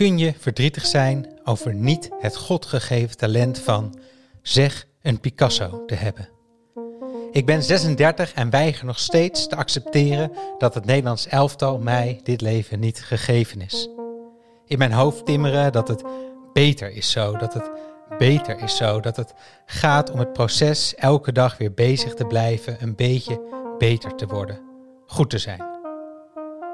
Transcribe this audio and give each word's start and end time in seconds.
kun 0.00 0.18
je 0.18 0.34
verdrietig 0.38 0.86
zijn 0.86 1.26
over 1.44 1.74
niet 1.74 2.10
het 2.20 2.36
godgegeven 2.36 3.16
talent 3.16 3.58
van, 3.58 3.98
zeg, 4.42 4.86
een 5.02 5.20
Picasso 5.20 5.84
te 5.86 5.94
hebben. 5.94 6.28
Ik 7.32 7.46
ben 7.46 7.62
36 7.62 8.32
en 8.32 8.50
weiger 8.50 8.86
nog 8.86 8.98
steeds 8.98 9.46
te 9.46 9.56
accepteren 9.56 10.32
dat 10.58 10.74
het 10.74 10.84
Nederlands 10.84 11.26
elftal 11.26 11.78
mij 11.78 12.20
dit 12.22 12.40
leven 12.40 12.80
niet 12.80 13.02
gegeven 13.02 13.60
is. 13.60 13.88
In 14.66 14.78
mijn 14.78 14.92
hoofd 14.92 15.26
timmeren 15.26 15.72
dat 15.72 15.88
het 15.88 16.04
beter 16.52 16.90
is 16.92 17.10
zo, 17.10 17.36
dat 17.36 17.54
het 17.54 17.70
beter 18.18 18.58
is 18.58 18.76
zo, 18.76 19.00
dat 19.00 19.16
het 19.16 19.34
gaat 19.66 20.10
om 20.10 20.18
het 20.18 20.32
proces 20.32 20.94
elke 20.94 21.32
dag 21.32 21.58
weer 21.58 21.74
bezig 21.74 22.14
te 22.14 22.24
blijven, 22.24 22.76
een 22.80 22.96
beetje 22.96 23.40
beter 23.78 24.14
te 24.14 24.26
worden, 24.26 24.60
goed 25.06 25.30
te 25.30 25.38
zijn. 25.38 25.79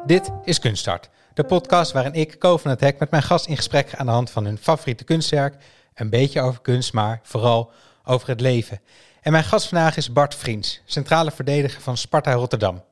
Dit 0.07 0.31
is 0.45 0.59
Kunststart, 0.59 1.09
de 1.35 1.45
podcast 1.45 1.93
waarin 1.93 2.13
ik, 2.13 2.39
Ko 2.39 2.57
van 2.57 2.71
het 2.71 2.81
Hek, 2.81 2.99
met 2.99 3.11
mijn 3.11 3.23
gast 3.23 3.47
in 3.47 3.57
gesprek 3.57 3.89
ga 3.89 3.99
aan 3.99 4.07
de 4.07 4.13
hand 4.13 4.31
van 4.31 4.45
hun 4.45 4.59
favoriete 4.59 5.05
kunstwerk. 5.05 5.55
Een 5.95 6.11
beetje 6.11 6.41
over 6.41 6.61
kunst, 6.61 6.93
maar 6.93 7.21
vooral 7.23 7.71
over 8.05 8.29
het 8.29 8.41
leven. 8.41 8.81
En 9.21 9.33
mijn 9.33 9.45
gast 9.45 9.69
vandaag 9.69 9.97
is 9.97 10.13
Bart 10.13 10.35
Vriends, 10.35 10.81
centrale 10.85 11.31
verdediger 11.31 11.81
van 11.81 11.97
Sparta 11.97 12.33
Rotterdam. 12.33 12.83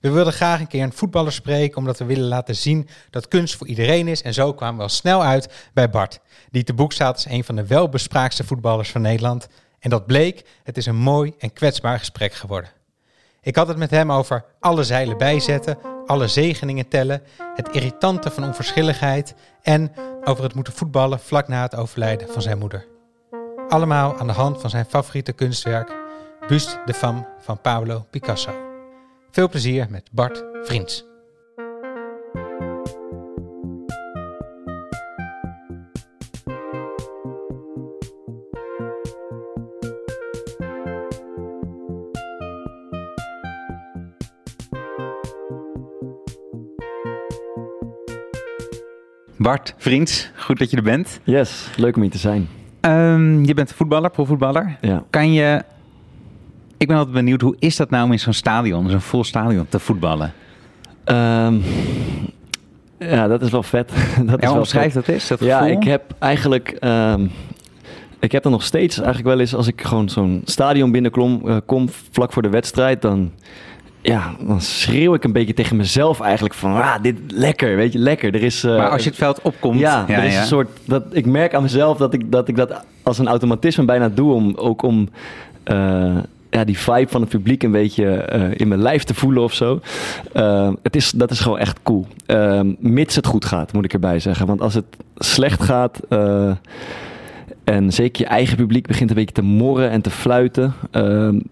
We 0.00 0.10
wilden 0.10 0.32
graag 0.32 0.60
een 0.60 0.66
keer 0.66 0.82
een 0.82 0.92
voetballer 0.92 1.32
spreken, 1.32 1.76
omdat 1.76 1.98
we 1.98 2.04
willen 2.04 2.28
laten 2.28 2.56
zien 2.56 2.88
dat 3.10 3.28
kunst 3.28 3.56
voor 3.56 3.66
iedereen 3.66 4.08
is. 4.08 4.22
En 4.22 4.34
zo 4.34 4.54
kwamen 4.54 4.76
we 4.76 4.82
al 4.82 4.88
snel 4.88 5.24
uit 5.24 5.68
bij 5.74 5.90
Bart, 5.90 6.20
die 6.50 6.64
te 6.64 6.74
boek 6.74 6.92
staat 6.92 7.14
als 7.14 7.26
een 7.26 7.44
van 7.44 7.56
de 7.56 7.66
welbespraakste 7.66 8.44
voetballers 8.44 8.90
van 8.90 9.00
Nederland. 9.00 9.46
En 9.78 9.90
dat 9.90 10.06
bleek, 10.06 10.44
het 10.62 10.76
is 10.76 10.86
een 10.86 10.96
mooi 10.96 11.34
en 11.38 11.52
kwetsbaar 11.52 11.98
gesprek 11.98 12.34
geworden. 12.34 12.70
Ik 13.44 13.56
had 13.56 13.68
het 13.68 13.76
met 13.76 13.90
hem 13.90 14.12
over 14.12 14.44
alle 14.60 14.84
zeilen 14.84 15.18
bijzetten, 15.18 15.78
alle 16.06 16.28
zegeningen 16.28 16.88
tellen, 16.88 17.22
het 17.54 17.68
irritante 17.68 18.30
van 18.30 18.44
onverschilligheid 18.44 19.34
en 19.62 19.92
over 20.24 20.44
het 20.44 20.54
moeten 20.54 20.72
voetballen 20.72 21.20
vlak 21.20 21.48
na 21.48 21.62
het 21.62 21.76
overlijden 21.76 22.28
van 22.28 22.42
zijn 22.42 22.58
moeder. 22.58 22.86
Allemaal 23.68 24.16
aan 24.18 24.26
de 24.26 24.32
hand 24.32 24.60
van 24.60 24.70
zijn 24.70 24.84
favoriete 24.84 25.32
kunstwerk, 25.32 25.92
Buste 26.48 26.80
de 26.84 26.94
Femme 26.94 27.26
van 27.38 27.60
Pablo 27.60 28.06
Picasso. 28.10 28.52
Veel 29.30 29.48
plezier 29.48 29.86
met 29.90 30.08
Bart 30.12 30.44
Vriends. 30.62 31.13
Bart 49.36 49.74
Vriends, 49.76 50.30
goed 50.36 50.58
dat 50.58 50.70
je 50.70 50.76
er 50.76 50.82
bent. 50.82 51.20
Yes, 51.24 51.68
leuk 51.76 51.96
om 51.96 52.02
hier 52.02 52.10
te 52.10 52.18
zijn. 52.18 52.48
Um, 52.80 53.44
je 53.44 53.54
bent 53.54 53.72
voetballer, 53.72 54.10
profvoetballer. 54.10 54.76
Ja. 54.80 55.04
Kan 55.10 55.32
je... 55.32 55.62
Ik 56.78 56.86
ben 56.86 56.96
altijd 56.96 57.14
benieuwd, 57.14 57.40
hoe 57.40 57.56
is 57.58 57.76
dat 57.76 57.90
nou 57.90 58.04
om 58.04 58.12
in 58.12 58.18
zo'n 58.18 58.32
stadion, 58.32 58.90
zo'n 58.90 59.00
vol 59.00 59.24
stadion, 59.24 59.66
te 59.68 59.78
voetballen? 59.78 60.32
Um, 61.04 61.62
ja, 62.98 63.28
dat 63.28 63.42
is 63.42 63.50
wel 63.50 63.62
vet. 63.62 63.92
dat 64.26 64.42
ja, 64.42 64.52
omschrijf 64.52 64.92
dat 64.92 65.08
is, 65.08 65.26
dat 65.26 65.40
Ja, 65.40 65.58
gevoel? 65.58 65.76
ik 65.76 65.84
heb 65.84 66.14
eigenlijk... 66.18 66.76
Um, 66.80 67.30
ik 68.18 68.32
heb 68.32 68.42
dan 68.42 68.52
nog 68.52 68.62
steeds 68.62 68.96
eigenlijk 68.96 69.28
wel 69.28 69.40
eens, 69.40 69.54
als 69.54 69.66
ik 69.66 69.82
gewoon 69.82 70.08
zo'n 70.08 70.42
stadion 70.44 70.92
binnenkom, 70.92 71.42
uh, 71.44 71.56
kom 71.66 71.88
vlak 72.10 72.32
voor 72.32 72.42
de 72.42 72.48
wedstrijd, 72.48 73.02
dan 73.02 73.32
ja, 74.04 74.34
dan 74.46 74.60
schreeuw 74.60 75.14
ik 75.14 75.24
een 75.24 75.32
beetje 75.32 75.54
tegen 75.54 75.76
mezelf 75.76 76.20
eigenlijk 76.20 76.54
van, 76.54 76.74
ah, 76.74 76.94
dit 77.02 77.16
lekker, 77.28 77.76
weet 77.76 77.92
je, 77.92 77.98
lekker. 77.98 78.34
Er 78.34 78.42
is, 78.42 78.64
uh, 78.64 78.76
maar 78.76 78.90
als 78.90 79.02
je 79.02 79.08
het 79.08 79.18
veld 79.18 79.42
opkomt... 79.42 79.78
Ja, 79.78 80.04
ja 80.08 80.16
er 80.16 80.24
is 80.24 80.32
ja. 80.32 80.40
een 80.40 80.46
soort, 80.46 80.68
dat, 80.84 81.04
ik 81.10 81.26
merk 81.26 81.54
aan 81.54 81.62
mezelf 81.62 81.98
dat 81.98 82.14
ik, 82.14 82.32
dat 82.32 82.48
ik 82.48 82.56
dat 82.56 82.84
als 83.02 83.18
een 83.18 83.28
automatisme 83.28 83.84
bijna 83.84 84.08
doe 84.08 84.32
om 84.32 84.54
ook 84.54 84.82
om... 84.82 85.08
Uh, 85.70 86.16
ja, 86.50 86.64
die 86.64 86.78
vibe 86.78 87.08
van 87.08 87.20
het 87.20 87.30
publiek 87.30 87.62
een 87.62 87.70
beetje 87.70 88.28
uh, 88.34 88.50
in 88.54 88.68
mijn 88.68 88.82
lijf 88.82 89.04
te 89.04 89.14
voelen 89.14 89.42
of 89.42 89.52
zo. 89.52 89.80
Het 90.82 90.96
is, 90.96 91.10
dat 91.10 91.30
is 91.30 91.40
gewoon 91.40 91.58
echt 91.58 91.78
cool. 91.82 92.06
Uh, 92.26 92.60
mits 92.78 93.16
het 93.16 93.26
goed 93.26 93.44
gaat, 93.44 93.72
moet 93.72 93.84
ik 93.84 93.92
erbij 93.92 94.18
zeggen. 94.18 94.46
Want 94.46 94.60
als 94.60 94.74
het 94.74 94.84
slecht 95.16 95.62
gaat 95.62 96.00
en 97.64 97.92
zeker 97.92 98.22
je 98.22 98.28
eigen 98.28 98.56
publiek 98.56 98.86
begint 98.86 99.10
een 99.10 99.16
beetje 99.16 99.34
te 99.34 99.42
morren 99.42 99.90
en 99.90 100.00
te 100.00 100.10
fluiten, 100.10 100.74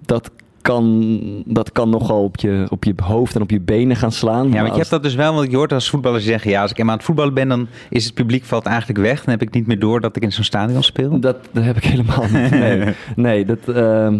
dat 0.06 0.30
kan, 0.62 1.18
dat 1.46 1.72
kan 1.72 1.90
nogal 1.90 2.22
op 2.22 2.36
je, 2.36 2.66
op 2.68 2.84
je 2.84 2.94
hoofd 3.02 3.34
en 3.34 3.42
op 3.42 3.50
je 3.50 3.60
benen 3.60 3.96
gaan 3.96 4.12
slaan. 4.12 4.52
Ja, 4.52 4.60
want 4.60 4.68
je 4.68 4.78
hebt 4.78 4.90
dat 4.90 5.02
dus 5.02 5.14
wel, 5.14 5.34
want 5.34 5.50
je 5.50 5.56
hoort 5.56 5.72
als 5.72 5.90
voetballers 5.90 6.24
zeggen... 6.24 6.50
ja, 6.50 6.62
als 6.62 6.70
ik 6.70 6.78
eenmaal 6.78 6.92
aan 6.92 6.98
het 6.98 7.06
voetballen 7.06 7.34
ben, 7.34 7.48
dan 7.48 7.66
is 7.90 8.04
het 8.04 8.14
publiek 8.14 8.44
valt 8.44 8.66
eigenlijk 8.66 8.98
weg. 8.98 9.24
Dan 9.24 9.34
heb 9.34 9.42
ik 9.42 9.54
niet 9.54 9.66
meer 9.66 9.78
door 9.78 10.00
dat 10.00 10.16
ik 10.16 10.22
in 10.22 10.32
zo'n 10.32 10.44
stadion 10.44 10.82
speel. 10.82 11.20
Dat, 11.20 11.36
dat 11.52 11.64
heb 11.64 11.76
ik 11.76 11.84
helemaal 11.84 12.26
niet. 12.32 12.50
Nee, 12.50 12.94
nee 13.16 13.44
dat, 13.44 13.58
uh, 13.66 14.14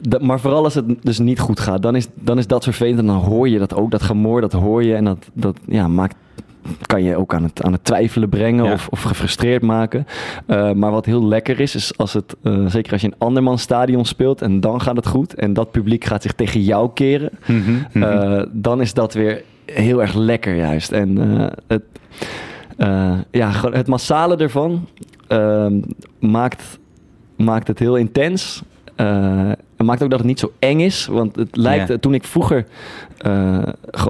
dat, 0.00 0.22
maar 0.22 0.40
vooral 0.40 0.64
als 0.64 0.74
het 0.74 0.84
dus 1.00 1.18
niet 1.18 1.40
goed 1.40 1.60
gaat, 1.60 1.82
dan 1.82 1.96
is, 1.96 2.06
dan 2.14 2.38
is 2.38 2.46
dat 2.46 2.64
vervelend. 2.64 2.98
En 2.98 3.06
dan 3.06 3.16
hoor 3.16 3.48
je 3.48 3.58
dat 3.58 3.74
ook, 3.74 3.90
dat 3.90 4.02
gemoor, 4.02 4.40
dat 4.40 4.52
hoor 4.52 4.84
je. 4.84 4.94
En 4.94 5.04
dat, 5.04 5.30
dat 5.32 5.58
ja, 5.66 5.88
maakt 5.88 6.16
kan 6.86 7.02
je 7.02 7.16
ook 7.16 7.34
aan 7.34 7.42
het, 7.42 7.62
aan 7.62 7.72
het 7.72 7.84
twijfelen 7.84 8.28
brengen 8.28 8.64
ja. 8.64 8.72
of, 8.72 8.88
of 8.88 9.02
gefrustreerd 9.02 9.62
maken. 9.62 10.06
Uh, 10.46 10.72
maar 10.72 10.90
wat 10.90 11.06
heel 11.06 11.24
lekker 11.24 11.60
is, 11.60 11.74
is 11.74 11.96
als 11.96 12.12
het, 12.12 12.36
uh, 12.42 12.66
zeker 12.66 12.92
als 12.92 13.00
je 13.00 13.06
in 13.06 13.14
andermans 13.18 13.62
stadion 13.62 14.04
speelt 14.04 14.42
en 14.42 14.60
dan 14.60 14.80
gaat 14.80 14.96
het 14.96 15.06
goed 15.06 15.34
en 15.34 15.52
dat 15.52 15.70
publiek 15.70 16.04
gaat 16.04 16.22
zich 16.22 16.32
tegen 16.32 16.60
jou 16.60 16.90
keren, 16.94 17.30
mm 17.46 17.62
-hmm, 17.62 17.86
mm 17.92 18.02
-hmm. 18.02 18.32
Uh, 18.32 18.42
dan 18.52 18.80
is 18.80 18.94
dat 18.94 19.14
weer 19.14 19.42
heel 19.64 20.00
erg 20.00 20.14
lekker 20.14 20.54
juist. 20.54 20.92
En 20.92 21.18
het, 21.66 21.82
ja, 23.30 23.52
het 23.70 23.86
massale 23.86 24.36
ervan 24.36 24.88
ehm, 25.28 25.80
maakt, 26.18 26.78
maakt 27.36 27.68
het 27.68 27.78
heel 27.78 27.96
intens. 27.96 28.62
Het 29.76 29.86
maakt 29.86 30.02
ook 30.02 30.10
dat 30.10 30.18
het 30.18 30.28
niet 30.28 30.38
zo 30.38 30.52
eng 30.58 30.80
is. 30.80 31.06
Want 31.06 31.36
het 31.36 31.56
lijkt, 31.56 32.02
toen 32.02 32.14
ik 32.14 32.24
vroeger 32.24 32.66
uh, 33.26 33.62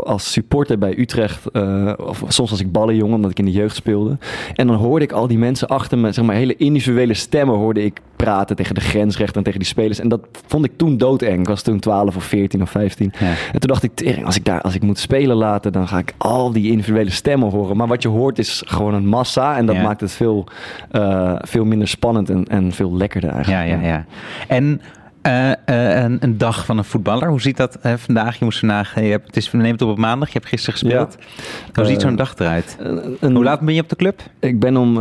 als 0.04 0.32
supporter 0.32 0.78
bij 0.78 0.98
Utrecht, 0.98 1.44
uh, 1.52 1.92
of 1.96 2.22
soms 2.28 2.50
als 2.50 2.60
ik 2.60 2.72
ballenjongen, 2.72 3.14
omdat 3.14 3.30
ik 3.30 3.38
in 3.38 3.44
de 3.44 3.50
jeugd 3.50 3.76
speelde. 3.76 4.18
En 4.54 4.66
dan 4.66 4.76
hoorde 4.76 5.04
ik 5.04 5.12
al 5.12 5.26
die 5.26 5.38
mensen 5.38 5.68
achter 5.68 5.98
me, 5.98 6.12
zeg 6.12 6.24
maar, 6.24 6.34
hele 6.34 6.56
individuele 6.56 7.14
stemmen 7.14 7.56
hoorde 7.56 7.84
ik 7.84 8.00
praten 8.16 8.56
tegen 8.56 8.74
de 8.74 8.80
grensrechter 8.80 9.36
en 9.36 9.42
tegen 9.42 9.58
die 9.58 9.68
spelers. 9.68 9.98
En 9.98 10.08
dat 10.08 10.20
vond 10.46 10.64
ik 10.64 10.72
toen 10.76 10.96
doodeng. 10.96 11.38
Ik 11.40 11.48
was 11.48 11.62
toen 11.62 11.78
12 11.78 12.16
of 12.16 12.24
14 12.24 12.62
of 12.62 12.70
15. 12.70 13.12
Ja. 13.18 13.26
En 13.26 13.60
toen 13.60 13.68
dacht 13.68 13.82
ik, 13.82 13.94
tering, 13.94 14.26
als 14.26 14.36
ik 14.36 14.44
daar, 14.44 14.60
als 14.60 14.74
ik 14.74 14.82
moet 14.82 14.98
spelen 14.98 15.36
laten, 15.36 15.72
dan 15.72 15.88
ga 15.88 15.98
ik 15.98 16.14
al 16.18 16.52
die 16.52 16.70
individuele 16.70 17.10
stemmen 17.10 17.50
horen. 17.50 17.76
Maar 17.76 17.86
wat 17.86 18.02
je 18.02 18.08
hoort 18.08 18.38
is 18.38 18.62
gewoon 18.66 18.94
een 18.94 19.06
massa. 19.06 19.56
En 19.56 19.66
dat 19.66 19.76
maakt 19.76 20.00
het 20.00 20.12
veel, 20.12 20.46
uh, 20.92 21.34
veel 21.38 21.64
minder 21.64 21.88
spannend 21.88 22.30
en, 22.30 22.44
en 22.44 22.72
veel 22.72 22.96
lekkerder 22.96 23.30
eigenlijk. 23.30 23.68
Ja, 23.68 23.74
ja, 23.74 23.86
ja. 23.86 24.04
En 24.48 24.80
uh, 25.26 25.50
een, 25.64 26.16
een, 26.20 26.38
dag 26.38 26.64
van 26.64 26.78
een 26.78 26.84
voetballer, 26.84 27.28
hoe 27.28 27.40
ziet 27.40 27.56
dat 27.56 27.78
vandaag? 27.82 28.38
Je 28.38 28.44
moest 28.44 28.58
vandaag, 28.58 28.94
je 28.94 29.00
hebt, 29.00 29.26
het 29.26 29.36
is, 29.36 29.50
we 29.50 29.66
het 29.66 29.82
op 29.82 29.88
op 29.88 29.98
maandag, 29.98 30.28
je 30.28 30.38
hebt 30.38 30.48
gisteren 30.48 30.78
gespeeld. 30.78 31.16
Ja. 31.18 31.42
Hoe 31.74 31.84
ziet 31.84 32.00
zo'n 32.00 32.16
dag 32.16 32.34
eruit? 32.38 32.76
Een, 33.20 33.34
hoe 33.34 33.44
laat 33.44 33.60
ben 33.60 33.74
je 33.74 33.80
op 33.80 33.88
de 33.88 33.96
club? 33.96 34.22
Ik 34.40 34.60
ben 34.60 34.76
om 34.76 34.94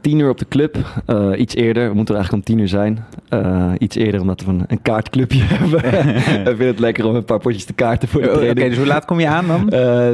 tien 0.00 0.18
uur 0.18 0.28
op 0.28 0.38
de 0.38 0.46
club, 0.48 0.76
iets 1.36 1.54
eerder. 1.54 1.88
We 1.88 1.94
moeten 1.94 2.14
er 2.14 2.20
eigenlijk 2.20 2.32
om 2.32 2.54
tien 2.54 2.58
uur 2.58 2.68
zijn. 2.68 3.04
iets 3.78 3.96
eerder 3.96 4.20
omdat 4.20 4.40
we 4.40 4.50
een, 4.50 4.64
een 4.66 4.82
kaartclubje 4.82 5.42
hebben. 5.54 5.84
Ik 6.16 6.56
vind 6.56 6.58
het 6.58 6.78
lekker 6.78 7.06
om 7.06 7.14
een 7.14 7.24
paar 7.24 7.38
potjes 7.38 7.64
te 7.64 7.72
kaarten 7.72 8.08
voor 8.08 8.20
de 8.20 8.26
Oké, 8.26 8.36
training. 8.36 8.58
okay, 8.58 8.74
dus 8.74 8.78
hoe 8.84 8.92
laat 8.94 9.04
kom 9.04 9.20
je 9.20 9.28
aan 9.28 9.46
dan? 9.46 9.66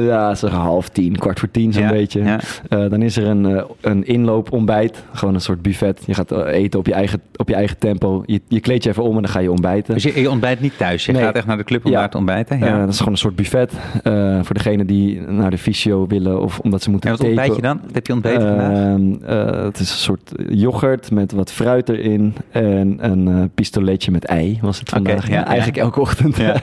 ja, 0.05 0.35
zeg 0.35 0.51
half 0.51 0.89
tien, 0.89 1.17
kwart 1.17 1.39
voor 1.39 1.51
tien 1.51 1.73
zo'n 1.73 1.83
ja, 1.83 1.89
beetje. 1.89 2.23
Ja. 2.23 2.39
dan 2.87 3.01
is 3.01 3.17
er 3.17 3.25
een, 3.27 3.63
een 3.81 4.05
inloopontbijt, 4.05 5.03
gewoon 5.13 5.33
een 5.33 5.41
soort 5.41 5.61
buffet. 5.61 6.03
Je 6.05 6.13
gaat 6.13 6.31
eten 6.31 6.79
op 6.79 6.85
je 6.85 6.93
eigen, 6.93 7.21
op 7.35 7.49
je 7.49 7.55
eigen 7.55 7.77
tempo. 7.77 8.23
Je, 8.25 8.41
je 8.47 8.59
kleed 8.59 8.83
je 8.83 8.89
even 8.89 9.03
om 9.03 9.15
en 9.15 9.21
dan 9.21 9.31
ga 9.31 9.39
je 9.39 9.51
ontbijten. 9.53 9.93
Dus 9.93 10.03
je, 10.03 10.21
je 10.21 10.29
ontbijt 10.29 10.59
niet 10.61 10.77
thuis. 10.77 11.05
Je 11.05 11.11
Nee. 11.11 11.21
gaat 11.23 11.35
echt 11.35 11.45
naar 11.45 11.57
de 11.57 11.63
club 11.63 11.85
om 11.85 11.91
Ja. 11.91 11.99
daar 11.99 12.09
te 12.09 12.17
ontbijten. 12.17 12.59
Ja. 12.59 12.65
Ja. 12.65 12.79
dat 12.79 12.89
is 12.89 12.97
gewoon 12.97 13.11
een 13.13 13.19
soort 13.19 13.35
buffet 13.35 13.73
uh, 14.03 14.39
voor 14.43 14.55
degene 14.55 14.85
die 14.85 15.21
naar 15.21 15.49
de 15.51 15.57
fysio 15.57 16.07
willen 16.07 16.41
of 16.41 16.59
omdat 16.59 16.81
ze 16.83 16.89
moeten 16.89 17.09
en 17.11 17.17
wat 17.17 17.25
ontbijt 17.27 17.55
je 17.55 17.61
dan? 17.61 17.79
Wat 17.85 17.93
heb 17.95 18.07
je 18.07 18.13
ontbeten 18.13 18.47
vandaag? 18.47 19.55
Uh, 19.57 19.63
het 19.63 19.79
is 19.79 19.91
een 19.91 19.97
soort 19.97 20.31
yoghurt 20.49 21.11
met 21.11 21.31
wat 21.31 21.51
fruit 21.51 21.89
erin 21.89 22.33
en 22.51 22.97
een 22.99 23.49
pistoletje 23.55 24.11
met 24.11 24.25
ei 24.25 24.59
was 24.61 24.79
het 24.79 24.89
vandaag. 24.89 25.29
Ja, 25.29 25.45
eigenlijk 25.45 25.77
elke 25.77 25.99
ochtend. 25.99 26.37
Ja. 26.37 26.55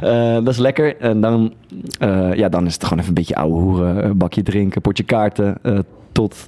Dat 0.44 0.48
is 0.48 0.56
lekker. 0.58 0.96
En 0.96 1.20
dan, 1.20 1.52
ja, 2.34 2.48
dan 2.48 2.66
is 2.66 2.72
het 2.74 2.82
gewoon 2.82 2.98
even 2.98 3.08
een 3.08 3.14
beetje 3.14 3.34
ouwe 3.36 3.60
hoeren. 3.60 4.16
Bakje 4.18 4.42
drinken, 4.42 4.80
potje 4.80 5.02
kaarten. 5.04 5.56
Tot 6.12 6.46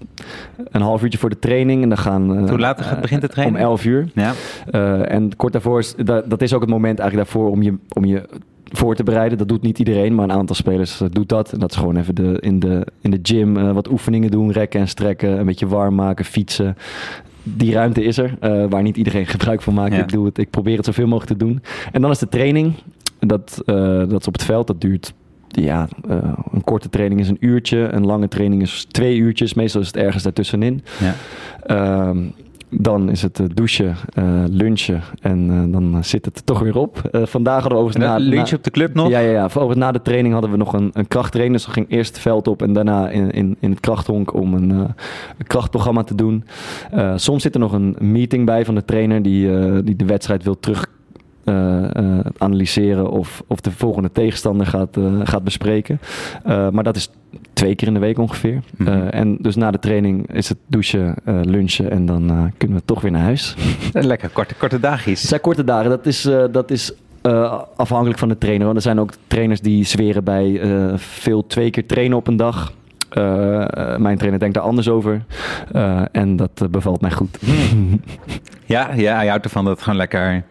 een 0.70 0.80
half 0.80 1.02
uurtje 1.02 1.18
voor 1.18 1.30
de 1.30 1.38
training. 1.38 1.82
En 1.82 1.88
dan 1.88 1.98
gaan, 1.98 2.42
uh, 2.42 2.48
Hoe 2.48 2.58
laat 2.58 2.80
gaat- 2.80 3.00
begint 3.00 3.20
de 3.20 3.28
training? 3.28 3.58
Om 3.58 3.64
11 3.64 3.84
uur. 3.84 4.08
Ja. 4.14 4.32
Uh, 4.72 5.10
en 5.12 5.36
kort 5.36 5.52
daarvoor, 5.52 5.78
is, 5.78 5.94
dat, 6.04 6.30
dat 6.30 6.42
is 6.42 6.52
ook 6.52 6.60
het 6.60 6.70
moment 6.70 6.98
eigenlijk 6.98 7.30
daarvoor 7.30 7.50
om 7.50 7.62
je, 7.62 7.74
om 7.92 8.04
je 8.04 8.28
voor 8.64 8.94
te 8.94 9.02
bereiden. 9.02 9.38
Dat 9.38 9.48
doet 9.48 9.62
niet 9.62 9.78
iedereen, 9.78 10.14
maar 10.14 10.24
een 10.24 10.32
aantal 10.32 10.56
spelers 10.56 11.02
doet 11.10 11.28
dat. 11.28 11.52
En 11.52 11.58
dat 11.58 11.70
is 11.70 11.76
gewoon 11.76 11.96
even 11.96 12.14
de, 12.14 12.36
in, 12.40 12.58
de, 12.58 12.86
in 13.00 13.10
de 13.10 13.18
gym 13.22 13.56
uh, 13.56 13.72
wat 13.72 13.90
oefeningen 13.90 14.30
doen, 14.30 14.50
rekken 14.52 14.80
en 14.80 14.88
strekken, 14.88 15.38
een 15.38 15.46
beetje 15.46 15.66
warm 15.66 15.94
maken, 15.94 16.24
fietsen. 16.24 16.76
Die 17.42 17.72
ruimte 17.72 18.04
is 18.04 18.18
er, 18.18 18.34
uh, 18.42 18.64
waar 18.68 18.82
niet 18.82 18.96
iedereen 18.96 19.26
gebruik 19.36 19.62
van 19.62 19.74
maakt. 19.74 19.94
Ja. 19.94 20.00
Ik, 20.00 20.08
doe 20.12 20.24
het, 20.26 20.38
ik 20.38 20.50
probeer 20.50 20.76
het 20.76 20.84
zoveel 20.86 21.06
mogelijk 21.06 21.38
te 21.38 21.44
doen. 21.46 21.62
En 21.92 22.00
dan 22.00 22.10
is 22.10 22.18
de 22.18 22.28
training. 22.28 22.72
Dat, 23.18 23.62
uh, 23.66 23.76
dat 23.98 24.20
is 24.20 24.26
op 24.26 24.32
het 24.32 24.44
veld, 24.44 24.66
dat 24.66 24.80
duurt 24.80 25.14
ja, 25.56 25.88
uh, 26.10 26.16
een 26.52 26.64
korte 26.64 26.88
training 26.88 27.20
is 27.20 27.28
een 27.28 27.36
uurtje, 27.40 27.78
een 27.78 28.06
lange 28.06 28.28
training 28.28 28.62
is 28.62 28.86
twee 28.90 29.16
uurtjes. 29.16 29.54
Meestal 29.54 29.80
is 29.80 29.86
het 29.86 29.96
ergens 29.96 30.22
daartussenin. 30.22 30.82
Ja. 31.00 31.14
Uh, 31.66 32.16
dan 32.68 33.10
is 33.10 33.22
het 33.22 33.40
douchen, 33.54 33.96
uh, 34.18 34.24
lunchen 34.48 35.02
en 35.20 35.50
uh, 35.50 35.72
dan 35.72 36.04
zit 36.04 36.24
het 36.24 36.36
er 36.36 36.44
toch 36.44 36.58
weer 36.58 36.76
op. 36.76 37.10
Uh, 37.12 37.26
vandaag 37.26 37.60
hadden 37.60 37.78
we 37.78 37.84
over 37.84 37.98
na, 38.00 38.16
lunch 38.16 38.52
op 38.52 38.64
de 38.64 38.70
club 38.70 38.94
nog? 38.94 39.08
Ja, 39.08 39.18
ja, 39.18 39.30
ja. 39.30 39.48
Over, 39.54 39.76
na 39.76 39.92
de 39.92 40.02
training 40.02 40.32
hadden 40.32 40.50
we 40.50 40.56
nog 40.56 40.72
een, 40.72 40.90
een 40.92 41.08
krachttraining. 41.08 41.56
Dus 41.56 41.66
we 41.66 41.72
gingen 41.72 41.90
eerst 41.90 42.12
het 42.12 42.22
veld 42.22 42.48
op 42.48 42.62
en 42.62 42.72
daarna 42.72 43.08
in, 43.08 43.30
in, 43.30 43.56
in 43.60 43.70
het 43.70 43.80
krachthonk 43.80 44.34
om 44.34 44.54
een, 44.54 44.70
een 44.70 45.46
krachtprogramma 45.46 46.02
te 46.02 46.14
doen. 46.14 46.44
soms 47.16 47.42
zit 47.42 47.54
er 47.54 47.60
nog 47.60 47.72
een 47.72 47.96
meeting 47.98 48.46
bij 48.46 48.64
van 48.64 48.74
de 48.74 48.84
trainer 48.84 49.22
die, 49.22 49.82
die 49.82 49.96
de 49.96 50.04
wedstrijd 50.04 50.42
wil 50.42 50.60
terug 50.60 50.86
uh, 50.86 50.92
analyseren 52.38 53.10
of, 53.10 53.42
of 53.46 53.60
de 53.60 53.70
volgende 53.70 54.12
tegenstander 54.12 54.66
gaat, 54.66 54.96
uh, 54.96 55.20
gaat 55.24 55.44
bespreken. 55.44 56.00
maar 56.44 56.82
dat 56.82 56.96
is 56.96 57.10
twee 57.52 57.74
keer 57.74 57.88
in 57.88 57.94
de 57.94 58.00
week 58.00 58.18
ongeveer. 58.18 58.60
Mm 58.76 58.86
-hmm. 58.86 59.08
en 59.08 59.36
dus 59.40 59.56
na 59.56 59.70
de 59.70 59.78
training 59.78 60.32
is 60.32 60.48
het 60.48 60.58
douchen, 60.66 61.14
lunchen 61.24 61.90
en 61.90 62.06
dan 62.06 62.52
kunnen 62.56 62.76
we 62.76 62.84
toch 62.84 63.00
weer 63.00 63.10
naar 63.10 63.22
huis. 63.22 63.54
Lekker, 63.92 64.28
korte, 64.28 64.54
korte 64.54 64.80
dagjes. 64.80 65.20
Het 65.20 65.28
zijn 65.28 65.40
korte 65.40 65.64
dagen. 65.64 65.90
Dat 65.90 66.06
is, 66.06 66.28
dat 66.52 66.70
is 66.70 66.92
afhankelijk 67.76 68.18
van 68.18 68.28
de 68.28 68.38
trainer. 68.38 68.64
Want 68.64 68.76
er 68.76 68.82
zijn 68.82 69.00
ook 69.00 69.12
trainers 69.26 69.60
die 69.60 69.84
zweren 69.84 70.24
bij 70.24 70.60
veel 70.96 71.46
twee 71.46 71.70
keer 71.70 71.86
trainen 71.86 72.16
op 72.16 72.26
een 72.26 72.36
dag. 72.36 72.72
mijn 73.98 74.16
trainer 74.16 74.38
denkt 74.38 74.54
daar 74.54 74.64
anders 74.64 74.88
over. 74.88 75.24
en 76.12 76.36
dat 76.36 76.66
bevalt 76.70 77.00
mij 77.00 77.12
goed. 77.12 77.38
ja, 78.64 78.90
ja, 78.94 79.16
hij 79.16 79.26
houdt 79.26 79.44
ervan 79.44 79.64
dat 79.64 79.74
het 79.74 79.82
gewoon 79.82 79.98
lekker 79.98 80.44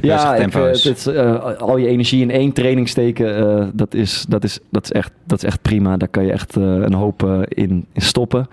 ja, 0.00 0.34
ik, 0.34 0.54
uh, 0.54 0.64
het, 0.64 1.06
uh, 1.08 1.44
al 1.44 1.76
je 1.76 1.86
energie 1.86 2.22
in 2.22 2.30
één 2.30 2.52
training 2.52 2.88
steken, 2.88 3.38
uh, 3.38 3.66
dat, 3.72 3.94
is, 3.94 4.24
dat, 4.28 4.44
is, 4.44 4.58
dat, 4.70 4.84
is 4.84 4.92
echt, 4.92 5.12
dat 5.24 5.38
is 5.38 5.44
echt 5.44 5.62
prima. 5.62 5.96
Daar 5.96 6.08
kan 6.08 6.24
je 6.24 6.32
echt 6.32 6.56
een 6.56 6.94
hoop 6.94 7.46
in, 7.48 7.86
in 7.92 8.02
stoppen. 8.02 8.48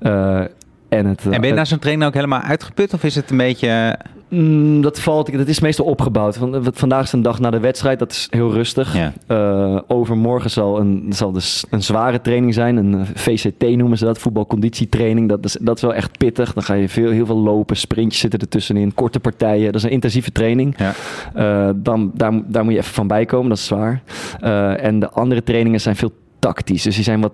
en, 0.00 1.06
het, 1.06 1.24
en 1.30 1.40
ben 1.40 1.46
je 1.46 1.54
na 1.54 1.64
zo'n 1.64 1.78
training 1.78 2.08
ook 2.08 2.14
helemaal 2.14 2.40
uitgeput? 2.40 2.94
Of 2.94 3.04
is 3.04 3.14
het 3.14 3.30
een 3.30 3.36
beetje... 3.36 3.98
Mm, 4.30 4.80
dat 4.80 5.00
valt, 5.00 5.36
dat 5.36 5.48
is 5.48 5.60
meestal 5.60 5.84
opgebouwd. 5.84 6.38
Vandaag 6.72 7.02
is 7.02 7.12
een 7.12 7.22
dag 7.22 7.40
na 7.40 7.50
de 7.50 7.60
wedstrijd, 7.60 7.98
dat 7.98 8.10
is 8.10 8.26
heel 8.30 8.52
rustig. 8.52 8.96
Ja. 8.96 9.12
Uh, 9.28 9.80
overmorgen 9.86 10.50
zal, 10.50 10.80
een, 10.80 11.06
zal 11.08 11.32
dus 11.32 11.64
een 11.70 11.82
zware 11.82 12.20
training 12.20 12.54
zijn, 12.54 12.76
een 12.76 12.94
eh, 12.94 13.06
VCT 13.14 13.76
noemen 13.76 13.98
ze 13.98 14.04
dat, 14.04 14.18
voetbalconditietraining. 14.18 15.28
Dat 15.28 15.44
is, 15.44 15.56
dat 15.60 15.76
is 15.76 15.82
wel 15.82 15.94
echt 15.94 16.18
pittig. 16.18 16.52
Dan 16.52 16.62
ga 16.62 16.74
je 16.74 16.88
veel, 16.88 17.10
heel 17.10 17.26
veel 17.26 17.38
lopen, 17.38 17.76
sprintjes 17.76 18.20
zitten 18.20 18.40
er 18.40 18.48
tussenin, 18.48 18.94
korte 18.94 19.20
partijen. 19.20 19.66
Dat 19.66 19.74
is 19.74 19.82
een 19.82 19.90
intensieve 19.90 20.32
training. 20.32 20.76
Ja. 20.78 20.94
Uh, 21.36 21.74
dan, 21.76 22.10
daar, 22.14 22.32
daar 22.46 22.64
moet 22.64 22.72
je 22.72 22.78
even 22.78 22.94
van 22.94 23.06
bijkomen, 23.06 23.48
dat 23.48 23.58
is 23.58 23.66
zwaar. 23.66 24.02
Uh, 24.42 24.84
en 24.84 24.98
de 24.98 25.10
andere 25.10 25.42
trainingen 25.42 25.80
zijn 25.80 25.96
veel 25.96 26.12
tactisch. 26.38 26.82
Dus 26.82 26.94
die 26.94 27.04
zijn 27.04 27.20
wat 27.20 27.32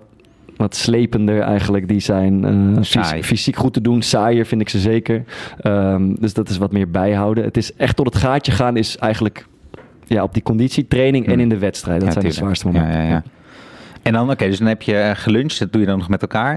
wat 0.57 0.75
slepender 0.75 1.39
eigenlijk. 1.39 1.87
Die 1.87 1.99
zijn 1.99 2.43
uh, 2.43 3.21
fysiek 3.21 3.55
goed 3.55 3.73
te 3.73 3.81
doen. 3.81 4.01
Saaier 4.01 4.45
vind 4.45 4.61
ik 4.61 4.69
ze 4.69 4.79
zeker. 4.79 5.23
Um, 5.63 6.15
dus 6.19 6.33
dat 6.33 6.49
is 6.49 6.57
wat 6.57 6.71
meer 6.71 6.91
bijhouden. 6.91 7.43
Het 7.43 7.57
is 7.57 7.73
echt 7.73 7.95
tot 7.95 8.05
het 8.05 8.15
gaatje 8.15 8.51
gaan 8.51 8.77
is 8.77 8.97
eigenlijk 8.97 9.47
ja, 10.05 10.23
op 10.23 10.33
die 10.33 10.43
conditietraining 10.43 11.25
en 11.25 11.31
hmm. 11.31 11.41
in 11.41 11.49
de 11.49 11.57
wedstrijd. 11.57 12.01
Dat 12.01 12.13
zijn 12.13 12.25
de 12.25 12.31
zwaarste 12.31 12.67
momenten. 12.67 13.01
Ja, 13.01 13.07
ja, 13.07 13.23
en 14.01 14.13
dan, 14.13 14.31
oké, 14.31 14.45
dus 14.47 14.57
dan 14.57 14.67
heb 14.67 14.81
je 14.81 15.11
geluncht. 15.15 15.59
Dat 15.59 15.71
doe 15.71 15.81
je 15.81 15.87
dan 15.87 15.97
nog 15.97 16.09
met 16.09 16.21
elkaar. 16.21 16.53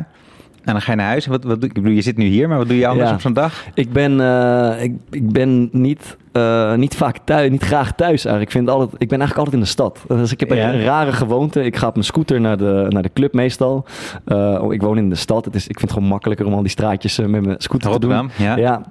En 0.64 0.72
dan 0.72 0.80
ga 0.80 0.90
je 0.90 0.96
naar 0.96 1.06
huis. 1.06 1.26
Wat, 1.26 1.44
wat 1.44 1.60
doe, 1.60 1.68
ik 1.68 1.74
bedoel, 1.74 1.92
je 1.92 2.00
zit 2.00 2.16
nu 2.16 2.24
hier, 2.24 2.48
maar 2.48 2.58
wat 2.58 2.68
doe 2.68 2.76
je 2.76 2.86
anders 2.86 3.10
op 3.10 3.20
zo'n 3.20 3.32
dag? 3.32 3.66
Ik 3.74 3.92
ben, 3.92 4.12
uh, 4.12 4.82
ik, 4.82 4.92
ik 5.10 5.32
ben 5.32 5.68
niet 5.72 6.16
uh, 6.32 6.74
niet 6.74 6.96
vaak 6.96 7.18
thuis, 7.24 7.50
niet 7.50 7.62
graag 7.62 7.92
thuis 7.92 8.24
eigenlijk. 8.24 8.42
Ik, 8.42 8.50
vind 8.50 8.68
altijd, 8.68 8.90
ik 8.92 9.08
ben 9.08 9.18
eigenlijk 9.18 9.38
altijd 9.38 9.54
in 9.54 9.60
de 9.60 9.66
stad. 9.66 10.04
Dus 10.08 10.32
ik 10.32 10.40
heb 10.40 10.50
een 10.50 10.82
rare 10.82 11.12
gewoonte. 11.12 11.64
Ik 11.64 11.76
ga 11.76 11.86
op 11.86 11.92
mijn 11.92 12.04
scooter 12.04 12.40
naar 12.40 12.56
de, 12.56 12.86
naar 12.88 13.02
de 13.02 13.10
club 13.12 13.32
meestal. 13.32 13.86
Uh, 14.26 14.64
ik 14.68 14.82
woon 14.82 14.98
in 14.98 15.08
de 15.08 15.14
stad. 15.14 15.44
Het 15.44 15.54
is, 15.54 15.62
ik 15.62 15.78
vind 15.78 15.80
het 15.80 15.92
gewoon 15.92 16.08
makkelijker 16.08 16.46
om 16.46 16.52
al 16.52 16.60
die 16.60 16.70
straatjes 16.70 17.18
uh, 17.18 17.26
met 17.26 17.44
mijn 17.44 17.56
scooter 17.58 17.90
Rotterdam, 17.90 18.28
te 18.28 18.34
doen. 18.36 18.46
Ja. 18.46 18.56
ja. 18.56 18.82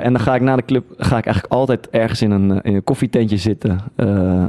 en 0.00 0.12
dan 0.12 0.22
ga 0.22 0.34
ik 0.34 0.40
na 0.40 0.56
de 0.56 0.64
club 0.64 0.84
ga 0.96 1.18
ik 1.18 1.24
eigenlijk 1.24 1.54
altijd 1.54 1.90
ergens 1.90 2.22
in 2.22 2.30
een, 2.30 2.60
in 2.62 2.74
een 2.74 2.84
koffietentje 2.84 3.36
zitten. 3.36 3.80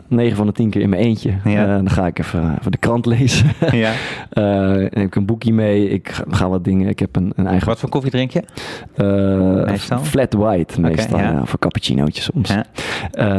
9 0.07 0.35
van 0.35 0.45
de 0.45 0.51
10 0.51 0.69
keer 0.69 0.81
in 0.81 0.89
mijn 0.89 1.01
eentje. 1.01 1.33
Ja. 1.43 1.65
dan 1.65 1.89
ga 1.89 2.07
ik 2.07 2.19
even, 2.19 2.57
even 2.59 2.71
de 2.71 2.77
krant 2.77 3.05
lezen. 3.05 3.47
ja. 3.71 3.91
ik 4.83 4.93
heb 4.93 5.15
een 5.15 5.25
boekje 5.25 5.53
mee. 5.53 5.89
Ik 5.89 6.09
ga, 6.09 6.23
ga, 6.29 6.49
wat 6.49 6.63
dingen. 6.63 6.87
Ik 6.87 6.99
heb 6.99 7.15
een, 7.15 7.33
een 7.35 7.47
eigen... 7.47 7.67
Wat 7.67 7.79
voor 7.79 7.89
koffie 7.89 8.11
drink 8.11 8.31
je? 8.31 8.43
flat 10.01 10.33
white 10.33 10.81
meestal. 10.81 11.19
Okay, 11.19 11.31
ja. 11.31 11.45
voor 11.45 11.59
cappuccinootjes 11.59 12.30
soms. 12.33 12.49
Ja. 12.49 12.65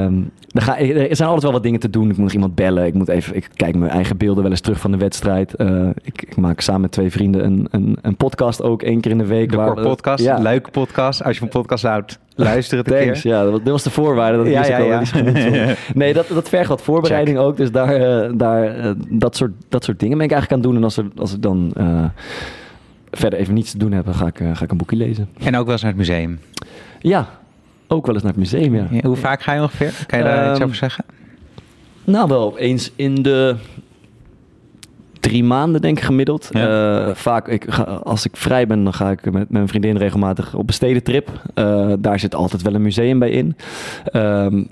Um, 0.05 0.31
er, 0.53 0.63
ga, 0.63 0.79
er 0.79 1.17
zijn 1.17 1.29
altijd 1.29 1.43
wel 1.43 1.53
wat 1.53 1.63
dingen 1.63 1.81
te 1.81 1.91
doen. 1.91 2.03
Ik 2.11 2.17
moet 2.17 2.25
nog 2.25 2.33
iemand 2.33 2.55
bellen. 2.55 2.87
Ik, 2.87 2.95
moet 2.95 3.09
even, 3.09 3.37
ik 3.37 3.49
kijk 3.55 3.77
mijn 3.77 3.91
eigen 3.91 4.17
beelden 4.17 4.43
wel 4.43 4.53
eens 4.53 4.61
terug 4.61 4.81
van 4.81 4.91
de 4.91 4.97
wedstrijd. 4.97 5.55
Uh, 5.57 5.89
ik, 6.03 6.23
ik, 6.23 6.37
maak 6.37 6.61
samen 6.61 6.81
met 6.81 6.93
twee 6.93 7.11
vrienden 7.11 7.45
een, 7.45 7.69
een, 7.71 7.99
een, 8.03 8.17
podcast 8.17 8.63
ook 8.63 8.83
één 8.83 9.01
keer 9.01 9.11
in 9.11 9.19
de 9.19 9.27
week. 9.27 9.51
De 9.51 9.57
waar, 9.57 9.75
podcast, 9.75 10.25
ja. 10.25 10.39
leuke 10.39 10.71
podcast. 10.71 11.25
Als 11.25 11.37
je 11.37 11.43
een 11.43 11.49
podcast 11.49 11.85
houdt, 11.85 12.19
luister 12.35 12.79
het 12.79 12.91
een 12.91 13.13
keer. 13.13 13.21
Ja, 13.23 13.45
dat, 13.45 13.63
was 13.63 13.83
de 13.83 13.91
voorwaarde. 13.91 14.39
Dat 14.39 14.47
ja, 14.47 14.67
ja, 14.67 14.79
ja. 14.79 15.75
nee, 15.95 16.13
dat, 16.13 16.29
dat 16.29 16.49
vergt 16.49 16.69
wat 16.69 16.83
voorbereiding 16.83 17.39
ook. 17.39 17.57
Dus 17.57 17.71
daar, 17.71 18.01
uh, 18.01 18.33
daar, 18.39 18.79
uh, 18.79 18.91
dat, 19.09 19.37
soort, 19.37 19.53
dat 19.69 19.85
soort 19.85 20.01
dingen 20.01 20.17
ben 20.17 20.27
ik 20.27 20.33
eigenlijk 20.33 20.63
aan 20.63 20.71
doen. 20.71 20.79
En 20.79 20.85
als, 20.85 20.97
er, 20.97 21.07
als 21.17 21.35
ik 21.35 21.43
dan 21.43 21.73
verder 23.11 23.39
even 23.39 23.55
niets 23.55 23.71
te 23.71 23.79
doen 23.79 23.93
heb, 23.93 24.05
dan 24.05 24.15
ga 24.15 24.27
ik, 24.27 24.41
ga 24.53 24.65
ik 24.65 24.71
een 24.71 24.77
boekje 24.77 24.97
lezen. 24.97 25.29
En 25.39 25.57
ook 25.57 25.65
wel 25.65 25.73
eens 25.73 25.83
naar 25.83 25.91
het 25.91 26.01
museum? 26.01 26.41
Ja, 26.99 27.29
ook 27.93 28.07
wel 28.07 28.15
eens 28.15 28.25
naar 28.25 28.33
het 28.33 28.41
museum, 28.41 28.75
ja. 28.75 28.87
hoe 29.03 29.17
vaak 29.17 29.43
ga 29.43 29.53
je 29.53 29.61
ongeveer? 29.61 30.05
Kan 30.07 30.19
je 30.19 30.25
daar 30.25 30.47
um, 30.47 30.53
iets 30.53 30.63
over 30.63 30.77
zeggen? 30.77 31.05
Nou, 32.05 32.29
wel 32.29 32.59
eens 32.59 32.93
in 32.97 33.23
de 33.23 33.57
drie 35.21 35.45
maanden, 35.45 35.81
denk 35.81 35.99
ik, 35.99 36.05
gemiddeld. 36.05 36.49
Ja. 36.51 37.07
Uh, 37.07 37.15
vaak, 37.15 37.49
ik 37.49 37.65
ga, 37.69 37.83
als 37.83 38.25
ik 38.25 38.37
vrij 38.37 38.67
ben, 38.67 38.85
dan 38.85 38.95
ga 38.95 39.11
ik 39.11 39.25
met, 39.25 39.33
met 39.33 39.51
mijn 39.51 39.69
vriendin 39.69 39.97
regelmatig 39.97 40.55
op 40.55 40.69
een 40.69 40.75
stedentrip. 40.75 41.43
Uh, 41.55 41.93
daar 41.99 42.19
zit 42.19 42.35
altijd 42.35 42.63
wel 42.63 42.75
een 42.75 42.83
museum 42.83 43.19
bij 43.19 43.31
in. 43.31 43.57
Um, 44.13 44.69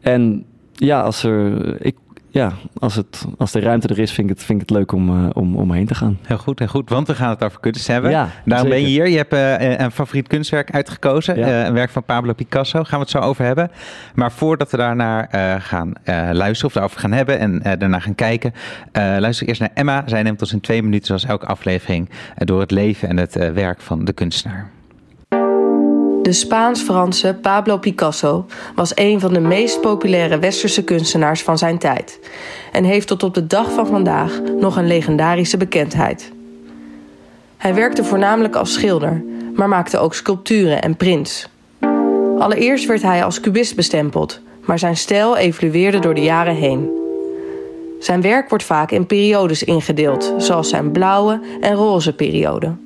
en 0.00 0.44
ja, 0.72 1.00
als 1.00 1.22
er. 1.22 1.84
Ik 1.84 1.94
ja, 2.34 2.52
als, 2.78 2.94
het, 2.94 3.24
als 3.38 3.52
de 3.52 3.60
ruimte 3.60 3.88
er 3.88 3.98
is, 3.98 4.12
vind 4.12 4.30
ik 4.30 4.36
het, 4.36 4.44
vind 4.44 4.62
ik 4.62 4.68
het 4.68 4.78
leuk 4.78 4.92
om, 4.92 5.24
uh, 5.24 5.30
om, 5.32 5.56
om 5.56 5.72
heen 5.72 5.86
te 5.86 5.94
gaan. 5.94 6.18
Heel 6.22 6.38
goed, 6.38 6.58
heel 6.58 6.68
goed. 6.68 6.88
Want 6.90 7.06
we 7.06 7.14
gaan 7.14 7.30
het 7.30 7.44
over 7.44 7.60
kunst 7.60 7.86
hebben. 7.86 8.10
Ja, 8.10 8.28
Daarom 8.44 8.68
ben 8.68 8.80
je 8.80 8.86
hier. 8.86 9.08
Je 9.08 9.16
hebt 9.16 9.32
uh, 9.32 9.78
een 9.78 9.90
favoriet 9.90 10.28
kunstwerk 10.28 10.70
uitgekozen. 10.70 11.38
Ja. 11.38 11.48
Uh, 11.48 11.64
een 11.66 11.72
werk 11.72 11.90
van 11.90 12.04
Pablo 12.04 12.32
Picasso. 12.32 12.84
Gaan 12.84 12.98
we 12.98 13.04
het 13.04 13.10
zo 13.10 13.18
over 13.18 13.44
hebben. 13.44 13.70
Maar 14.14 14.32
voordat 14.32 14.70
we 14.70 14.76
daarnaar 14.76 15.28
gaan 15.60 15.92
luisteren 16.32 16.64
of 16.64 16.72
daarover 16.72 17.00
gaan 17.00 17.12
hebben 17.12 17.38
en 17.38 17.78
daarna 17.78 17.98
gaan 17.98 18.14
kijken, 18.14 18.52
luister 18.92 19.48
eerst 19.48 19.60
naar 19.60 19.70
Emma. 19.74 20.02
Zij 20.06 20.22
neemt 20.22 20.40
ons 20.40 20.52
in 20.52 20.60
twee 20.60 20.82
minuten, 20.82 21.06
zoals 21.06 21.24
elke 21.24 21.46
aflevering, 21.46 22.10
door 22.36 22.60
het 22.60 22.70
leven 22.70 23.08
en 23.08 23.16
het 23.16 23.34
werk 23.52 23.80
van 23.80 24.04
de 24.04 24.12
kunstenaar. 24.12 24.70
De 26.24 26.32
Spaans-Franse 26.32 27.38
Pablo 27.42 27.78
Picasso 27.78 28.46
was 28.74 28.92
een 28.94 29.20
van 29.20 29.32
de 29.32 29.40
meest 29.40 29.80
populaire 29.80 30.38
westerse 30.38 30.84
kunstenaars 30.84 31.42
van 31.42 31.58
zijn 31.58 31.78
tijd 31.78 32.20
en 32.72 32.84
heeft 32.84 33.06
tot 33.06 33.22
op 33.22 33.34
de 33.34 33.46
dag 33.46 33.72
van 33.72 33.86
vandaag 33.86 34.40
nog 34.58 34.76
een 34.76 34.86
legendarische 34.86 35.56
bekendheid. 35.56 36.32
Hij 37.56 37.74
werkte 37.74 38.04
voornamelijk 38.04 38.56
als 38.56 38.72
schilder, 38.72 39.24
maar 39.54 39.68
maakte 39.68 39.98
ook 39.98 40.14
sculpturen 40.14 40.82
en 40.82 40.96
prints. 40.96 41.48
Allereerst 42.38 42.86
werd 42.86 43.02
hij 43.02 43.24
als 43.24 43.40
cubist 43.40 43.76
bestempeld, 43.76 44.40
maar 44.60 44.78
zijn 44.78 44.96
stijl 44.96 45.36
evolueerde 45.36 45.98
door 45.98 46.14
de 46.14 46.22
jaren 46.22 46.56
heen. 46.56 46.90
Zijn 48.00 48.20
werk 48.20 48.48
wordt 48.48 48.64
vaak 48.64 48.90
in 48.90 49.06
periodes 49.06 49.62
ingedeeld, 49.62 50.34
zoals 50.36 50.68
zijn 50.68 50.92
blauwe 50.92 51.40
en 51.60 51.74
roze 51.74 52.14
periode. 52.14 52.83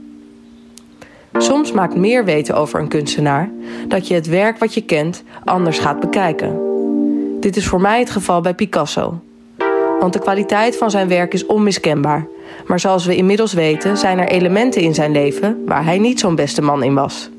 Soms 1.33 1.73
maakt 1.73 1.97
meer 1.97 2.25
weten 2.25 2.55
over 2.55 2.81
een 2.81 2.89
kunstenaar 2.89 3.51
dat 3.89 4.09
je 4.09 4.15
het 4.15 4.27
werk 4.27 4.59
wat 4.59 4.75
je 4.75 4.81
kent 4.81 5.23
anders 5.45 5.79
gaat 5.79 6.01
bekijken. 6.01 6.61
Dit 7.41 7.57
is 7.57 7.67
voor 7.67 7.81
mij 7.81 7.99
het 7.99 8.11
geval 8.11 8.41
bij 8.41 8.55
Picasso. 8.55 9.21
Want 10.01 10.13
de 10.13 10.19
kwaliteit 10.19 10.77
van 10.77 10.91
zijn 10.91 11.09
werk 11.09 11.33
is 11.33 11.47
onmiskenbaar. 11.47 12.27
Maar 12.67 12.81
zoals 12.81 13.07
we 13.07 13.17
inmiddels 13.17 13.53
weten, 13.53 13.97
zijn 13.97 14.19
er 14.19 14.29
elementen 14.29 14.83
in 14.83 14.95
zijn 14.95 15.13
leven 15.13 15.63
waar 15.67 15.85
hij 15.85 15.99
niet 15.99 16.21
zo'n 16.21 16.35
beste 16.35 16.63
man 16.63 16.83
in 16.83 16.95
was. 16.95 17.31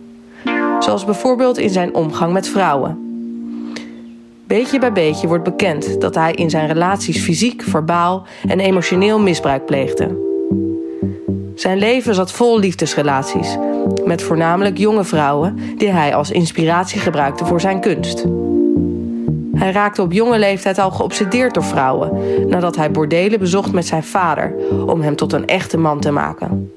Zoals 0.80 1.06
bijvoorbeeld 1.06 1.58
in 1.58 1.70
zijn 1.70 1.94
omgang 1.94 2.34
met 2.34 2.48
vrouwen. 2.48 3.08
Beetje 4.48 4.80
bij 4.80 4.92
beetje 4.92 5.28
wordt 5.28 5.44
bekend 5.44 6.02
dat 6.02 6.16
hij 6.16 6.34
in 6.34 6.50
zijn 6.50 6.68
relaties 6.68 7.24
fysiek, 7.24 7.62
verbaal 7.62 8.28
en 8.48 8.60
emotioneel 8.60 9.20
misbruik 9.20 9.66
pleegde. 9.66 10.28
Zijn 11.56 11.78
leven 11.78 12.16
zat 12.16 12.32
vol 12.32 12.60
liefdesrelaties, 12.60 13.58
met 14.06 14.22
voornamelijk 14.22 14.78
jonge 14.78 15.04
vrouwen 15.04 15.60
die 15.78 15.90
hij 15.90 16.16
als 16.16 16.32
inspiratie 16.32 17.00
gebruikte 17.00 17.46
voor 17.46 17.62
zijn 17.62 17.80
kunst. 17.80 18.26
Hij 19.54 19.72
raakte 19.72 20.02
op 20.02 20.12
jonge 20.12 20.40
leeftijd 20.40 20.80
al 20.80 20.92
geobsedeerd 20.92 21.54
door 21.54 21.64
vrouwen, 21.64 22.12
nadat 22.48 22.76
hij 22.76 22.92
bordelen 22.92 23.40
bezocht 23.40 23.72
met 23.72 23.86
zijn 23.86 24.04
vader 24.04 24.54
om 24.86 25.02
hem 25.02 25.16
tot 25.16 25.34
een 25.34 25.48
echte 25.48 25.78
man 25.78 26.00
te 26.00 26.12
maken. 26.12 26.72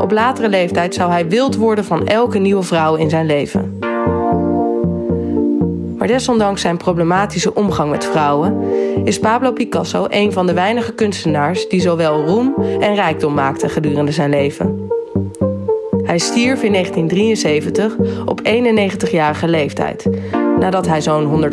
Op 0.00 0.10
latere 0.10 0.48
leeftijd 0.48 0.94
zou 0.94 1.10
hij 1.10 1.28
wild 1.28 1.56
worden 1.56 1.84
van 1.84 2.06
elke 2.06 2.38
nieuwe 2.38 2.62
vrouw 2.62 2.94
in 2.94 3.10
zijn 3.10 3.26
leven. 3.26 3.78
Maar 5.98 6.10
desondanks 6.10 6.60
zijn 6.60 6.76
problematische 6.76 7.54
omgang 7.54 7.90
met 7.90 8.04
vrouwen 8.04 8.62
is 9.04 9.18
Pablo 9.18 9.52
Picasso 9.52 10.06
een 10.08 10.32
van 10.32 10.46
de 10.46 10.52
weinige 10.52 10.92
kunstenaars 10.92 11.68
die 11.68 11.80
zowel 11.80 12.24
roem 12.24 12.54
en 12.80 12.94
rijkdom 12.94 13.34
maakte 13.34 13.68
gedurende 13.68 14.12
zijn 14.12 14.30
leven. 14.30 14.90
Hij 16.02 16.18
stierf 16.18 16.62
in 16.62 16.72
1973 16.72 17.96
op 18.24 18.40
91-jarige 18.40 19.48
leeftijd, 19.48 20.08
nadat 20.58 20.86
hij 20.86 21.00
zo'n 21.00 21.50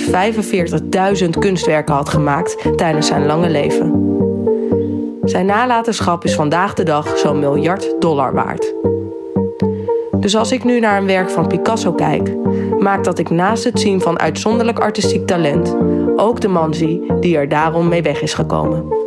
145.000 1.23 1.29
kunstwerken 1.39 1.93
had 1.93 2.09
gemaakt 2.09 2.77
tijdens 2.77 3.07
zijn 3.07 3.25
lange 3.25 3.49
leven. 3.49 4.07
Zijn 5.23 5.45
nalatenschap 5.45 6.23
is 6.23 6.35
vandaag 6.35 6.73
de 6.73 6.83
dag 6.83 7.17
zo'n 7.17 7.39
miljard 7.39 7.95
dollar 7.99 8.33
waard. 8.33 8.73
Dus 10.19 10.35
als 10.35 10.51
ik 10.51 10.63
nu 10.63 10.79
naar 10.79 10.97
een 10.97 11.07
werk 11.07 11.29
van 11.29 11.47
Picasso 11.47 11.93
kijk, 11.93 12.35
maakt 12.79 13.05
dat 13.05 13.19
ik 13.19 13.29
naast 13.29 13.63
het 13.63 13.79
zien 13.79 14.01
van 14.01 14.19
uitzonderlijk 14.19 14.79
artistiek 14.79 15.27
talent 15.27 15.75
ook 16.15 16.41
de 16.41 16.47
man 16.47 16.73
zie 16.73 17.13
die 17.19 17.37
er 17.37 17.49
daarom 17.49 17.87
mee 17.87 18.01
weg 18.01 18.21
is 18.21 18.33
gekomen. 18.33 18.98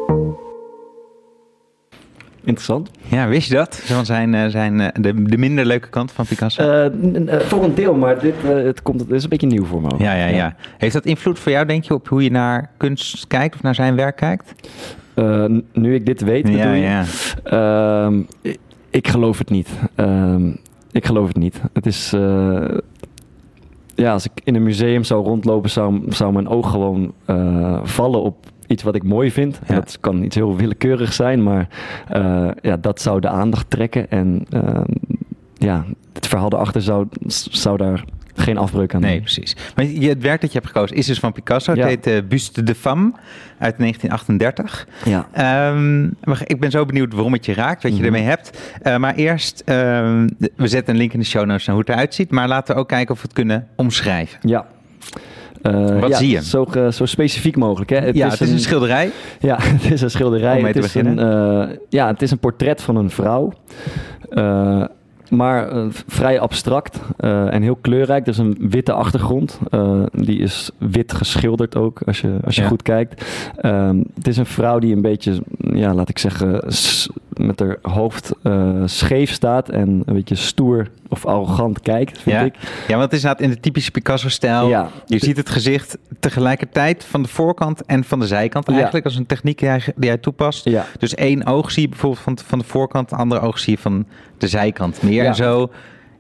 Interessant. 2.44 2.90
Ja, 3.08 3.28
wist 3.28 3.48
je 3.48 3.54
dat? 3.54 3.76
Van 3.76 4.06
zijn, 4.06 4.34
eh, 4.34 4.46
zijn, 4.46 4.80
eh, 4.80 4.88
de, 5.02 5.22
de 5.22 5.38
minder 5.38 5.66
leuke 5.66 5.88
kant 5.88 6.12
van 6.12 6.26
Picasso? 6.26 6.62
Uh, 6.62 7.40
voor 7.40 7.64
een 7.64 7.74
deel, 7.74 7.94
maar 7.94 8.18
dit, 8.18 8.34
het 8.42 8.82
komt, 8.82 9.00
het 9.00 9.10
is 9.10 9.22
een 9.22 9.28
beetje 9.28 9.46
nieuw 9.46 9.64
voor 9.64 9.80
me. 9.80 9.88
Ja, 9.98 10.14
ja, 10.14 10.26
ja, 10.26 10.56
Heeft 10.78 10.92
dat 10.92 11.04
invloed 11.04 11.38
voor 11.38 11.52
jou, 11.52 11.66
denk 11.66 11.84
je, 11.84 11.94
op 11.94 12.08
hoe 12.08 12.22
je 12.22 12.30
naar 12.30 12.70
kunst 12.76 13.26
kijkt 13.26 13.54
of 13.54 13.62
naar 13.62 13.74
zijn 13.74 13.96
werk 13.96 14.16
kijkt? 14.16 14.54
nu 15.72 15.94
ik 15.94 16.06
dit 16.06 16.20
weet, 16.20 16.48
ja, 16.48 16.72
ja. 16.72 17.04
Ehm, 17.44 18.22
ik, 18.40 18.58
ik, 18.90 19.08
geloof 19.08 19.38
het 19.38 19.50
niet. 19.50 19.68
Ehm, 19.94 20.50
ik 20.90 21.06
geloof 21.06 21.26
het 21.26 21.36
niet. 21.36 21.60
Het 21.72 21.86
is. 21.86 22.10
ja, 23.94 24.12
als 24.12 24.24
ik 24.24 24.32
in 24.44 24.54
een 24.54 24.62
museum 24.62 25.04
zou 25.04 25.24
rondlopen, 25.24 25.70
zou, 25.70 26.02
zou 26.08 26.32
mijn 26.32 26.48
oog 26.48 26.70
gewoon 26.70 27.12
vallen 27.84 28.22
op 28.22 28.51
iets 28.72 28.82
wat 28.82 28.94
ik 28.94 29.02
mooi 29.02 29.30
vind. 29.30 29.58
En 29.66 29.74
dat 29.74 29.98
kan 30.00 30.22
iets 30.22 30.34
heel 30.34 30.56
willekeurig 30.56 31.12
zijn, 31.12 31.42
maar 31.42 31.68
uh, 32.16 32.48
ja, 32.60 32.76
dat 32.76 33.00
zou 33.00 33.20
de 33.20 33.28
aandacht 33.28 33.70
trekken. 33.70 34.10
En 34.10 34.46
uh, 34.50 34.80
ja, 35.54 35.84
het 36.12 36.26
verhaal 36.26 36.52
erachter 36.52 36.82
zou, 36.82 37.06
zou 37.50 37.76
daar 37.76 38.04
geen 38.34 38.58
afbreuk 38.58 38.94
aan 38.94 39.00
Nee, 39.00 39.20
precies. 39.20 39.56
Maar 39.74 39.84
je, 39.84 40.08
het 40.08 40.22
werk 40.22 40.40
dat 40.40 40.52
je 40.52 40.58
hebt 40.58 40.70
gekozen 40.70 40.96
is 40.96 41.06
dus 41.06 41.18
van 41.18 41.32
Picasso. 41.32 41.72
Het 41.72 41.84
heet 41.84 42.06
uh, 42.06 42.18
Buste 42.28 42.62
de 42.62 42.74
Femme 42.74 43.12
uit 43.58 43.78
1938. 43.78 44.86
Ja. 45.04 45.70
Um, 45.70 46.16
ik 46.44 46.60
ben 46.60 46.70
zo 46.70 46.84
benieuwd 46.84 47.12
waarom 47.12 47.32
het 47.32 47.46
je 47.46 47.54
raakt, 47.54 47.82
wat 47.82 47.92
je 47.92 47.98
mm 47.98 48.04
ermee 48.04 48.22
hebt. 48.22 48.58
Uh, 48.82 48.96
maar 48.96 49.14
eerst, 49.14 49.62
uh, 49.66 49.74
we 50.56 50.68
zetten 50.68 50.94
een 50.94 51.00
link 51.00 51.12
in 51.12 51.18
de 51.18 51.24
show 51.24 51.44
notes 51.44 51.66
naar 51.66 51.76
hoe 51.76 51.84
het 51.84 51.94
eruit 51.94 52.14
ziet. 52.14 52.30
Maar 52.30 52.48
laten 52.48 52.74
we 52.74 52.80
ook 52.80 52.88
kijken 52.88 53.14
of 53.14 53.20
we 53.20 53.26
het 53.26 53.36
kunnen 53.36 53.68
omschrijven. 53.76 54.38
Ja. 54.48 54.66
Uh, 55.62 56.00
Wat 56.00 56.16
zie 56.16 56.30
je? 56.30 56.44
Zo, 56.44 56.66
zo, 56.90 57.06
specifiek 57.06 57.56
mogelijk. 57.56 57.90
Hè? 57.90 57.96
Het 57.96 58.16
ja, 58.16 58.26
is 58.26 58.32
het 58.32 58.40
is 58.40 58.50
een, 58.50 58.58
schilderij. 58.58 59.10
Ja, 59.40 59.56
het 59.60 59.92
is 59.92 60.00
een 60.00 60.10
schilderij. 60.10 60.56
Om 60.56 60.62
mee 60.62 60.72
te 60.72 60.78
het 60.78 60.86
is 60.86 60.92
beginnen. 60.92 61.26
Een, 61.26 61.68
uh, 61.68 61.76
ja, 61.88 62.06
het 62.06 62.22
is 62.22 62.30
een 62.30 62.38
portret 62.38 62.82
van 62.82 62.96
een 62.96 63.10
vrouw. 63.10 63.52
Uh, 64.30 64.84
maar 65.28 65.68
vrij 66.06 66.40
abstract 66.40 67.00
en 67.16 67.62
heel 67.62 67.78
kleurrijk. 67.80 68.22
Er 68.22 68.32
is 68.32 68.38
een 68.38 68.56
witte 68.60 68.92
achtergrond. 68.92 69.58
Die 70.12 70.38
is 70.38 70.70
wit 70.78 71.12
geschilderd 71.12 71.76
ook, 71.76 72.02
als 72.06 72.20
je, 72.20 72.36
als 72.44 72.54
je 72.54 72.62
ja. 72.62 72.68
goed 72.68 72.82
kijkt. 72.82 73.24
Um, 73.62 74.04
het 74.14 74.28
is 74.28 74.36
een 74.36 74.46
vrouw 74.46 74.78
die 74.78 74.94
een 74.94 75.02
beetje, 75.02 75.42
ja, 75.58 75.94
laat 75.94 76.08
ik 76.08 76.18
zeggen, 76.18 76.62
met 77.36 77.60
haar 77.60 77.78
hoofd 77.82 78.32
scheef 78.84 79.32
staat 79.32 79.68
en 79.68 80.02
een 80.04 80.14
beetje 80.14 80.34
stoer 80.34 80.88
of 81.08 81.26
arrogant 81.26 81.80
kijkt, 81.80 82.18
vind 82.18 82.36
ja. 82.36 82.42
ik. 82.42 82.54
Ja, 82.88 82.96
want 82.96 83.02
het 83.02 83.12
is 83.12 83.18
inderdaad 83.18 83.40
in 83.40 83.50
de 83.50 83.60
typische 83.60 83.90
Picasso-stijl. 83.90 84.68
Ja. 84.68 84.88
Je 85.06 85.18
ziet 85.18 85.36
het 85.36 85.50
gezicht 85.50 85.98
tegelijkertijd 86.20 87.04
van 87.04 87.22
de 87.22 87.28
voorkant 87.28 87.84
en 87.84 88.04
van 88.04 88.18
de 88.18 88.26
zijkant 88.26 88.68
eigenlijk. 88.68 89.04
als 89.04 89.16
een 89.16 89.26
techniek 89.26 89.58
die 89.58 89.68
hij, 89.68 89.82
die 89.96 90.08
hij 90.08 90.18
toepast. 90.18 90.64
Ja. 90.64 90.86
Dus 90.98 91.14
één 91.14 91.46
oog 91.46 91.70
zie 91.70 91.82
je 91.82 91.88
bijvoorbeeld 91.88 92.22
van, 92.22 92.38
van 92.46 92.58
de 92.58 92.64
voorkant, 92.64 93.08
de 93.08 93.16
andere 93.16 93.40
oog 93.40 93.58
zie 93.58 93.72
je 93.72 93.78
van 93.78 94.06
de 94.38 94.48
zijkant 94.48 95.02
meer. 95.02 95.24
En 95.24 95.34
zo 95.34 95.70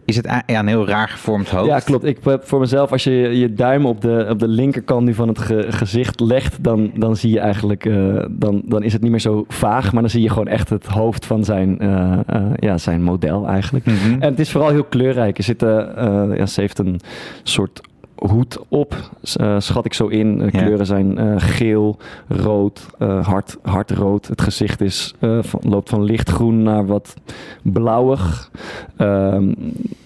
is 0.04 0.16
het 0.16 0.42
ja, 0.46 0.58
een 0.58 0.66
heel 0.66 0.86
raar 0.86 1.08
gevormd 1.08 1.50
hoofd. 1.50 1.66
Ja, 1.66 1.78
klopt. 1.78 2.04
Ik 2.04 2.18
heb 2.22 2.44
voor 2.44 2.60
mezelf, 2.60 2.92
als 2.92 3.04
je 3.04 3.10
je 3.10 3.54
duim 3.54 3.86
op 3.86 4.00
de, 4.00 4.26
op 4.30 4.38
de 4.38 4.48
linkerkant 4.48 5.04
nu 5.04 5.14
van 5.14 5.28
het 5.28 5.38
ge, 5.38 5.66
gezicht 5.68 6.20
legt, 6.20 6.64
dan, 6.64 6.90
dan 6.94 7.16
zie 7.16 7.30
je 7.30 7.40
eigenlijk, 7.40 7.84
uh, 7.84 8.24
dan, 8.30 8.62
dan 8.64 8.82
is 8.82 8.92
het 8.92 9.02
niet 9.02 9.10
meer 9.10 9.20
zo 9.20 9.44
vaag, 9.48 9.92
maar 9.92 10.02
dan 10.02 10.10
zie 10.10 10.22
je 10.22 10.28
gewoon 10.28 10.48
echt 10.48 10.68
het 10.68 10.86
hoofd 10.86 11.26
van 11.26 11.44
zijn, 11.44 11.84
uh, 11.84 12.18
uh, 12.34 12.42
ja, 12.56 12.78
zijn 12.78 13.02
model 13.02 13.46
eigenlijk. 13.46 13.86
Mm 13.86 13.94
-hmm. 13.94 14.22
En 14.22 14.30
het 14.30 14.40
is 14.40 14.50
vooral 14.50 14.70
heel 14.70 14.84
kleurrijk. 14.84 15.38
Er 15.38 15.44
zit, 15.44 15.60
ja, 15.60 16.46
ze 16.46 16.60
heeft 16.60 16.78
een 16.78 17.00
soort 17.42 17.80
hoed 18.28 18.58
op, 18.68 18.94
uh, 19.40 19.56
schat 19.58 19.84
ik 19.84 19.94
zo 19.94 20.06
in. 20.06 20.38
De 20.38 20.50
kleuren 20.50 20.78
ja. 20.78 20.84
zijn 20.84 21.20
uh, 21.20 21.34
geel, 21.36 21.96
rood, 22.28 22.86
uh, 22.98 23.26
hard, 23.26 23.56
hardrood. 23.62 24.26
Het 24.26 24.42
gezicht 24.42 24.80
is, 24.80 25.14
van, 25.20 25.60
loopt 25.62 25.88
van 25.88 26.02
lichtgroen 26.02 26.62
naar 26.62 26.86
wat 26.86 27.14
blauwig. 27.62 28.50
Um, 28.98 29.54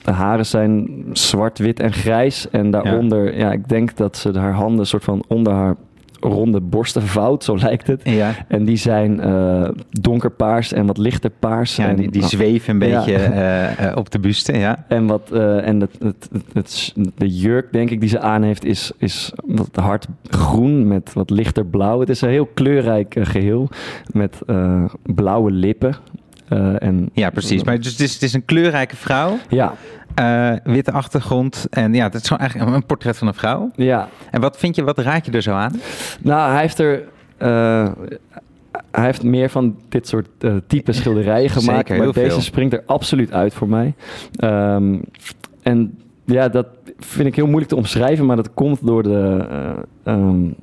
de 0.02 0.10
haren 0.12 0.46
zijn 0.46 1.04
zwart, 1.12 1.58
wit 1.58 1.80
en 1.80 1.92
grijs. 1.92 2.50
En 2.50 2.70
daaronder, 2.70 3.32
ja. 3.32 3.38
ja, 3.38 3.52
ik 3.52 3.68
denk 3.68 3.96
dat 3.96 4.16
ze 4.16 4.38
haar 4.38 4.52
handen 4.52 4.86
soort 4.86 5.04
van 5.04 5.24
onder 5.28 5.52
haar 5.52 5.76
ronde 6.20 6.60
borsten 6.60 7.02
vouwt, 7.02 7.44
zo 7.44 7.56
lijkt 7.56 7.86
het. 7.86 8.00
Ja. 8.04 8.34
En 8.48 8.64
die 8.64 8.76
zijn 8.76 9.26
uh, 9.26 9.68
donkerpaars 9.90 10.72
en 10.72 10.86
wat 10.86 10.98
lichter 10.98 11.30
paars. 11.30 11.76
Ja, 11.76 11.88
en, 11.88 11.96
die, 11.96 12.10
die 12.10 12.24
zweven 12.24 12.72
een 12.72 12.78
beetje 12.78 13.12
uh, 13.12 13.86
uh, 13.86 13.96
op 13.96 14.10
de 14.10 14.18
buste, 14.18 14.58
ja. 14.58 14.84
En, 14.88 15.06
wat, 15.06 15.30
en 15.32 15.80
het, 15.80 15.96
het, 15.98 16.28
het, 16.32 16.44
het, 16.52 16.92
de 17.14 17.28
jurk, 17.28 17.72
denk 17.72 17.90
ik, 17.90 18.00
die 18.00 18.08
ze 18.08 18.20
aan 18.20 18.42
heeft, 18.42 18.64
is, 18.64 18.92
is 18.98 19.32
wat 19.44 19.70
hard 19.72 20.06
groen 20.28 20.88
met 20.88 21.12
wat 21.12 21.30
lichter 21.30 21.66
blauw. 21.66 22.00
Het 22.00 22.08
is 22.08 22.20
een 22.20 22.28
heel 22.28 22.48
kleurrijk 22.54 23.16
geheel 23.20 23.68
met 24.12 24.38
blauwe 25.02 25.50
lippen. 25.50 25.96
en, 26.78 27.10
ja, 27.12 27.30
precies. 27.30 27.64
Maar 27.64 27.80
dus 27.80 27.92
het 27.92 28.00
is, 28.00 28.12
het 28.14 28.22
is 28.22 28.32
een 28.32 28.44
kleurrijke 28.44 28.96
vrouw. 28.96 29.38
Ja. 29.48 29.74
Uh, 30.20 30.52
witte 30.64 30.92
achtergrond. 30.92 31.66
En 31.70 31.94
ja, 31.94 32.04
het 32.04 32.14
is 32.14 32.22
gewoon 32.22 32.38
eigenlijk 32.38 32.74
een 32.74 32.86
portret 32.86 33.18
van 33.18 33.26
een 33.26 33.34
vrouw. 33.34 33.70
Ja. 33.74 34.08
En 34.30 34.40
wat 34.40 34.56
vind 34.56 34.76
je, 34.76 34.84
wat 34.84 34.98
raad 34.98 35.26
je 35.26 35.32
er 35.32 35.42
zo 35.42 35.52
aan? 35.52 35.80
Nou, 36.20 36.50
hij 36.52 36.60
heeft 36.60 36.78
er. 36.78 37.02
Uh, 37.38 37.88
hij 38.90 39.04
heeft 39.04 39.22
meer 39.22 39.50
van 39.50 39.76
dit 39.88 40.08
soort 40.08 40.28
uh, 40.40 40.54
type 40.66 40.92
schilderijen 40.92 41.50
gemaakt. 41.58 41.88
Zeker, 41.88 42.04
maar 42.04 42.12
deze 42.12 42.30
veel. 42.30 42.40
springt 42.40 42.72
er 42.72 42.82
absoluut 42.86 43.32
uit 43.32 43.54
voor 43.54 43.68
mij. 43.68 43.94
Um, 44.44 45.00
en 45.62 45.98
ja, 46.24 46.48
dat 46.48 46.66
vind 46.98 47.26
ik 47.26 47.36
heel 47.36 47.46
moeilijk 47.46 47.68
te 47.68 47.76
omschrijven, 47.76 48.26
maar 48.26 48.36
dat 48.36 48.54
komt 48.54 48.86
door 48.86 49.02
de. 49.02 49.46
Um, 50.04 50.54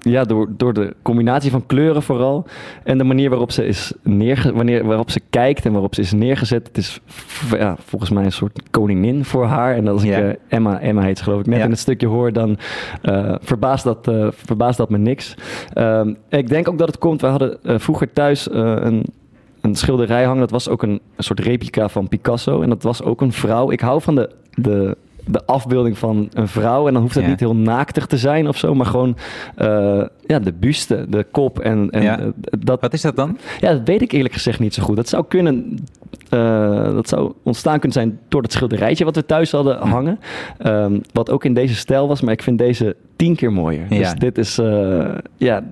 ja, 0.00 0.24
door, 0.24 0.48
door 0.56 0.72
de 0.72 0.94
combinatie 1.02 1.50
van 1.50 1.66
kleuren 1.66 2.02
vooral. 2.02 2.46
En 2.84 2.98
de 2.98 3.04
manier 3.04 3.28
waarop 3.30 3.52
ze 3.52 3.66
is 3.66 3.92
neerge 4.02 4.52
wanneer, 4.52 4.84
waarop 4.86 5.10
ze 5.10 5.20
kijkt 5.30 5.64
en 5.66 5.72
waarop 5.72 5.94
ze 5.94 6.00
is 6.00 6.12
neergezet. 6.12 6.66
Het 6.66 6.76
is 6.76 7.00
ja, 7.50 7.76
volgens 7.84 8.10
mij 8.10 8.24
een 8.24 8.32
soort 8.32 8.62
koningin 8.70 9.24
voor 9.24 9.44
haar. 9.44 9.74
En 9.76 9.88
als 9.88 10.02
ik 10.02 10.08
Ja. 10.08 10.22
uh, 10.22 10.32
Emma, 10.48 10.80
Emma 10.80 11.02
heet 11.02 11.18
ze 11.18 11.24
geloof 11.24 11.40
ik, 11.40 11.46
net 11.46 11.58
Ja. 11.58 11.64
in 11.64 11.70
het 11.70 11.78
stukje 11.78 12.06
hoor, 12.06 12.32
dan 12.32 12.58
uh, 13.02 13.34
verbaast, 13.40 13.84
dat, 13.84 14.08
uh, 14.08 14.28
verbaast 14.30 14.78
dat 14.78 14.90
me 14.90 14.98
niks. 14.98 15.34
Um, 15.78 16.16
ik 16.28 16.48
denk 16.48 16.68
ook 16.68 16.78
dat 16.78 16.88
het 16.88 16.98
komt, 16.98 17.20
we 17.20 17.26
hadden 17.26 17.58
vroeger 17.62 18.12
thuis 18.12 18.48
een, 18.52 19.04
een 19.60 19.74
schilderij 19.74 20.24
hangen. 20.24 20.40
Dat 20.40 20.50
was 20.50 20.68
ook 20.68 20.82
een, 20.82 21.00
een 21.16 21.24
soort 21.24 21.40
replica 21.40 21.88
van 21.88 22.08
Picasso. 22.08 22.62
En 22.62 22.68
dat 22.68 22.82
was 22.82 23.02
ook 23.02 23.20
een 23.20 23.32
vrouw. 23.32 23.70
Ik 23.70 23.80
hou 23.80 24.02
van 24.02 24.14
de... 24.14 24.30
de 24.54 24.96
de 25.26 25.46
afbeelding 25.46 25.98
van 25.98 26.28
een 26.32 26.48
vrouw. 26.48 26.86
En 26.86 26.92
dan 26.92 27.02
hoeft 27.02 27.14
het 27.14 27.24
Ja. 27.24 27.30
niet 27.30 27.40
heel 27.40 27.56
naaktig 27.56 28.06
te 28.06 28.16
zijn 28.16 28.48
of 28.48 28.56
zo, 28.56 28.74
maar 28.74 28.86
gewoon 28.86 29.16
uh, 29.58 30.02
ja, 30.26 30.38
de 30.38 30.52
buste, 30.52 31.06
de 31.08 31.26
kop 31.30 31.58
en, 31.58 31.90
en 31.90 32.02
Ja. 32.02 32.18
dat. 32.58 32.80
Wat 32.80 32.92
is 32.92 33.00
dat 33.00 33.16
dan? 33.16 33.38
Ja, 33.60 33.72
dat 33.72 33.80
weet 33.84 34.02
ik 34.02 34.12
eerlijk 34.12 34.34
gezegd 34.34 34.58
niet 34.58 34.74
zo 34.74 34.82
goed. 34.82 34.96
Dat 34.96 35.08
zou 35.08 35.24
kunnen. 35.28 35.78
Uh, 36.34 36.84
dat 36.92 37.08
zou 37.08 37.32
ontstaan 37.42 37.78
kunnen 37.78 37.92
zijn 37.92 38.18
door 38.28 38.42
het 38.42 38.52
schilderijtje 38.52 39.04
wat 39.04 39.14
we 39.16 39.26
thuis 39.26 39.50
hadden 39.52 39.78
Hm. 39.78 39.88
hangen. 39.88 40.18
Um, 40.66 41.00
wat 41.12 41.30
ook 41.30 41.44
in 41.44 41.54
deze 41.54 41.74
stijl 41.74 42.08
was, 42.08 42.20
maar 42.20 42.32
ik 42.32 42.42
vind 42.42 42.58
deze 42.58 42.96
tien 43.16 43.34
keer 43.36 43.52
mooier. 43.52 43.86
Ja. 43.88 43.98
Dus 43.98 44.14
dit 44.14 44.38
is. 44.38 44.58
uh, 44.58 45.08
ja. 45.36 45.62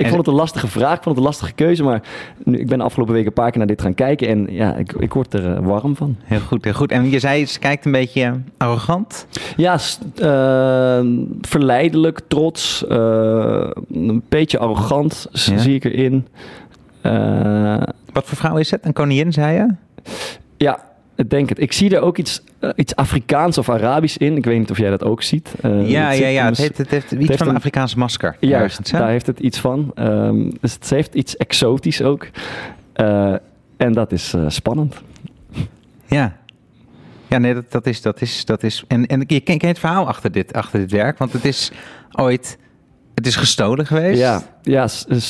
Ik 0.00 0.06
vond 0.06 0.18
het 0.18 0.26
een 0.26 0.34
lastige 0.34 0.68
vraag, 0.68 0.96
ik 0.96 1.02
vond 1.02 1.16
het 1.16 1.16
een 1.16 1.30
lastige 1.30 1.52
keuze, 1.52 1.82
maar 1.82 2.02
nu, 2.44 2.58
ik 2.58 2.66
ben 2.66 2.78
de 2.78 2.84
afgelopen 2.84 3.14
weken 3.14 3.28
een 3.28 3.34
paar 3.34 3.50
keer 3.50 3.58
naar 3.58 3.66
dit 3.66 3.82
gaan 3.82 3.94
kijken 3.94 4.28
en 4.28 4.46
ja, 4.50 4.74
ik, 4.74 4.92
ik 4.92 5.12
word 5.14 5.34
er 5.34 5.50
uh, 5.50 5.58
warm 5.66 5.96
van. 5.96 6.16
Heel 6.24 6.40
goed, 6.40 6.64
heel 6.64 6.72
goed. 6.72 6.90
En 6.90 7.10
je 7.10 7.18
zei, 7.18 7.46
ze 7.46 7.58
kijkt 7.58 7.84
een 7.84 7.92
beetje 7.92 8.40
arrogant. 8.56 9.26
Ja, 9.56 9.78
uh, 10.22 11.06
verleidelijk, 11.40 12.20
trots, 12.28 12.84
uh, 12.88 13.70
een 13.92 14.22
beetje 14.28 14.58
arrogant 14.58 15.28
Ja. 15.32 15.58
zie 15.58 15.74
ik 15.74 15.84
erin. 15.84 16.26
Wat 18.12 18.24
voor 18.24 18.36
vrouw 18.38 18.56
is 18.56 18.70
het? 18.70 18.86
Een 18.86 18.92
koningin, 18.92 19.32
zei 19.32 19.56
je? 19.56 19.68
ja, 20.56 20.78
denk 21.28 21.48
het. 21.48 21.60
Ik 21.60 21.72
zie 21.72 21.96
er 21.96 22.00
ook 22.00 22.18
iets, 22.18 22.42
uh, 22.60 22.70
iets 22.76 22.96
Afrikaans 22.96 23.58
of 23.58 23.68
Arabisch 23.68 24.16
in. 24.16 24.36
Ik 24.36 24.44
weet 24.44 24.58
niet 24.58 24.70
of 24.70 24.78
jij 24.78 24.90
dat 24.90 25.04
ook 25.04 25.22
ziet. 25.22 25.54
Uh, 25.64 25.90
ja, 25.90 26.08
het 26.08 26.18
ja, 26.18 26.26
ja. 26.26 26.44
Het 26.44 26.56
heeft, 26.56 26.78
het 26.78 26.90
heeft 26.90 27.12
iets 27.12 27.26
heeft 27.26 27.38
van 27.38 27.48
een 27.48 27.56
Afrikaanse 27.56 27.98
masker. 27.98 28.36
Juist, 28.40 28.78
ergens, 28.78 28.90
daar 28.90 29.08
heeft 29.08 29.26
het 29.26 29.40
iets 29.40 29.58
van. 29.58 29.92
Um, 29.98 30.52
dus 30.60 30.72
het 30.72 30.90
heeft 30.90 31.14
iets 31.14 31.36
exotisch 31.36 32.02
ook. 32.02 32.28
Uh, 32.96 33.34
en 33.76 33.92
dat 33.92 34.12
is 34.12 34.34
spannend. 34.46 34.94
Ja. 36.06 36.36
Ja, 37.26 37.38
nee, 37.38 37.54
dat, 37.54 37.70
dat 37.72 37.86
is, 37.86 38.02
dat 38.02 38.20
is, 38.20 38.44
dat 38.44 38.62
is. 38.62 38.84
En, 38.88 39.06
en 39.06 39.24
je 39.26 39.40
kent 39.40 39.62
het 39.62 39.78
verhaal 39.78 40.06
achter 40.06 40.32
dit, 40.32 40.52
achter 40.52 40.80
dit 40.80 40.90
werk, 40.90 41.18
want 41.18 41.32
het 41.32 41.44
is 41.44 41.72
ooit 42.12 42.58
het 43.14 43.26
is 43.28 43.36
gestolen 43.36 43.86
geweest? 43.86 44.20
Ja, 44.20 44.42
ja 44.62 44.88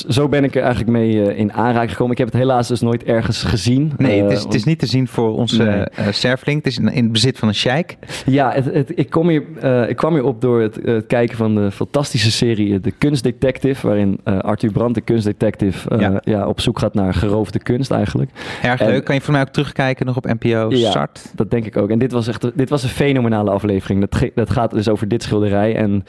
zo 0.09 0.29
ben 0.29 0.45
ik 0.45 0.55
er 0.55 0.63
eigenlijk 0.63 0.91
mee 0.91 1.15
uh, 1.15 1.39
in 1.39 1.53
aanraking 1.53 1.91
gekomen. 1.91 2.13
Ik 2.13 2.19
heb 2.19 2.27
het 2.27 2.37
helaas 2.37 2.69
dus 2.69 2.81
nooit 2.81 3.05
ergens 3.05 3.43
gezien. 3.43 3.93
Nee, 3.97 4.23
het, 4.23 4.33
is, 4.33 4.43
het 4.43 4.55
is 4.55 4.65
niet 4.65 4.79
te 4.79 4.87
zien 4.87 5.09
voor 5.09 5.37
onze 5.37 5.63
nee. 5.63 6.07
uh, 6.07 6.13
surfling. 6.13 6.57
Het 6.57 6.67
is 6.67 6.79
in, 6.79 6.93
in 6.93 7.13
bezit 7.13 7.39
van 7.39 7.49
een 7.49 7.55
sheik. 7.55 7.97
Ja, 8.27 8.53
het, 8.53 8.65
het, 8.65 8.93
ik, 8.95 9.11
kom 9.11 9.29
hier, 9.29 9.43
uh, 9.65 9.89
ik 9.89 9.97
kwam 9.97 10.13
hier 10.13 10.25
op 10.25 10.41
door 10.41 10.61
het, 10.61 11.07
kijken 11.07 11.37
van 11.37 11.55
de 11.55 11.71
fantastische 11.71 12.31
serie 12.31 12.81
De 12.81 12.91
Kunstdetective. 12.91 13.87
Waarin 13.87 14.21
Arthur 14.25 14.73
Brandt, 14.73 14.95
de 14.95 15.01
kunstdetective, 15.01 15.99
ja. 15.99 16.21
ja. 16.25 16.47
op 16.47 16.61
zoek 16.61 16.79
gaat 16.79 16.95
naar 16.95 17.15
geroofde 17.15 17.59
kunst 17.59 17.91
eigenlijk. 17.91 18.31
Erg 18.63 18.81
leuk. 18.81 19.05
Kan 19.05 19.15
je 19.15 19.21
voor 19.21 19.33
mij 19.33 19.43
ook 19.43 19.49
terugkijken 19.49 20.07
nog 20.07 20.17
op 20.17 20.27
NPO 20.27 20.71
ja, 20.71 20.91
Start? 20.91 21.33
dat 21.35 21.51
denk 21.51 21.67
ik 21.67 21.77
ook. 21.77 21.91
En 21.91 21.99
dit 21.99 22.13
was 22.13 22.29
echt 22.29 22.51
dit 22.55 22.69
was 22.69 22.83
een 22.83 22.89
fenomenale 22.89 23.51
aflevering. 23.51 24.07
Dat, 24.09 24.31
dat 24.35 24.51
gaat 24.51 24.71
dus 24.71 24.89
over 24.89 25.09
dit 25.09 25.23
schilderij. 25.23 25.77
En 25.77 26.05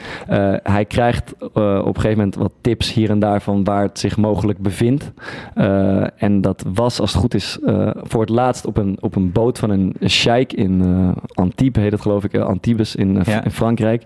hij 0.64 0.86
krijgt 0.86 1.34
op 1.40 1.56
een 1.56 1.96
gegeven 1.96 2.18
moment 2.18 2.36
wat 2.36 2.52
tips 2.62 2.94
hier 2.94 3.11
en 3.12 3.20
daar 3.20 3.42
van 3.42 3.64
waar 3.64 3.82
het 3.82 4.00
zich 4.00 4.18
mogelijk 4.18 4.60
bevindt. 4.60 5.12
Uh, 5.56 6.04
en 6.18 6.42
dat 6.42 6.64
was, 6.74 7.00
als 7.00 7.12
het 7.12 7.22
goed 7.22 7.34
is, 7.34 7.58
uh, 7.64 7.90
voor 7.96 8.22
het 8.22 8.30
laatst 8.30 8.66
op 8.66 8.78
een, 8.78 8.98
op 9.00 9.16
een 9.16 9.32
boot 9.32 9.60
van 9.60 9.70
een 9.70 9.96
sheik 10.08 10.54
in 10.54 10.82
uh, 10.84 11.12
Antibes, 11.34 11.84
heet 11.84 11.92
het 11.92 12.02
geloof 12.02 12.24
ik, 12.24 12.36
Antibes 12.36 12.96
in, 12.96 13.22
ja. 13.26 13.44
in 13.44 13.52
Frankrijk. 13.52 14.04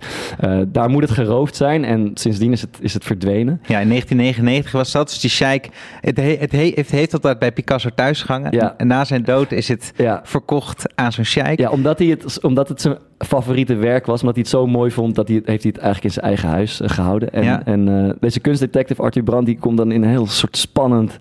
daar 0.68 0.90
moet 0.90 1.02
het 1.02 1.12
geroofd 1.12 1.56
zijn 1.56 1.84
en 1.84 2.12
sindsdien 2.14 2.52
is 2.52 2.62
het, 2.62 2.78
is 2.80 2.94
het 2.94 3.04
verdwenen. 3.04 3.62
Ja, 3.68 3.80
in 3.80 3.90
1999 3.90 4.72
was 4.72 4.92
dat. 4.92 5.10
Dus 5.10 5.20
die 5.20 5.30
sheik, 5.30 5.70
het, 6.02 6.18
he, 6.18 6.36
het, 6.40 6.52
he, 6.52 6.72
het 6.76 6.92
heeft 6.92 7.14
altijd 7.14 7.40
bij 7.40 7.52
Picasso 7.52 7.90
thuis 7.96 8.22
gehangen. 8.22 8.52
Ja. 8.52 8.74
En 8.78 8.88
na 8.88 9.06
zijn 9.06 9.24
dood 9.24 9.52
is 9.52 9.68
het 9.68 9.94
ja. 9.96 10.22
verkocht 10.24 10.96
aan 10.96 11.12
zo'n 11.12 11.24
sheik. 11.24 11.60
Ja, 11.60 11.70
omdat, 11.70 12.00
hij 12.00 12.08
het, 12.08 12.44
omdat 12.44 12.70
het 12.70 12.82
zijn 12.82 12.98
favoriete 13.26 13.76
werk 13.76 14.06
was, 14.06 14.20
omdat 14.20 14.36
hij 14.36 14.44
het 14.44 14.54
zo 14.54 14.68
mooi 14.68 14.92
vond, 14.92 15.16
dat 15.16 15.28
hij, 15.28 15.42
heeft 15.46 15.64
hij 15.64 15.72
het 15.76 15.82
eigenlijk 15.82 16.04
in 16.04 16.12
zijn 16.12 16.26
eigen 16.26 16.50
huis 16.50 16.82
gehouden. 16.84 17.34
En, 17.34 17.44
ja. 17.44 17.62
en 17.66 17.88
uh, 17.88 18.10
deze 18.20 18.40
kunstdetective 18.40 19.02
Arthur 19.02 19.24
Brand, 19.24 19.46
die 19.46 19.58
komt 19.60 19.78
dan 19.78 19.92
in 19.92 20.04
een 20.04 20.10
heel 20.10 20.28
soort 20.28 20.58
spannend 20.58 21.18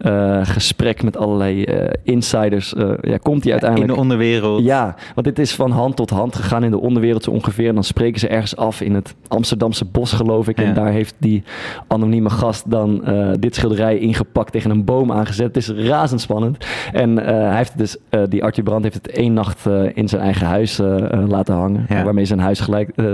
uh, 0.00 0.40
gesprek 0.42 1.02
met 1.02 1.16
allerlei 1.16 1.66
insiders. 2.02 2.74
ja, 3.00 3.16
komt 3.16 3.42
hij 3.42 3.52
uiteindelijk... 3.52 3.90
In 3.90 3.96
de 3.96 4.00
onderwereld. 4.00 4.64
Ja, 4.64 4.94
want 5.14 5.26
dit 5.26 5.38
is 5.38 5.54
van 5.54 5.70
hand 5.70 5.96
tot 5.96 6.10
hand 6.10 6.36
gegaan 6.36 6.64
in 6.64 6.70
de 6.70 6.80
onderwereld 6.80 7.24
zo 7.24 7.30
ongeveer. 7.30 7.68
En 7.68 7.74
dan 7.74 7.84
spreken 7.84 8.20
ze 8.20 8.28
ergens 8.28 8.56
af 8.56 8.80
in 8.80 8.94
het 8.94 9.14
Amsterdamse 9.28 9.84
bos, 9.84 10.12
geloof 10.12 10.48
ik. 10.48 10.58
Ja. 10.58 10.64
En 10.64 10.74
daar 10.74 10.90
heeft 10.90 11.14
die 11.18 11.42
anonieme 11.86 12.30
gast 12.30 12.70
dan 12.70 13.04
dit 13.40 13.54
schilderij 13.54 13.98
ingepakt, 13.98 14.52
tegen 14.52 14.70
een 14.70 14.84
boom 14.84 15.12
aangezet. 15.12 15.46
Het 15.46 15.56
is 15.56 15.68
razendspannend. 15.68 16.66
En 16.92 17.16
hij 17.16 17.56
heeft 17.56 17.78
dus, 17.78 17.96
die 18.28 18.44
Arthur 18.44 18.64
Brand 18.64 18.82
heeft 18.82 18.94
het 18.94 19.08
één 19.08 19.32
nacht 19.32 19.66
in 19.94 20.08
zijn 20.08 20.22
eigen 20.22 20.46
huis 20.46 20.78
laten 21.28 21.43
hangen. 21.52 21.86
Ja. 21.88 22.04
Waarmee 22.04 22.24
zijn 22.24 22.38
huis 22.38 22.60
gelijk 22.60 22.88
uh, 22.88 23.04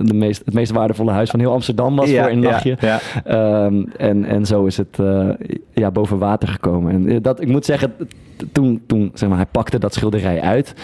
de 0.00 0.14
meest, 0.14 0.42
het 0.44 0.54
meest 0.54 0.72
waardevolle 0.72 1.10
huis 1.10 1.30
van 1.30 1.40
heel 1.40 1.52
Amsterdam 1.52 1.96
was 1.96 2.10
ja, 2.10 2.22
voor 2.22 2.32
een 2.32 2.40
nachtje. 2.40 2.76
Um, 3.26 3.88
en, 3.96 4.24
en 4.24 4.46
zo 4.46 4.64
is 4.64 4.76
het 4.76 4.98
uh, 5.00 5.28
ja, 5.72 5.90
boven 5.90 6.18
water 6.18 6.48
gekomen. 6.48 6.92
En 6.92 7.08
eh, 7.08 7.16
dat, 7.22 7.40
ik 7.40 7.48
moet 7.48 7.64
zeggen, 7.64 7.92
toen, 8.52 8.82
toen 8.86 9.10
zeg 9.14 9.28
maar, 9.28 9.38
hij 9.38 9.46
pakte 9.46 9.78
dat 9.78 9.94
schilderij 9.94 10.40
uit. 10.40 10.74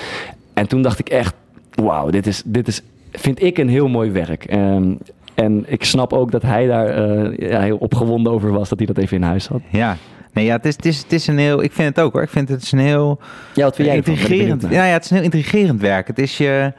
En 0.54 0.68
toen 0.68 0.82
dacht 0.82 0.98
ik 0.98 1.08
echt, 1.08 1.34
wauw, 1.74 2.10
dit 2.10 2.26
is, 2.26 2.42
dit 2.44 2.68
is, 2.68 2.82
vind 3.12 3.42
ik 3.42 3.58
een 3.58 3.68
heel 3.68 3.88
mooi 3.88 4.10
werk. 4.10 4.52
Um, 4.52 4.98
en 5.34 5.64
ik 5.66 5.84
snap 5.84 6.12
ook 6.12 6.30
dat 6.30 6.42
hij 6.42 6.66
daar 6.66 7.08
uh, 7.08 7.50
ja, 7.50 7.60
heel 7.60 7.76
opgewonden 7.76 8.32
over 8.32 8.52
was 8.52 8.68
dat 8.68 8.78
hij 8.78 8.86
dat 8.86 8.98
even 8.98 9.16
in 9.16 9.22
huis 9.22 9.46
had. 9.46 9.60
Ja, 9.70 9.96
Nee, 10.34 10.44
ja, 10.44 10.56
het 10.56 10.64
is, 10.64 10.76
het, 10.76 10.84
is, 10.86 10.98
het 10.98 11.12
is 11.12 11.26
een 11.26 11.38
heel. 11.38 11.62
Ik 11.62 11.72
vind 11.72 11.96
het 11.96 12.04
ook 12.04 12.12
hoor. 12.12 12.22
Ik 12.22 12.28
vind 12.28 12.48
het 12.48 12.62
is 12.62 12.72
een 12.72 12.78
heel. 12.78 13.20
Ja, 13.54 13.64
wat 13.64 13.76
vind 13.76 13.88
jij 13.88 13.96
intrigerend? 13.96 14.62
Ja, 14.62 14.84
ja, 14.84 14.92
het 14.92 15.04
is 15.04 15.10
een 15.10 15.16
heel 15.16 15.24
intrigerend 15.24 15.80
werk. 15.80 16.06
Het 16.06 16.18
is 16.18 16.38
je. 16.38 16.72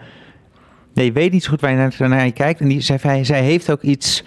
Nee, 0.93 1.05
je 1.05 1.11
weet 1.11 1.31
niet 1.31 1.43
zo 1.43 1.49
goed 1.49 1.61
waar 1.61 1.71
je 1.71 1.77
naar, 1.77 2.09
naar 2.09 2.25
je 2.25 2.31
kijkt. 2.31 2.59
En 2.59 2.67
die, 2.67 2.81
zij, 2.81 3.23
zij 3.23 3.41
heeft 3.41 3.71
ook 3.71 3.81
iets 3.81 4.23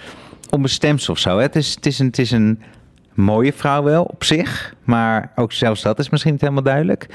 onbestemds 0.50 1.08
of 1.08 1.18
zo. 1.18 1.36
Hè? 1.36 1.42
Het, 1.42 1.56
is, 1.56 1.74
het, 1.74 1.86
is 1.86 1.98
een, 1.98 2.06
het 2.06 2.18
is 2.18 2.30
een 2.30 2.62
mooie 3.14 3.52
vrouw 3.52 3.82
wel 3.82 4.02
op 4.02 4.24
zich. 4.24 4.74
Maar 4.84 5.32
ook 5.36 5.52
zelfs 5.52 5.82
dat 5.82 5.98
is 5.98 6.08
misschien 6.08 6.32
niet 6.32 6.40
helemaal 6.40 6.62
duidelijk. 6.62 7.06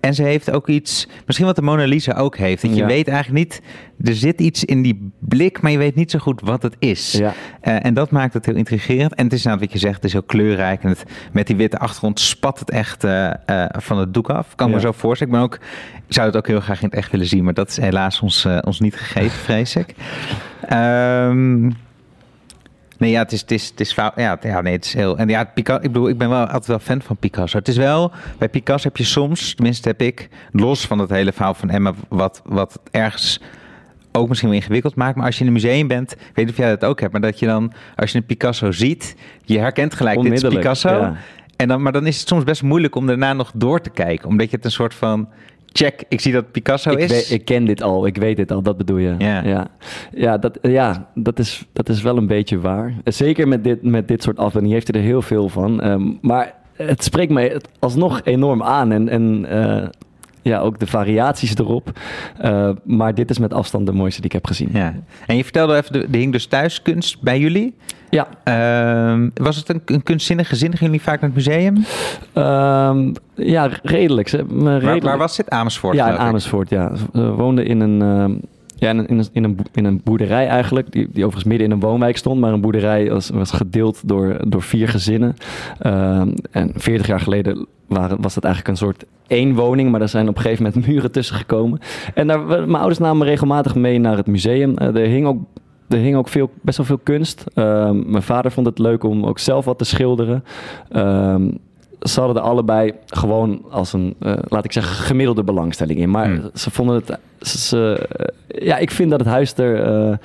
En 0.00 0.14
ze 0.14 0.22
heeft 0.22 0.50
ook 0.50 0.68
iets, 0.68 1.08
misschien 1.26 1.46
wat 1.46 1.56
de 1.56 1.62
Mona 1.62 1.84
Lisa 1.84 2.12
ook 2.12 2.36
heeft. 2.36 2.62
Dat 2.62 2.70
je 2.70 2.76
ja. 2.76 2.86
weet 2.86 3.08
eigenlijk 3.08 3.38
niet, 3.38 3.62
er 4.04 4.14
zit 4.14 4.40
iets 4.40 4.64
in 4.64 4.82
die 4.82 5.12
blik, 5.18 5.60
maar 5.60 5.70
je 5.70 5.78
weet 5.78 5.94
niet 5.94 6.10
zo 6.10 6.18
goed 6.18 6.40
wat 6.40 6.62
het 6.62 6.76
is. 6.78 7.12
Ja. 7.12 7.32
Uh, 7.62 7.84
en 7.84 7.94
dat 7.94 8.10
maakt 8.10 8.34
het 8.34 8.46
heel 8.46 8.54
intrigerend. 8.54 9.14
En 9.14 9.24
het 9.24 9.32
is 9.32 9.42
nou 9.42 9.58
wat 9.58 9.72
je 9.72 9.78
zegt, 9.78 9.94
het 9.94 10.04
is 10.04 10.12
heel 10.12 10.22
kleurrijk. 10.22 10.82
En 10.82 10.88
het, 10.88 11.04
met 11.32 11.46
die 11.46 11.56
witte 11.56 11.78
achtergrond 11.78 12.20
spat 12.20 12.58
het 12.58 12.70
echt 12.70 13.04
uh, 13.04 13.30
uh, 13.46 13.64
van 13.68 13.98
het 13.98 14.14
doek 14.14 14.30
af. 14.30 14.54
Kan 14.54 14.68
ja. 14.68 14.74
me 14.74 14.80
zo 14.80 14.92
voorstellen. 14.92 15.34
Ik 15.34 15.38
ben 15.38 15.48
ook, 15.48 15.58
zou 16.08 16.26
het 16.26 16.36
ook 16.36 16.46
heel 16.46 16.60
graag 16.60 16.82
in 16.82 16.88
het 16.88 16.96
echt 16.96 17.10
willen 17.10 17.26
zien, 17.26 17.44
maar 17.44 17.54
dat 17.54 17.68
is 17.68 17.76
helaas 17.76 18.20
ons, 18.20 18.46
ons 18.60 18.80
niet 18.80 18.96
gegeven, 18.96 19.38
vrees 19.38 19.76
ik. 19.76 19.94
Um, 20.72 21.76
Nee, 23.00 23.10
ja, 23.10 23.22
het 23.22 23.32
is, 23.32 23.40
het 23.40 23.50
is, 23.50 23.68
het 23.68 23.80
is 23.80 23.92
fout. 23.92 24.12
Ja, 24.16 24.38
ja, 24.42 24.60
nee, 24.60 24.72
het 24.72 24.84
is 24.84 24.94
heel. 24.94 25.18
En 25.18 25.28
ja, 25.28 25.44
Picasso, 25.44 25.82
ik 25.82 25.92
bedoel, 25.92 26.08
ik 26.08 26.18
ben 26.18 26.28
wel 26.28 26.40
altijd 26.40 26.66
wel 26.66 26.78
fan 26.78 27.02
van 27.02 27.16
Picasso. 27.16 27.58
Het 27.58 27.68
is 27.68 27.76
wel, 27.76 28.12
bij 28.38 28.48
Picasso 28.48 28.88
heb 28.88 28.96
je 28.96 29.04
soms, 29.04 29.54
tenminste 29.54 29.88
heb 29.88 30.02
ik, 30.02 30.28
los 30.52 30.86
van 30.86 30.98
het 30.98 31.10
hele 31.10 31.32
verhaal 31.32 31.54
van 31.54 31.70
Emma, 31.70 31.92
wat, 32.08 32.42
wat 32.44 32.80
ergens 32.90 33.40
ook 34.12 34.28
misschien 34.28 34.48
wel 34.48 34.58
ingewikkeld 34.58 34.94
maakt. 34.94 35.16
Maar 35.16 35.26
als 35.26 35.34
je 35.34 35.40
in 35.40 35.46
een 35.46 35.52
museum 35.52 35.88
bent, 35.88 36.12
ik 36.12 36.18
weet 36.18 36.44
niet 36.44 36.50
of 36.50 36.56
jij 36.56 36.68
dat 36.68 36.84
ook 36.84 37.00
hebt, 37.00 37.12
maar 37.12 37.20
dat 37.20 37.38
je 37.38 37.46
dan, 37.46 37.72
als 37.96 38.12
je 38.12 38.18
een 38.18 38.24
Picasso 38.24 38.72
ziet, 38.72 39.16
je 39.44 39.58
herkent 39.58 39.94
gelijk, 39.94 40.22
dit 40.22 40.32
is 40.32 40.48
Picasso. 40.48 40.90
Ja. 40.90 41.16
En 41.56 41.68
dan, 41.68 41.82
maar 41.82 41.92
dan 41.92 42.06
is 42.06 42.18
het 42.18 42.28
soms 42.28 42.44
best 42.44 42.62
moeilijk 42.62 42.94
om 42.94 43.06
daarna 43.06 43.32
nog 43.32 43.52
door 43.54 43.80
te 43.80 43.90
kijken, 43.90 44.28
omdat 44.28 44.50
je 44.50 44.56
het 44.56 44.64
een 44.64 44.70
soort 44.70 44.94
van 44.94 45.28
check, 45.72 46.04
ik 46.08 46.20
zie 46.20 46.32
dat 46.32 46.50
Picasso 46.50 46.90
ik 46.90 46.98
is. 46.98 47.10
Weet, 47.10 47.30
ik 47.30 47.44
ken 47.44 47.64
dit 47.64 47.82
al, 47.82 48.06
ik 48.06 48.16
weet 48.16 48.36
dit 48.36 48.52
al, 48.52 48.62
dat 48.62 48.76
bedoel 48.76 48.96
je. 48.96 49.14
Ja, 49.18 49.44
ja. 49.44 49.68
ja, 50.12 50.38
dat, 50.38 50.58
ja 50.62 51.10
dat, 51.14 51.38
is, 51.38 51.66
dat 51.72 51.88
is 51.88 52.02
wel 52.02 52.16
een 52.16 52.26
beetje 52.26 52.60
waar. 52.60 52.94
Zeker 53.04 53.48
met 53.48 53.64
dit, 53.64 53.82
met 53.82 54.08
dit 54.08 54.22
soort 54.22 54.38
afbeeldingen 54.38 54.74
heeft 54.74 54.92
hij 54.92 55.00
er 55.00 55.06
heel 55.06 55.22
veel 55.22 55.48
van. 55.48 55.84
Um, 55.86 56.18
maar 56.20 56.54
het 56.76 57.04
spreekt 57.04 57.32
mij 57.32 57.60
alsnog 57.78 58.20
enorm 58.24 58.62
aan. 58.62 58.92
En, 58.92 59.08
en 59.08 59.46
uh, 59.52 59.86
ja, 60.42 60.58
ook 60.58 60.78
de 60.78 60.86
variaties 60.86 61.56
erop. 61.56 61.90
Uh, 62.44 62.70
maar 62.84 63.14
dit 63.14 63.30
is 63.30 63.38
met 63.38 63.54
afstand 63.54 63.86
de 63.86 63.92
mooiste 63.92 64.20
die 64.20 64.30
ik 64.30 64.36
heb 64.36 64.46
gezien. 64.46 64.68
Ja. 64.72 64.94
En 65.26 65.36
je 65.36 65.42
vertelde 65.42 65.76
even, 65.76 65.92
de, 65.92 66.10
de 66.10 66.18
hing 66.18 66.32
dus 66.32 66.46
thuiskunst 66.46 67.20
bij 67.20 67.38
jullie. 67.38 67.74
Ja. 68.10 68.28
Uh, 68.44 69.28
was 69.34 69.56
het 69.56 69.68
een, 69.68 69.82
een 69.84 70.02
kunstzinnige 70.02 70.48
gezin? 70.48 70.70
Gingen 70.70 70.84
jullie 70.84 71.02
vaak 71.02 71.20
naar 71.20 71.30
het 71.30 71.46
museum? 71.46 71.76
Uh, 71.76 73.14
ja, 73.34 73.70
redelijk. 73.82 74.28
redelijk. 74.28 74.82
Waar, 74.82 75.00
waar, 75.00 75.18
was 75.18 75.36
dit? 75.36 75.50
Amersfoort? 75.50 75.96
Ja, 75.96 76.08
in 76.08 76.18
Amersfoort, 76.18 76.68
ja. 76.68 76.92
We 77.12 77.28
woonden 77.28 77.66
in 77.66 77.80
een... 77.80 78.00
Uh, 78.30 78.38
ja, 78.76 78.90
in 78.90 78.98
een, 78.98 79.28
in, 79.32 79.44
een, 79.44 79.58
in 79.72 79.84
een 79.84 80.00
boerderij 80.04 80.46
eigenlijk, 80.46 80.92
die, 80.92 81.08
die 81.12 81.24
overigens 81.24 81.44
midden 81.44 81.66
in 81.66 81.72
een 81.72 81.80
woonwijk 81.80 82.16
stond. 82.16 82.40
Maar 82.40 82.52
een 82.52 82.60
boerderij 82.60 83.10
was, 83.10 83.30
was 83.30 83.50
gedeeld 83.50 84.08
door, 84.08 84.36
door 84.48 84.62
vier 84.62 84.88
gezinnen. 84.88 85.36
Uh, 85.82 86.20
en 86.50 86.72
40 86.74 87.06
jaar 87.06 87.20
geleden 87.20 87.66
waren, 87.86 88.20
was 88.20 88.34
dat 88.34 88.44
eigenlijk 88.44 88.78
een 88.78 88.86
soort 88.86 89.04
één 89.30 89.54
woning, 89.54 89.90
maar 89.90 90.00
er 90.00 90.08
zijn 90.08 90.28
op 90.28 90.36
een 90.36 90.42
gegeven 90.42 90.64
moment 90.64 90.86
muren 90.86 91.12
tussen 91.12 91.36
gekomen. 91.36 91.78
En 92.14 92.26
daar, 92.26 92.40
mijn 92.46 92.74
ouders 92.74 92.98
namen 92.98 93.26
regelmatig 93.26 93.74
mee 93.74 93.98
naar 93.98 94.16
het 94.16 94.26
museum. 94.26 94.70
Uh, 94.78 94.86
er 94.86 95.06
hing 95.06 95.26
ook 95.26 95.38
er 95.88 95.98
hing 95.98 96.16
ook 96.16 96.28
veel, 96.28 96.50
best 96.60 96.76
wel 96.76 96.86
veel 96.86 97.00
kunst. 97.02 97.44
Uh, 97.54 97.90
mijn 97.90 98.22
vader 98.22 98.50
vond 98.50 98.66
het 98.66 98.78
leuk 98.78 99.04
om 99.04 99.26
ook 99.26 99.38
zelf 99.38 99.64
wat 99.64 99.78
te 99.78 99.84
schilderen. 99.84 100.44
Uh, 100.92 101.34
ze 102.00 102.20
hadden 102.20 102.42
er 102.42 102.48
allebei 102.48 102.92
gewoon 103.06 103.64
als 103.70 103.92
een, 103.92 104.14
uh, 104.20 104.32
laat 104.48 104.64
ik 104.64 104.72
zeggen, 104.72 104.94
gemiddelde 104.94 105.44
belangstelling 105.44 105.98
in. 105.98 106.10
Maar 106.10 106.26
hmm. 106.26 106.50
ze 106.54 106.70
vonden 106.70 106.94
het. 106.94 107.18
Ze, 107.48 108.08
ja, 108.48 108.76
ik 108.76 108.90
vind 108.90 109.10
dat 109.10 109.20
het 109.20 109.28
huis 109.28 109.54
er 109.54 110.18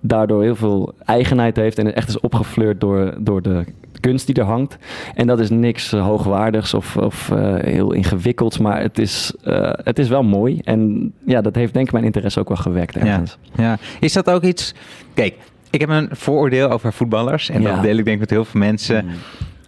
daardoor 0.00 0.42
heel 0.42 0.56
veel 0.56 0.94
eigenheid 1.04 1.56
heeft 1.56 1.78
en 1.78 1.94
echt 1.94 2.08
is 2.08 2.20
opgefleurd 2.20 2.80
door, 2.80 3.14
door 3.18 3.42
de 3.42 3.64
kunst 4.06 4.26
die 4.26 4.34
er 4.34 4.44
hangt. 4.44 4.76
En 5.14 5.26
dat 5.26 5.40
is 5.40 5.50
niks 5.50 5.92
uh, 5.92 6.04
hoogwaardigs 6.04 6.74
of, 6.74 6.96
of 6.96 7.30
uh, 7.32 7.54
heel 7.54 7.92
ingewikkelds, 7.92 8.58
maar 8.58 8.80
het 8.80 8.98
is, 8.98 9.32
uh, 9.44 9.70
het 9.72 9.98
is 9.98 10.08
wel 10.08 10.22
mooi. 10.22 10.60
En 10.64 11.12
ja, 11.26 11.40
dat 11.40 11.54
heeft 11.54 11.72
denk 11.72 11.86
ik 11.86 11.92
mijn 11.92 12.04
interesse 12.04 12.40
ook 12.40 12.48
wel 12.48 12.56
gewekt 12.56 12.96
ergens. 12.96 13.38
Ja, 13.56 13.62
ja. 13.64 13.78
Is 14.00 14.12
dat 14.12 14.30
ook 14.30 14.42
iets... 14.42 14.74
Kijk, 15.14 15.34
ik 15.70 15.80
heb 15.80 15.88
een 15.88 16.08
vooroordeel 16.12 16.70
over 16.70 16.92
voetballers. 16.92 17.50
En 17.50 17.62
ja. 17.62 17.74
dat 17.74 17.82
deel 17.82 17.96
ik 17.96 18.04
denk 18.04 18.18
met 18.18 18.30
heel 18.30 18.44
veel 18.44 18.60
mensen. 18.60 19.04
Mm. 19.04 19.10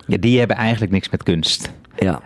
Ja, 0.07 0.16
die 0.16 0.38
hebben 0.38 0.57
eigenlijk 0.57 0.92
niks 0.92 1.11
met 1.11 1.22
kunst. 1.22 1.72
Ja. 1.99 2.20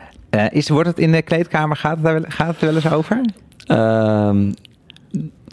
is, 0.50 0.68
wordt 0.68 0.88
het 0.88 0.98
in 0.98 1.12
de 1.12 1.22
kleedkamer, 1.22 1.76
gaat 1.76 1.96
het, 1.96 2.04
daar, 2.04 2.20
gaat 2.28 2.46
het 2.46 2.60
er 2.60 2.66
wel 2.66 2.74
eens 2.74 2.92
over? 2.92 3.20
Um, 3.68 4.54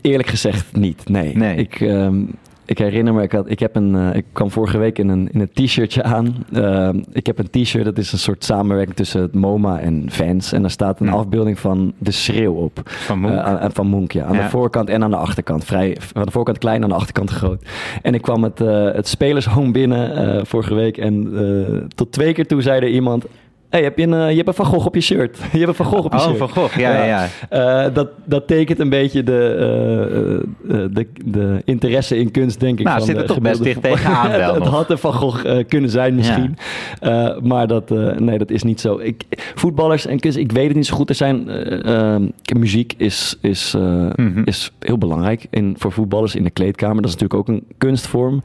eerlijk 0.02 0.30
gezegd 0.30 0.76
niet, 0.76 1.10
nee. 1.10 1.38
nee. 1.38 1.56
Ik, 1.56 1.80
um, 1.80 2.36
ik 2.68 2.78
herinner 2.78 3.14
me, 3.14 3.22
ik, 3.22 3.32
had, 3.32 3.50
ik, 3.50 3.60
heb 3.60 3.76
een, 3.76 3.94
uh, 3.96 4.16
ik 4.16 4.26
kwam 4.32 4.52
vorige 4.52 4.78
week 4.78 4.98
in 5.00 5.10
een, 5.10 5.30
in 5.32 5.40
een 5.40 5.50
t-shirtje 5.54 6.04
aan. 6.04 6.46
Uh, 6.52 6.90
ik 7.12 7.26
heb 7.26 7.40
een 7.40 7.50
t-shirt, 7.50 7.86
dat 7.86 7.98
is 7.98 8.12
een 8.12 8.20
soort 8.20 8.44
samenwerking 8.44 8.96
tussen 8.96 9.22
het 9.22 9.34
MoMA 9.34 9.80
en 9.80 10.06
Vans. 10.08 10.52
En 10.52 10.62
daar 10.62 10.72
staat 10.72 11.00
een 11.00 11.10
afbeelding 11.10 11.60
van 11.60 11.94
de 11.98 12.12
schreeuw 12.12 12.54
op. 12.54 12.82
Van 12.86 13.20
Monk? 13.20 13.34
Uh, 13.34 13.66
van 13.70 13.88
Monk, 13.88 14.12
ja. 14.12 14.26
Aan 14.26 14.36
ja. 14.36 14.44
de 14.44 14.50
voorkant 14.50 14.90
en 14.90 15.04
aan 15.04 15.12
de 15.12 15.18
achterkant. 15.18 15.66
Vrij, 15.66 15.98
aan 16.14 16.26
de 16.26 16.32
voorkant 16.32 16.58
klein, 16.58 16.84
aan 16.84 16.90
de 16.90 16.96
achterkant 16.96 17.30
groot. 17.30 17.66
En 18.02 18.14
ik 18.14 18.22
kwam 18.22 18.44
het, 18.44 18.60
het 18.96 19.08
spelershome 19.08 19.72
binnen 19.72 20.46
vorige 20.46 20.74
week. 20.74 20.98
En 20.98 21.88
tot 21.96 22.12
twee 22.12 22.34
keer 22.34 22.48
toe 22.48 22.62
zei 22.62 22.82
er 22.82 22.90
iemand... 22.90 23.26
hey, 23.70 23.84
heb 23.84 23.98
je, 23.98 24.04
een, 24.04 24.14
uh, 24.14 24.30
je 24.30 24.36
hebt 24.36 24.48
een 24.48 24.54
Van 24.54 24.66
Gogh 24.66 24.86
op 24.86 24.96
je 24.96 25.02
shirt. 25.02 25.38
je 25.52 25.58
hebt 25.58 25.68
een 25.68 25.76
Van 25.76 25.86
Gogh 25.86 26.06
op 26.06 26.14
je 26.14 26.20
oh, 26.20 26.26
shirt. 26.26 26.38
Van 26.38 26.50
Gogh, 26.50 26.78
ja, 26.78 27.04
ja. 27.04 27.28
ja. 27.50 27.86
Uh, 27.86 27.94
dat, 27.94 28.10
dat 28.26 28.48
tekent 28.48 28.80
een 28.80 28.90
beetje 28.90 29.24
de, 29.24 30.46
uh, 30.64 30.86
de, 30.92 31.08
de 31.26 31.62
interesse 31.66 32.18
in 32.18 32.32
kunst, 32.32 32.60
denk 32.60 32.80
ik. 32.80 32.86
Nou, 32.86 32.98
van 32.98 33.08
zit 33.08 33.18
er 33.18 33.26
toch 33.26 33.42
best 33.42 33.64
dicht 33.64 33.82
tegenaan 33.82 34.32
wel 34.38 34.54
Het 34.54 34.66
had 34.66 34.90
er 34.90 34.98
Van 34.98 35.14
Gogh 35.14 35.64
kunnen 35.68 35.90
zijn 35.90 36.16
misschien. 36.16 36.58
Ja. 37.00 37.38
maar 37.42 37.68
dat, 37.68 37.90
nee, 38.20 38.38
dat 38.38 38.52
is 38.52 38.64
niet 38.64 38.82
zo. 38.82 38.98
Ik, 38.98 39.24
voetballers 39.56 40.06
en 40.06 40.20
kunst, 40.20 40.38
ik 40.38 40.52
weet 40.52 40.68
het 40.68 40.76
niet 40.76 40.86
zo 40.86 40.96
goed. 40.96 41.10
Er 41.10 41.16
zijn, 41.16 41.50
ehm, 41.50 42.28
muziek 42.58 42.94
is, 42.98 43.38
is, 43.42 43.74
mm 43.76 44.12
-hmm. 44.16 44.42
is 44.46 44.72
heel 44.80 44.98
belangrijk 44.98 45.46
in, 45.50 45.76
voor 45.78 45.92
voetballers 45.92 46.36
in 46.36 46.44
de 46.44 46.50
kleedkamer. 46.50 47.02
Dat 47.02 47.06
is 47.06 47.18
natuurlijk 47.18 47.40
ook 47.40 47.56
een 47.56 47.64
kunstvorm. 47.78 48.44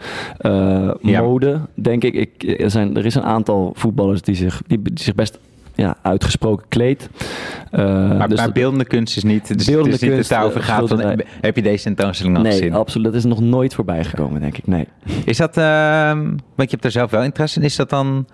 Mode, 1.00 1.60
denk 1.74 2.04
ik. 2.04 2.14
ik 2.14 2.60
er, 2.60 2.70
zijn, 2.70 2.96
er 2.96 3.06
is 3.06 3.14
een 3.14 3.22
aantal 3.22 3.72
voetballers 3.74 4.22
die 4.22 4.34
zich, 4.34 4.62
die, 4.66 4.82
die 4.82 4.92
zich 4.94 5.11
best 5.14 5.38
ja, 5.74 5.96
uitgesproken 6.02 6.66
kleed. 6.68 7.08
Uh, 7.72 8.18
maar, 8.18 8.28
dus 8.28 8.38
maar 8.38 8.52
beeldende 8.52 8.84
kunst 8.84 9.16
is 9.16 9.22
niet, 9.22 9.56
dus 9.56 9.66
beeldende 9.66 9.90
het 9.92 10.02
is 10.02 10.08
kunst, 10.08 10.16
niet 10.16 10.28
daarover 10.28 10.62
gaat. 10.62 10.88
Van, 10.88 10.96
nee. 10.96 11.16
heb 11.40 11.56
je 11.56 11.62
deze 11.62 11.82
tentoonstelling 11.82 12.36
al 12.36 12.42
nee, 12.42 12.52
gezien? 12.52 12.70
Nee, 12.70 12.78
absoluut. 12.78 13.06
Dat 13.06 13.14
is 13.14 13.24
nog 13.24 13.40
nooit 13.40 13.74
voorbij 13.74 14.04
gekomen, 14.04 14.40
denk 14.40 14.58
ik. 14.58 14.66
Nee. 14.66 14.88
Is 15.24 15.36
dat, 15.36 15.56
uh, 15.56 16.10
want 16.54 16.70
je 16.70 16.70
hebt 16.70 16.84
er 16.84 16.90
zelf 16.90 17.10
wel 17.10 17.22
interesse 17.22 17.58
in, 17.58 17.64
is 17.64 17.76
dat 17.76 17.90
dan 17.90 18.26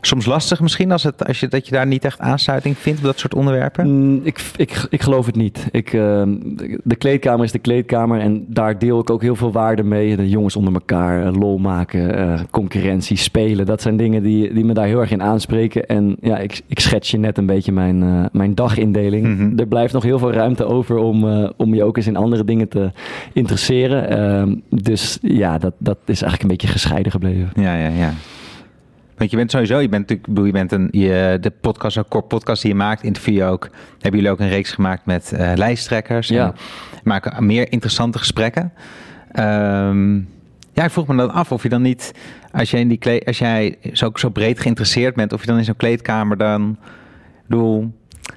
soms 0.00 0.26
lastig 0.26 0.60
misschien 0.60 0.92
als, 0.92 1.02
het, 1.02 1.26
als 1.26 1.40
je, 1.40 1.48
dat 1.48 1.66
je 1.66 1.72
daar 1.72 1.86
niet 1.86 2.04
echt 2.04 2.18
aansluiting 2.18 2.78
vindt 2.78 2.98
op 2.98 3.04
dat 3.04 3.18
soort 3.18 3.34
onderwerpen? 3.34 3.86
Mm, 3.86 4.20
ik, 4.22 4.40
ik, 4.56 4.86
ik 4.90 5.02
geloof 5.02 5.26
het 5.26 5.36
niet. 5.36 5.68
Ik, 5.70 5.92
uh, 5.92 6.22
de 6.82 6.96
kleedkamer 6.96 7.44
is 7.44 7.52
de 7.52 7.58
kleedkamer 7.58 8.20
en 8.20 8.44
daar 8.48 8.78
deel 8.78 9.00
ik 9.00 9.10
ook 9.10 9.22
heel 9.22 9.36
veel 9.36 9.52
waarde 9.52 9.82
mee. 9.82 10.16
De 10.16 10.28
jongens 10.28 10.56
onder 10.56 10.74
elkaar, 10.74 11.32
lol 11.32 11.58
maken, 11.58 12.18
uh, 12.18 12.40
concurrentie, 12.50 13.16
spelen. 13.16 13.66
Dat 13.66 13.82
zijn 13.82 13.96
dingen 13.96 14.22
die, 14.22 14.52
die 14.52 14.64
me 14.64 14.74
daar 14.74 14.86
heel 14.86 15.00
erg 15.00 15.10
in 15.10 15.22
aanspreken. 15.22 15.86
En 15.86 16.16
ja, 16.20 16.38
ik, 16.38 16.60
ik 16.66 16.80
schets 16.80 17.10
je 17.10 17.18
net 17.18 17.38
een 17.38 17.46
beetje 17.46 17.72
mijn, 17.72 18.02
uh, 18.02 18.24
mijn 18.32 18.54
dagindeling. 18.54 19.26
Mm 19.26 19.36
-hmm. 19.36 19.58
Er 19.58 19.66
blijft 19.66 19.92
nog 19.92 20.02
heel 20.02 20.18
veel 20.18 20.32
ruimte 20.32 20.64
over 20.64 20.96
om, 20.96 21.24
om 21.56 21.74
je 21.74 21.84
ook 21.84 21.96
eens 21.96 22.06
in 22.06 22.16
andere 22.16 22.44
dingen 22.44 22.68
te 22.68 22.90
interesseren. 23.32 24.08
Ehm, 24.08 24.54
dus 24.82 25.18
ja, 25.22 25.58
dat, 25.58 25.74
dat 25.78 25.98
is 26.04 26.22
eigenlijk 26.22 26.42
een 26.42 26.48
beetje 26.48 26.68
gescheiden 26.68 27.12
gebleven. 27.12 27.50
Ja, 27.54 27.74
ja, 27.74 27.88
ja. 27.88 28.12
Want 29.18 29.30
je 29.30 29.36
bent 29.36 29.50
sowieso, 29.50 29.78
je 29.78 29.88
bent 29.88 30.08
natuurlijk, 30.08 30.46
je 30.46 30.52
bent 30.52 30.72
een, 30.72 30.88
je, 30.90 31.38
de 31.40 31.50
podcast, 31.50 32.08
core 32.08 32.24
podcast 32.24 32.62
die 32.62 32.70
je 32.70 32.76
maakt, 32.76 33.02
interview 33.02 33.42
ook. 33.42 33.68
Hebben 33.92 34.20
jullie 34.20 34.30
ook 34.30 34.40
een 34.40 34.48
reeks 34.48 34.72
gemaakt 34.72 35.06
met 35.06 35.32
uh, 35.34 35.52
lijsttrekkers? 35.54 36.28
Ja. 36.28 36.54
maken 37.04 37.46
meer 37.46 37.72
interessante 37.72 38.18
gesprekken. 38.18 38.72
Um, 39.38 40.28
ja, 40.72 40.84
ik 40.84 40.90
vroeg 40.90 41.06
me 41.06 41.16
dan 41.16 41.32
af 41.32 41.52
of 41.52 41.62
je 41.62 41.68
dan 41.68 41.82
niet, 41.82 42.14
als 42.52 42.70
jij 42.70 42.80
in 42.80 42.88
die 42.88 42.98
kleed, 42.98 43.24
als 43.24 43.38
jij 43.38 43.76
zo, 43.92 44.10
zo 44.14 44.28
breed 44.28 44.60
geïnteresseerd 44.60 45.14
bent, 45.14 45.32
of 45.32 45.40
je 45.40 45.46
dan 45.46 45.58
in 45.58 45.64
zo'n 45.64 45.76
kleedkamer 45.76 46.36
dan, 46.36 46.76
bedoel, 47.46 47.92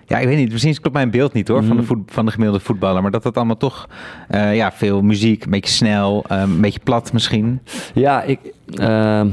ja, 0.06 0.18
ik 0.18 0.28
weet 0.28 0.38
niet. 0.38 0.52
Misschien 0.52 0.80
klopt 0.80 0.96
mijn 0.96 1.12
beeld 1.12 1.34
niet 1.34 1.48
hoor, 1.48 1.64
van, 1.64 1.78
de 1.78 1.84
voet, 1.84 2.12
van 2.12 2.26
de 2.26 2.32
gemiddelde 2.32 2.64
voetballer. 2.64 3.02
Maar 3.02 3.12
dat 3.12 3.24
het 3.24 3.38
allemaal 3.38 3.58
toch, 3.58 3.90
uh, 4.32 4.56
ja, 4.56 4.72
veel 4.72 5.02
muziek, 5.02 5.44
een 5.44 5.52
beetje 5.52 5.74
snel, 5.74 6.26
uh, 6.32 6.42
een 6.42 6.62
beetje 6.62 6.80
plat 6.84 7.14
misschien. 7.14 7.60
Ja, 7.94 8.22
ik, 8.22 8.40
uh, 8.74 9.26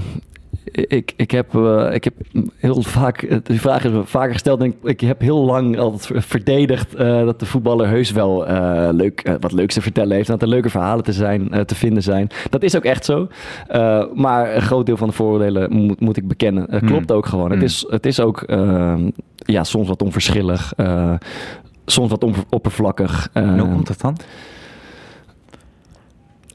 ik, 0.86 1.12
ik, 1.16 1.30
heb, 1.30 1.54
uh, 1.54 1.88
ik 1.92 2.04
heb 2.04 2.14
heel 2.56 2.82
vaak, 2.82 3.44
die 3.46 3.60
vraag 3.60 3.84
is 3.84 3.90
me 3.90 4.04
vaker 4.04 4.32
gesteld. 4.32 4.60
En 4.60 4.66
ik, 4.66 4.76
ik 4.82 5.00
heb 5.00 5.20
heel 5.20 5.44
lang 5.44 5.78
altijd 5.78 6.24
verdedigd 6.24 6.94
uh, 6.94 7.24
dat 7.24 7.40
de 7.40 7.46
voetballer 7.46 7.88
heus 7.88 8.10
wel 8.10 8.50
uh, 8.50 8.88
leuk, 8.92 9.36
wat 9.40 9.52
leuks 9.52 9.74
te 9.74 9.80
vertellen 9.80 10.16
heeft. 10.16 10.28
Dat 10.28 10.42
er 10.42 10.48
leuke 10.48 10.70
verhalen 10.70 11.04
te, 11.04 11.12
zijn, 11.12 11.66
te 11.66 11.74
vinden 11.74 12.02
zijn. 12.02 12.28
Dat 12.50 12.62
is 12.62 12.76
ook 12.76 12.84
echt 12.84 13.04
zo. 13.04 13.28
maar 14.14 14.54
een 14.54 14.62
groot 14.62 14.86
deel 14.86 14.96
van 14.96 15.08
de 15.08 15.14
vooroordelen 15.14 15.72
moet, 15.72 16.00
moet 16.00 16.16
ik 16.16 16.28
bekennen. 16.28 16.66
Het 16.70 16.84
klopt 16.84 17.08
mm. 17.08 17.16
ook 17.16 17.26
gewoon. 17.26 17.46
Mm. 17.46 17.52
Het, 17.52 17.62
is, 17.62 17.86
het 17.88 18.06
is 18.06 18.20
ook 18.20 18.44
ja, 19.36 19.64
soms 19.64 19.88
wat 19.88 20.02
onverschillig. 20.02 20.72
soms 21.86 22.10
wat 22.10 22.24
oppervlakkig. 22.48 23.28
Hoe 23.32 23.68
komt 23.68 23.86
dat 23.86 24.00
dan? 24.00 24.16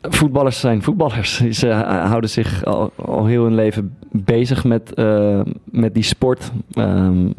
Voetballers 0.09 0.59
zijn 0.59 0.81
voetballers. 0.81 1.37
Ze 1.59 1.67
houden 2.07 2.29
zich 2.29 2.65
al, 2.65 2.91
al 2.95 3.25
heel 3.25 3.43
hun 3.43 3.55
leven 3.55 3.95
bezig 4.11 4.63
met, 4.63 4.91
uh, 4.95 5.41
met 5.63 5.93
die 5.93 6.03
sport. 6.03 6.51
Um, 6.75 7.33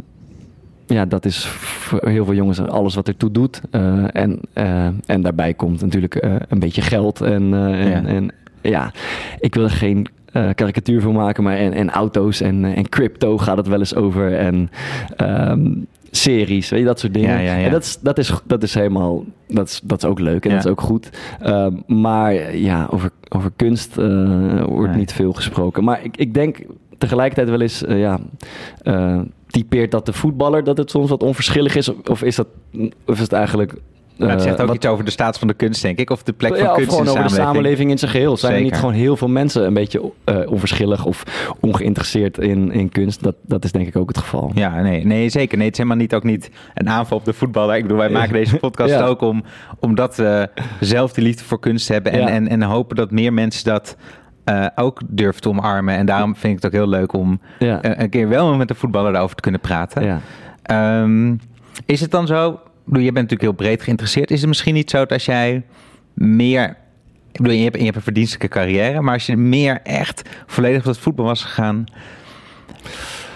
ja, 0.87 1.05
dat 1.05 1.25
is 1.25 1.47
voor 1.47 2.09
heel 2.09 2.25
veel 2.25 2.35
jongens 2.35 2.61
alles 2.61 2.95
wat 2.95 3.09
ertoe 3.09 3.31
doet. 3.31 3.61
Uh, 3.71 4.05
en, 4.13 4.41
uh, 4.55 4.87
en 5.07 5.23
daarbij 5.23 5.55
komt 5.55 5.81
natuurlijk 5.81 6.27
een 6.49 6.59
beetje 6.59 6.83
geld. 6.83 7.21
En, 7.21 7.55
en, 7.55 7.89
ja. 7.89 8.05
en 8.05 8.33
ja, 8.61 8.93
ik 9.39 9.55
wil 9.55 9.65
er 9.65 9.71
geen 9.71 10.07
uh, 10.33 10.51
karikatuur 10.55 11.01
van 11.01 11.13
maken, 11.13 11.43
maar 11.43 11.57
en, 11.57 11.73
en 11.73 11.91
auto's 11.91 12.41
en, 12.41 12.65
en 12.65 12.89
crypto 12.89 13.39
gaat 13.39 13.57
het 13.57 13.67
wel 13.67 13.79
eens 13.79 13.95
over. 13.95 14.35
En 14.35 14.71
um, 15.51 15.87
series, 16.17 16.69
weet 16.69 16.81
je, 16.81 16.87
dat 16.87 17.01
soort 17.01 17.15
dingen. 17.15 17.31
Ja, 17.31 17.39
ja, 17.39 17.57
ja. 17.57 17.65
En 17.65 17.71
dat 17.71 17.83
is, 17.83 17.99
dat, 18.01 18.19
is, 18.19 18.33
dat 18.45 18.63
is 18.63 18.75
helemaal, 18.75 19.25
dat 19.49 19.69
is, 19.69 19.81
dat 19.85 20.03
is 20.03 20.09
ook 20.09 20.19
leuk 20.19 20.45
en 20.45 20.51
dat 20.51 20.65
is 20.65 20.71
ook 20.71 20.81
goed. 20.81 21.11
Uh, 21.43 21.67
maar 21.87 22.57
ja, 22.57 22.89
over, 22.91 23.11
over 23.29 23.51
kunst 23.57 23.99
uh, 23.99 24.65
wordt 24.65 24.91
nee. 24.91 24.99
niet 24.99 25.13
veel 25.13 25.33
gesproken. 25.33 25.85
Maar 25.85 26.05
ik, 26.05 26.17
ik 26.17 26.35
denk 26.35 26.59
tegelijkertijd 26.99 27.49
wel 27.49 27.61
eens, 27.61 27.83
uh, 27.83 27.99
ja, 27.99 28.21
typeert 29.47 29.91
dat 29.91 30.07
de 30.07 30.13
voetballer 30.13 30.65
dat 30.65 30.77
het 30.77 30.91
soms 30.91 31.11
wat 31.11 31.23
onverschillig 31.23 31.77
is? 31.77 31.91
Of 32.05 32.23
is, 32.23 32.37
dat, 32.37 32.49
of 33.07 33.15
is 33.15 33.21
het 33.21 33.33
eigenlijk 33.33 33.75
maar 34.19 34.31
het 34.31 34.43
zegt 34.43 34.61
ook 34.61 34.67
wat, 34.67 34.77
iets 34.77 34.87
over 34.87 35.05
de 35.05 35.11
staat 35.11 35.39
van 35.39 35.49
de 35.49 35.55
kunst, 35.55 35.83
denk 35.83 35.99
ik. 35.99 36.11
Of 36.11 36.23
de 36.23 36.33
plek 36.33 36.57
ja, 36.57 36.65
van 36.65 36.75
kunst 36.75 36.91
gewoon 36.91 37.07
in 37.07 37.13
de 37.13 37.19
over 37.19 37.31
samenleving. 37.31 37.47
de 37.47 37.53
samenleving 37.53 37.91
in 37.91 37.99
zijn 37.99 38.11
geheel. 38.11 38.37
Zijn 38.37 38.53
Zeker. 38.53 38.67
er 38.67 38.73
niet 38.73 38.81
gewoon 38.81 38.95
heel 39.01 39.17
veel 39.17 39.29
mensen 39.29 39.67
een 39.67 39.75
beetje 39.75 40.11
uh, 40.25 40.51
onverschillig 40.51 41.05
of 41.05 41.23
ongeïnteresseerd 41.61 42.39
in, 42.39 42.73
in 42.73 42.89
kunst? 42.89 43.23
Dat, 43.23 43.35
dat 43.43 43.65
is 43.65 43.73
denk 43.73 43.87
ik 43.87 43.97
ook 43.97 44.09
het 44.09 44.19
geval. 44.19 44.51
Ja, 44.55 44.81
nee, 44.83 45.07
nee, 45.07 45.29
zeker. 45.29 45.57
Nee, 45.57 45.67
het 45.67 45.77
is 45.79 45.83
helemaal 45.83 46.03
niet, 46.03 46.15
ook 46.15 46.25
niet 46.25 46.51
een 46.75 46.89
aanval 46.89 47.19
op 47.19 47.25
de 47.25 47.33
voetballer. 47.33 47.77
Ik 47.77 47.83
bedoel, 47.83 47.99
wij 47.99 48.11
maken 48.11 48.33
deze 48.33 48.57
podcast 48.67 48.91
Ja. 48.91 49.05
ook 49.07 49.21
om, 49.21 49.45
omdat 49.81 50.17
we 50.17 50.49
zelf 50.81 51.13
die 51.13 51.25
liefde 51.25 51.45
voor 51.45 51.61
kunst 51.61 51.89
hebben. 51.89 52.13
En, 52.13 52.21
Ja. 52.21 52.29
en, 52.29 52.49
en 52.49 52.63
hopen 52.63 52.97
dat 52.97 53.11
meer 53.11 53.33
mensen 53.33 53.65
dat 53.65 53.97
eh, 54.45 54.67
ook 54.75 55.01
durven 55.09 55.41
te 55.43 55.49
omarmen. 55.49 55.95
En 55.95 56.07
daarom 56.07 56.37
vind 56.37 56.57
ik 56.57 56.63
het 56.63 56.67
ook 56.75 56.79
heel 56.81 56.89
leuk 56.89 57.13
om 57.13 57.41
Ja. 57.59 57.83
eh, 57.83 58.03
een 58.03 58.11
keer 58.11 58.29
wel 58.29 58.55
met 58.57 58.71
een 58.71 58.77
voetballer 58.77 59.13
daarover 59.13 59.37
te 59.37 59.43
kunnen 59.43 59.61
praten. 59.61 60.05
Ja. 60.05 60.21
Ehm, 60.63 61.35
is 61.87 62.01
het 62.01 62.11
dan 62.11 62.27
zo, 62.27 62.61
je 62.85 62.93
bent 62.93 63.15
natuurlijk 63.15 63.43
heel 63.43 63.53
breed 63.53 63.83
geïnteresseerd. 63.83 64.31
Is 64.31 64.41
het 64.41 64.49
misschien 64.49 64.75
niet 64.75 64.91
zo 64.91 65.07
dat 65.07 65.25
jij 65.25 65.63
meer, 66.15 66.77
ik 67.33 67.41
bedoel, 67.41 67.57
je 67.57 67.65
hebt, 67.65 67.81
je 67.81 67.95
een 67.95 68.03
verdienstelijke 68.03 68.49
carrière, 68.49 69.01
maar 69.01 69.15
als 69.15 69.27
je 69.27 69.37
meer 69.37 69.81
echt 69.83 70.29
volledig 70.47 70.81
op 70.81 70.87
het 70.87 70.99
voetbal 70.99 71.25
was 71.25 71.43
gegaan, 71.43 71.85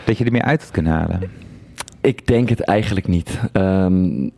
dat 0.05 0.19
je 0.19 0.25
er 0.25 0.33
meer 0.33 0.43
uit 0.43 0.61
had 0.61 0.71
kunnen 0.71 0.93
halen? 0.93 1.31
Ik 2.01 2.27
denk 2.27 2.49
het 2.49 2.61
eigenlijk 2.61 3.07
niet. 3.07 3.39
Ehm, 3.53 4.29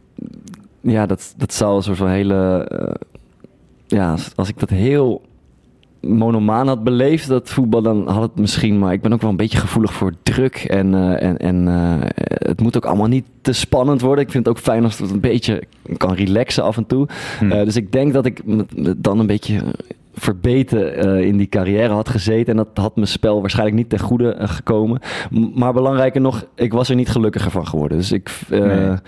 ja, 0.81 1.07
dat, 1.07 1.35
dat 1.37 1.55
zou 1.55 1.77
een 1.77 1.83
soort 1.83 1.99
van 1.99 2.09
hele. 2.09 2.65
eh, 2.69 3.07
ja, 3.87 4.17
als 4.35 4.49
ik 4.49 4.59
dat 4.59 4.71
heel 4.71 5.23
monomaan 6.01 6.67
had 6.67 6.85
beleefd, 6.85 7.29
dat 7.29 7.51
voetbal, 7.51 7.83
dan 7.83 8.09
had 8.09 8.23
het 8.23 8.37
misschien. 8.37 8.79
Maar 8.79 8.93
ik 8.93 9.01
ben 9.01 9.13
ook 9.13 9.21
wel 9.21 9.31
een 9.31 9.37
beetje 9.37 9.59
gevoelig 9.59 9.93
voor 9.93 10.13
druk. 10.23 10.57
En, 10.57 10.95
eh, 10.95 11.23
en, 11.23 11.39
en 11.39 11.69
eh, 11.69 12.09
het 12.49 12.61
moet 12.61 12.77
ook 12.77 12.85
allemaal 12.85 13.07
niet 13.07 13.25
te 13.41 13.53
spannend 13.53 14.01
worden. 14.01 14.25
Ik 14.25 14.31
vind 14.31 14.47
het 14.47 14.57
ook 14.57 14.63
fijn 14.63 14.85
als 14.85 14.99
het 14.99 15.11
een 15.11 15.21
beetje 15.21 15.63
kan 15.97 16.15
relaxen 16.15 16.63
af 16.63 16.77
en 16.77 16.87
toe. 16.87 17.09
Hm. 17.39 17.53
Eh, 17.53 17.65
dus 17.65 17.77
ik 17.77 17.93
denk 17.93 18.13
dat 18.13 18.27
ik 18.27 18.41
dan 18.97 19.19
een 19.19 19.27
beetje 19.27 19.61
verbeten 20.15 20.97
in 21.25 21.37
die 21.37 21.49
carrière 21.49 21.93
had 21.93 22.09
gezeten. 22.09 22.47
En 22.47 22.57
dat 22.57 22.69
had 22.75 22.97
mijn 22.97 23.07
spel 23.07 23.41
waarschijnlijk 23.41 23.77
niet 23.77 23.89
ten 23.89 23.99
goede 23.99 24.37
gekomen. 24.39 25.01
Maar 25.55 25.73
belangrijker 25.73 26.21
nog, 26.21 26.45
ik 26.55 26.73
was 26.73 26.89
er 26.89 26.97
niet 26.97 27.09
gelukkiger 27.09 27.51
van 27.51 27.67
geworden. 27.67 27.99
Dus 27.99 28.13
ik... 28.13 28.31
Nee. 28.49 28.99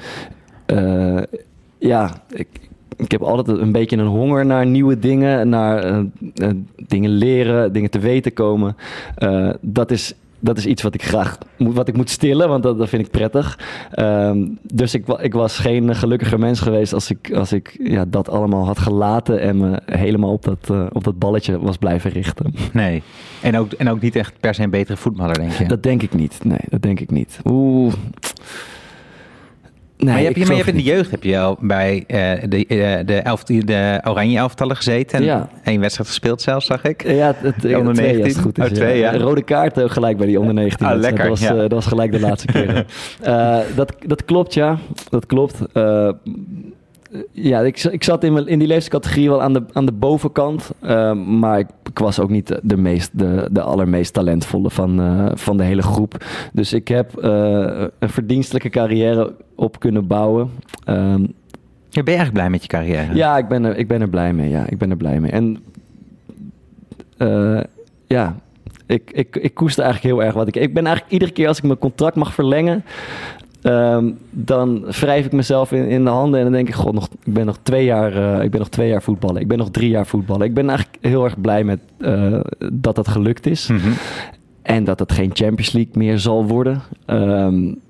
ja, 1.78 2.22
ik, 2.31 2.48
ik 2.96 3.11
heb 3.11 3.22
altijd 3.22 3.59
een 3.59 3.72
beetje 3.72 3.96
een 3.96 4.07
honger 4.07 4.46
naar 4.46 4.66
nieuwe 4.66 4.98
dingen. 4.98 5.48
Naar 5.48 5.85
eh, 5.85 5.98
eh, 6.35 6.50
dingen 6.87 7.11
leren, 7.11 7.72
dingen 7.72 7.90
te 7.90 7.98
weten 7.98 8.33
komen. 8.33 8.76
Eh, 9.14 9.50
dat 9.61 9.90
is... 9.90 10.14
Dat 10.44 10.57
is 10.57 10.66
iets 10.66 10.83
wat 10.83 10.94
ik 10.94 11.02
graag 11.02 11.38
moet, 11.57 11.74
wat 11.74 11.88
ik 11.88 11.96
moet 11.96 12.11
stillen, 12.11 12.48
want 12.48 12.62
dat, 12.62 12.78
dat 12.78 12.88
vind 12.88 13.07
ik 13.07 13.11
prettig. 13.11 13.59
Ehm, 13.90 14.46
dus 14.62 14.94
ik, 14.94 15.09
ik 15.09 15.33
was 15.33 15.59
geen 15.59 15.94
gelukkiger 15.94 16.38
mens 16.38 16.61
geweest 16.61 16.92
als 16.92 17.11
ik, 17.11 17.33
als 17.35 17.52
ik 17.52 17.76
ja, 17.83 18.05
dat 18.09 18.28
allemaal 18.28 18.66
had 18.66 18.78
gelaten 18.78 19.40
en 19.40 19.57
me 19.57 19.81
helemaal 19.85 20.33
op 20.33 20.44
dat, 20.44 20.90
op 20.92 21.05
dat 21.05 21.18
balletje 21.18 21.59
was 21.61 21.76
blijven 21.76 22.11
richten. 22.11 22.55
Nee. 22.72 23.02
En 23.42 23.59
ook, 23.59 23.72
en 23.72 23.90
ook 23.90 24.00
niet 24.00 24.16
echt 24.16 24.35
per 24.40 24.55
se 24.55 24.62
een 24.62 24.70
betere 24.70 24.96
voetballer, 24.96 25.38
denk 25.38 25.52
je? 25.52 25.68
Dat 25.68 25.83
denk 25.83 26.02
ik 26.02 26.14
niet. 26.14 26.38
Nee, 26.44 26.64
dat 26.68 26.83
denk 26.83 27.00
ik 27.00 27.11
niet. 27.11 27.40
Oeh. 27.44 27.92
Nee, 30.05 30.12
maar 30.12 30.23
je 30.23 30.27
hebt, 30.27 30.38
maar 30.38 30.49
je 30.57 30.62
hebt 30.62 30.69
in 30.69 30.77
de 30.77 30.83
jeugd 30.83 31.11
heb 31.11 31.23
je 31.23 31.38
al 31.38 31.57
bij 31.61 32.05
eh, 32.07 32.17
de, 32.49 32.67
eh, 32.67 33.07
de, 33.07 33.15
elf, 33.17 33.45
de 33.45 34.01
Oranje 34.05 34.38
elftallen 34.38 34.77
gezeten. 34.77 35.19
En 35.19 35.25
Ja. 35.25 35.49
één 35.65 35.81
wedstrijd 35.81 36.09
gespeeld 36.09 36.43
zelfs, 36.43 36.67
zag 36.67 36.85
ik. 36.85 37.03
Ja, 37.07 37.27
het, 37.27 37.37
het, 37.62 37.75
Onder 37.77 37.95
twee, 37.95 38.09
als 38.09 38.17
19. 38.17 38.25
het 38.25 38.38
goed 38.38 38.59
is. 38.59 38.65
Oh, 38.65 38.71
twee, 38.71 38.99
ja. 38.99 39.15
Een 39.15 39.21
rode 39.21 39.43
kaart 39.43 39.81
gelijk 39.85 40.17
bij 40.17 40.27
die 40.27 40.38
onder 40.41 40.55
19. 40.55 40.87
Ah, 40.87 40.99
lekker, 40.99 41.19
Dat 41.19 41.29
was, 41.29 41.41
ja. 41.41 41.53
eh, 41.55 41.57
dat 41.61 41.73
was 41.73 41.87
gelijk 41.87 42.12
de 42.12 42.21
laatste 42.21 42.47
keer. 42.53 42.87
Dat, 43.77 43.95
dat 44.07 44.25
klopt, 44.25 44.55
ja. 44.55 44.79
Dat 45.11 45.27
klopt. 45.27 45.59
Eh, 47.12 47.20
ja, 47.31 47.61
ik, 47.61 47.83
ik 47.85 48.05
zat 48.05 48.25
in, 48.25 48.37
in 48.37 48.59
die 48.59 48.68
leeftijdscategorie 48.68 49.29
wel 49.29 49.42
aan 49.42 49.53
de, 49.53 49.62
aan 49.72 49.87
de 49.87 49.92
bovenkant. 49.92 50.70
Uh, 50.83 51.12
maar 51.12 51.59
ik, 51.59 51.66
ik, 51.88 51.98
was 51.98 52.20
ook 52.20 52.31
niet 52.31 52.61
de, 52.62 52.77
meest, 52.77 53.18
de, 53.18 53.48
de 53.51 53.62
allermeest 53.62 54.12
talentvolle 54.12 54.70
van, 54.70 55.01
uh, 55.01 55.31
van 55.35 55.57
de 55.57 55.64
hele 55.64 55.83
groep. 55.83 56.25
Dus 56.53 56.72
ik 56.72 56.88
heb 56.88 57.25
uh, 57.25 57.85
een 57.98 58.09
verdienstelijke 58.09 58.68
carrière 58.68 59.35
op 59.55 59.79
kunnen 59.79 60.07
bouwen. 60.07 60.51
Um, 60.88 61.35
ja, 61.88 62.03
ben 62.03 62.12
je 62.12 62.18
eigenlijk 62.18 62.33
blij 62.33 62.51
met 62.51 62.62
je 62.62 62.68
carrière? 62.68 63.14
Ja, 63.14 63.38
ik 63.38 63.48
ben 63.48 63.64
er, 63.64 63.77
ik 63.77 63.88
ben 63.88 64.01
er 64.01 64.09
blij 64.09 64.33
mee. 64.33 64.51
Ja, 64.51 64.66
ik 64.68 64.79
ben 64.79 64.90
er 64.90 64.96
blij 64.96 65.20
mee. 65.20 65.31
En 65.31 65.59
ja, 68.07 68.37
ik, 68.87 69.11
ik, 69.11 69.37
ik 69.37 69.55
koester 69.55 69.85
eigenlijk 69.85 70.14
heel 70.14 70.25
erg 70.25 70.35
wat 70.35 70.48
ik. 70.48 70.57
Ik 70.57 70.75
ben 70.75 70.87
eigenlijk 70.87 71.14
iedere 71.14 71.33
keer 71.33 71.48
als 71.48 71.59
ik 71.59 71.64
mijn 71.64 71.79
contract 71.79 72.16
mag 72.16 72.35
verlengen. 72.35 72.85
Um, 73.62 74.18
dan 74.31 74.85
wrijf 74.87 75.27
ik 75.27 75.33
mezelf 75.33 75.72
in, 75.72 75.88
in, 75.88 76.05
de 76.05 76.11
handen 76.11 76.38
en 76.38 76.44
dan 76.44 76.55
denk 76.55 76.68
ik, 76.68 76.75
god, 76.75 76.92
nog, 76.94 77.09
ik, 77.25 77.33
ben 77.33 77.46
nog 77.46 77.59
twee 77.62 77.85
jaar, 77.85 78.16
uh, 78.16 78.42
ik 78.42 78.51
ben 78.51 78.61
nog 78.61 78.68
twee 78.68 78.88
jaar 78.88 79.03
voetballen. 79.03 79.40
Ik 79.40 79.48
ben 79.48 79.59
nog 79.59 79.70
drie 79.70 79.88
jaar 79.88 80.07
voetballen. 80.07 80.46
Ik 80.46 80.55
ben 80.55 80.68
eigenlijk 80.68 80.98
heel 81.01 81.25
erg 81.25 81.40
blij 81.40 81.64
met 81.64 81.81
uh, 81.98 82.40
dat 82.72 82.94
dat 82.94 83.09
gelukt 83.09 83.46
is. 83.46 83.68
Mm 83.68 83.77
-hmm. 83.77 83.92
En 84.62 84.85
dat 84.85 84.98
het 84.98 85.12
geen 85.12 85.31
Champions 85.33 85.72
League 85.72 85.92
meer 85.94 86.18
zal 86.18 86.46
worden. 86.46 86.83
Um, 87.07 87.81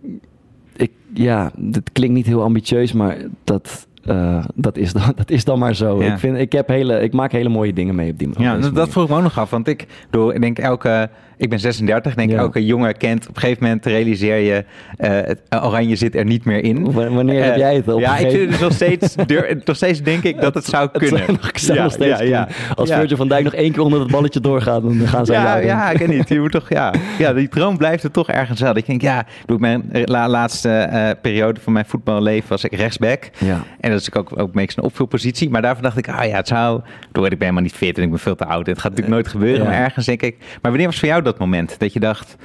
ik, 0.77 0.91
ja, 1.15 1.51
het 1.73 1.93
klinkt 1.93 2.15
niet 2.15 2.27
heel 2.27 2.43
ambitieus, 2.43 2.93
maar 2.93 3.17
dat, 3.45 3.87
uh, 4.05 4.45
dat, 4.55 4.77
is 4.77 4.93
dan, 4.93 5.13
dat 5.17 5.31
is 5.31 5.45
dan 5.45 5.59
maar 5.59 5.75
zo. 5.75 6.03
Ja. 6.03 6.13
Ik, 6.13 6.19
vind, 6.19 6.39
ik, 6.39 6.53
heb 6.53 6.69
hele, 6.69 7.01
ik 7.01 7.13
maak 7.13 7.33
hele 7.33 7.49
mooie 7.49 7.73
dingen 7.73 7.95
mee 7.95 8.11
op 8.11 8.19
die 8.19 8.29
manier. 8.29 8.49
Ja, 8.49 8.59
dat, 8.59 8.75
dat 8.75 8.89
vroeg 8.89 9.05
ik 9.05 9.11
me 9.11 9.17
ook 9.17 9.23
nog 9.23 9.39
af. 9.39 9.51
Want 9.51 9.69
ik, 9.69 9.87
bedoel, 10.11 10.35
ik 10.35 10.41
denk 10.41 10.59
elke 10.59 11.11
ik 11.43 11.49
ben 11.49 11.61
36, 11.61 12.15
denk 12.15 12.31
ja. 12.31 12.39
elke 12.39 12.65
jongen 12.67 12.97
kent. 12.97 13.29
Op 13.29 13.35
een 13.35 13.41
gegeven 13.41 13.63
moment 13.63 13.87
realiseer 13.87 14.37
je, 14.37 14.65
uh, 14.99 15.09
het 15.11 15.41
oranje 15.51 15.97
zit 15.97 16.15
er 16.15 16.25
niet 16.25 16.45
meer 16.45 16.65
in. 16.65 16.93
Wanneer 16.93 17.39
uh, 17.39 17.45
heb 17.45 17.57
jij 17.57 17.75
het 17.75 17.89
op 17.89 18.01
Ja, 18.01 18.17
ik 18.17 18.31
zit 18.31 18.51
dus 18.51 18.61
nog 18.61 18.73
steeds, 18.73 19.15
deur, 19.27 19.61
nog 19.65 19.77
steeds 19.77 20.03
denk 20.03 20.23
ik 20.23 20.41
dat 20.41 20.55
het 20.55 20.65
zou 20.65 20.89
kunnen. 20.93 21.21
Het 21.21 21.29
nog, 21.29 21.51
ja, 21.57 21.83
nog 21.83 21.93
steeds 21.93 22.19
ja, 22.19 22.25
ja, 22.25 22.49
Als. 22.75 22.91
Virgil 22.93 23.17
van 23.17 23.29
Dijk 23.29 23.45
nog 23.45 23.55
één 23.55 23.73
keer 23.73 23.83
onder 23.83 24.01
het 24.01 24.11
balletje 24.11 24.41
doorgaat, 24.41 24.83
dan 24.83 25.09
gaan 25.09 25.27
ze 25.27 25.33
ja, 25.33 25.57
ja, 25.57 25.91
ik 25.91 25.99
weet 25.99 26.09
niet. 26.09 26.29
Je 26.29 26.41
moet 26.41 26.53
toch, 26.53 26.69
ja. 26.69 26.95
ja, 27.19 27.33
die 27.33 27.49
droom 27.49 27.77
blijft 27.77 28.05
er 28.05 28.11
toch 28.11 28.29
ergens 28.29 28.61
wel. 28.61 28.77
Ik 28.77 28.87
denk, 28.87 29.01
ja, 29.01 29.27
doe 29.47 29.59
mijn 29.59 29.91
la, 30.05 30.29
laatste 30.29 30.89
uh, 30.93 31.11
periode 31.23 31.61
van 31.61 31.73
mijn 31.73 31.85
voetballeven 31.85 32.49
was 32.49 32.65
ik 32.65 32.75
rechtsback. 32.75 33.31
Ja. 33.39 33.65
En 33.81 33.91
dat 33.91 34.01
is 34.01 34.15
ook, 34.15 34.41
ook 34.41 34.55
meestal 34.55 34.85
een 34.85 34.91
opvulpositie. 34.91 35.51
Maar 35.51 35.63
daarvan 35.63 35.83
dacht 35.83 35.97
ik, 35.97 36.09
ah 36.09 36.27
ja, 36.27 36.37
het 36.37 36.49
zou... 36.49 36.81
Door, 37.13 37.25
ik 37.25 37.31
ben 37.31 37.41
helemaal 37.41 37.63
niet 37.63 37.73
fit 37.73 37.97
en 37.97 38.03
ik 38.03 38.11
ben 38.11 38.19
veel 38.19 38.35
te 38.35 38.45
oud. 38.45 38.67
Het 38.67 38.79
gaat 38.79 38.91
natuurlijk 38.91 39.15
nooit 39.15 39.29
gebeuren, 39.29 39.67
maar 39.67 39.75
ergens 39.75 40.07
denk 40.07 40.23
ik... 40.23 40.37
Maar 40.39 40.71
wanneer 40.71 40.87
was 40.87 40.99
voor 40.99 41.09
jou 41.09 41.23
dat 41.23 41.32
moment 41.39 41.79
dat 41.79 41.93
je 41.93 42.01
dacht... 42.01 42.37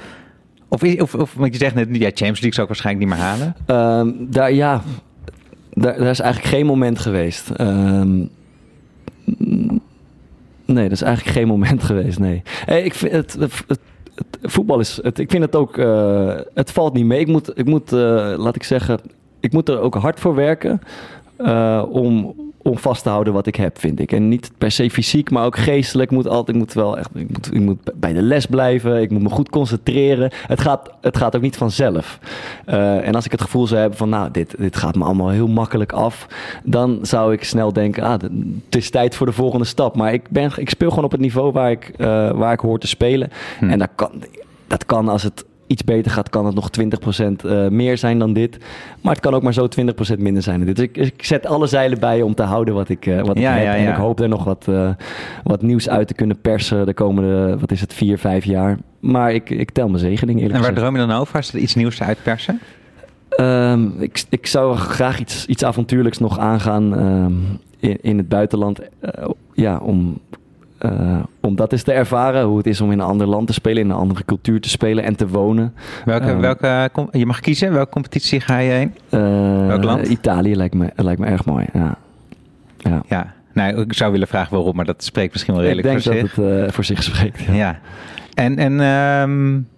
Of, 0.68 0.82
of, 0.82 1.14
of 1.14 1.34
want 1.34 1.52
je 1.52 1.58
zegt 1.58 1.74
net, 1.74 1.88
ja, 1.90 2.08
Champions 2.08 2.40
League 2.40 2.52
zou 2.52 2.62
ik 2.62 2.68
waarschijnlijk 2.68 3.06
niet 3.06 3.16
meer 3.16 3.24
halen. 3.26 3.54
Um, 3.98 4.26
daar, 4.30 4.52
ja, 4.52 4.82
daar, 5.72 6.00
is 6.00 6.20
eigenlijk 6.20 6.54
geen 6.54 6.66
moment 6.66 6.98
geweest. 6.98 7.50
Um, 7.60 8.28
nee, 10.64 10.82
dat 10.82 10.92
is 10.92 11.02
eigenlijk 11.02 11.36
geen 11.36 11.46
moment 11.46 11.82
geweest, 11.90 12.18
nee. 12.18 12.42
Hey, 12.64 12.82
ik 12.82 12.94
vind 12.94 13.12
het, 13.12 13.36
het, 13.66 13.78
voetbal 14.42 14.80
is, 14.80 14.98
het, 15.02 15.18
ik 15.18 15.30
vind 15.30 15.42
het 15.42 15.56
ook, 15.56 15.76
uh, 15.76 16.34
het 16.54 16.70
valt 16.70 16.94
niet 16.94 17.04
mee. 17.04 17.20
Ik 17.20 17.26
moet, 17.26 17.58
ik 17.58 17.66
moet 17.66 17.92
uh, 17.92 18.34
laat 18.36 18.56
ik 18.56 18.62
zeggen, 18.62 19.00
ik 19.40 19.52
moet 19.52 19.68
er 19.68 19.80
ook 19.80 19.94
hard 19.94 20.20
voor 20.20 20.34
werken 20.34 20.80
om 21.90 22.34
om 22.68 22.78
vast 22.78 23.02
te 23.02 23.08
houden 23.08 23.32
wat 23.32 23.46
ik 23.46 23.56
heb, 23.56 23.78
vind 23.78 24.00
ik. 24.00 24.12
En 24.12 24.28
niet 24.28 24.50
per 24.58 24.70
se 24.70 24.90
fysiek, 24.90 25.30
maar 25.30 25.44
ook 25.44 25.58
geestelijk. 25.58 26.10
Moet 26.10 26.28
altijd, 26.28 26.56
ik 26.56 26.62
moet 26.62 26.72
wel 26.72 26.98
echt, 26.98 27.10
ik 27.14 27.28
moet, 27.30 27.54
ik 27.54 27.60
moet 27.60 27.78
bij 27.94 28.12
de 28.12 28.22
les 28.22 28.46
blijven. 28.46 29.02
Ik 29.02 29.10
moet 29.10 29.22
me 29.22 29.28
goed 29.28 29.48
concentreren. 29.48 30.30
Het 30.46 30.60
gaat, 30.60 30.90
het 31.00 31.16
gaat 31.16 31.36
ook 31.36 31.42
niet 31.42 31.56
vanzelf. 31.56 32.18
Uh, 32.66 33.06
en 33.06 33.14
als 33.14 33.24
ik 33.24 33.32
het 33.32 33.40
gevoel 33.40 33.66
zou 33.66 33.80
hebben 33.80 33.98
van, 33.98 34.08
nou, 34.08 34.30
dit, 34.30 34.54
dit 34.58 34.76
gaat 34.76 34.94
me 34.94 35.04
allemaal 35.04 35.28
heel 35.28 35.48
makkelijk 35.48 35.92
af, 35.92 36.26
dan 36.64 36.98
zou 37.02 37.32
ik 37.32 37.44
snel 37.44 37.72
denken, 37.72 38.02
ah, 38.02 38.20
het 38.20 38.76
is 38.76 38.90
tijd 38.90 39.14
voor 39.14 39.26
de 39.26 39.32
volgende 39.32 39.64
stap. 39.64 39.96
Maar 39.96 40.12
ik, 40.12 40.30
ben, 40.30 40.52
ik 40.56 40.70
speel 40.70 40.88
gewoon 40.88 41.04
op 41.04 41.10
het 41.10 41.20
niveau 41.20 41.52
waar 41.52 41.70
ik, 41.70 41.92
uh, 41.98 42.30
waar 42.30 42.52
ik 42.52 42.60
hoor 42.60 42.78
te 42.78 42.86
spelen. 42.86 43.30
Hm. 43.58 43.70
En 43.70 43.78
dat 43.78 43.90
kan, 43.94 44.10
dat 44.66 44.86
kan 44.86 45.08
als 45.08 45.22
het 45.22 45.44
iets 45.68 45.84
beter 45.84 46.10
gaat, 46.10 46.28
kan 46.28 46.46
het 46.46 46.54
nog 46.54 46.70
20% 47.20 47.30
uh, 47.44 47.68
meer 47.68 47.98
zijn 47.98 48.18
dan 48.18 48.32
dit. 48.32 48.58
Maar 49.00 49.12
het 49.12 49.22
kan 49.22 49.34
ook 49.34 49.42
maar 49.42 49.52
zo 49.52 49.68
20% 50.16 50.18
minder 50.18 50.42
zijn 50.42 50.56
dan 50.56 50.66
dit. 50.66 50.76
Dus 50.76 50.84
ik, 50.84 50.96
ik, 50.96 51.24
zet 51.24 51.46
alle 51.46 51.66
zeilen 51.66 52.00
bij 52.00 52.22
om 52.22 52.34
te 52.34 52.42
houden 52.42 52.74
wat 52.74 52.88
ik, 52.88 53.06
uh, 53.06 53.22
wat 53.22 53.38
ja, 53.38 53.50
ik 53.50 53.56
heb. 53.56 53.66
Ja, 53.66 53.74
ja. 53.74 53.84
En 53.84 53.92
ik 53.92 53.98
hoop 53.98 54.20
er 54.20 54.28
nog 54.28 54.44
wat, 54.44 54.66
uh, 54.68 54.90
wat 55.44 55.62
nieuws 55.62 55.88
uit 55.88 56.08
te 56.08 56.14
kunnen 56.14 56.40
persen 56.40 56.86
de 56.86 56.94
komende, 56.94 57.58
wat 57.58 57.70
is 57.70 57.80
het, 57.80 57.94
vier, 57.94 58.18
vijf 58.18 58.44
jaar. 58.44 58.78
Maar 59.00 59.32
ik, 59.32 59.50
ik 59.50 59.70
tel 59.70 59.88
mijn 59.88 59.98
zegening 59.98 60.38
eerlijk 60.38 60.54
En 60.54 60.60
waar 60.60 60.68
gezegd. 60.68 60.76
droom 60.76 61.00
je 61.00 61.06
dan 61.06 61.20
over 61.20 61.36
als 61.36 61.52
er 61.52 61.58
iets 61.58 61.74
nieuws 61.74 62.02
uitpersen? 62.02 62.60
Um, 63.40 64.00
ik, 64.00 64.24
ik 64.28 64.46
zou 64.46 64.76
graag 64.76 65.20
iets, 65.20 65.46
iets 65.46 65.64
avontuurlijks 65.64 66.18
nog 66.18 66.38
aangaan 66.38 66.98
um, 66.98 67.58
in, 67.78 67.98
in 68.00 68.18
het 68.18 68.28
buitenland. 68.28 68.80
ja, 69.54 69.78
om 69.78 70.18
uh, 70.80 71.18
om 71.40 71.56
dat 71.56 71.72
eens 71.72 71.82
te 71.82 71.92
ervaren, 71.92 72.44
hoe 72.44 72.56
het 72.56 72.66
is 72.66 72.80
om 72.80 72.92
in 72.92 72.98
een 72.98 73.06
ander 73.06 73.26
land 73.26 73.46
te 73.46 73.52
spelen, 73.52 73.82
in 73.82 73.90
een 73.90 73.96
andere 73.96 74.24
cultuur 74.24 74.60
te 74.60 74.68
spelen 74.68 75.04
en 75.04 75.16
te 75.16 75.28
wonen. 75.28 75.74
Welke, 76.04 76.30
uh, 76.30 76.38
welke 76.38 77.08
je 77.12 77.26
mag 77.26 77.40
kiezen, 77.40 77.72
welke 77.72 77.90
competitie 77.90 78.40
ga 78.40 78.58
je 78.58 78.70
heen? 78.70 78.94
Uh, 79.10 79.66
Welk 79.66 79.84
land? 79.84 80.08
Italië 80.08 80.56
lijkt 80.56 80.74
me, 80.74 80.90
lijkt 80.96 81.20
me 81.20 81.26
erg 81.26 81.44
mooi, 81.44 81.66
ja. 81.72 81.96
Ja. 82.78 83.02
ja. 83.08 83.32
Nou, 83.52 83.80
ik 83.80 83.92
zou 83.92 84.12
willen 84.12 84.28
vragen 84.28 84.54
waarom, 84.54 84.76
maar 84.76 84.84
dat 84.84 85.04
spreekt 85.04 85.32
misschien 85.32 85.54
wel 85.54 85.62
redelijk 85.62 85.88
voor 85.88 86.00
zich. 86.00 86.14
Ik 86.14 86.20
denk 86.20 86.34
dat 86.34 86.64
het 86.64 86.74
voor 86.74 86.84
zich 86.84 87.02
spreekt. 87.02 87.40
Ja. 87.40 87.54
ja. 87.54 87.78
En, 88.34 88.58
en 88.58 88.80
um, 88.80 89.68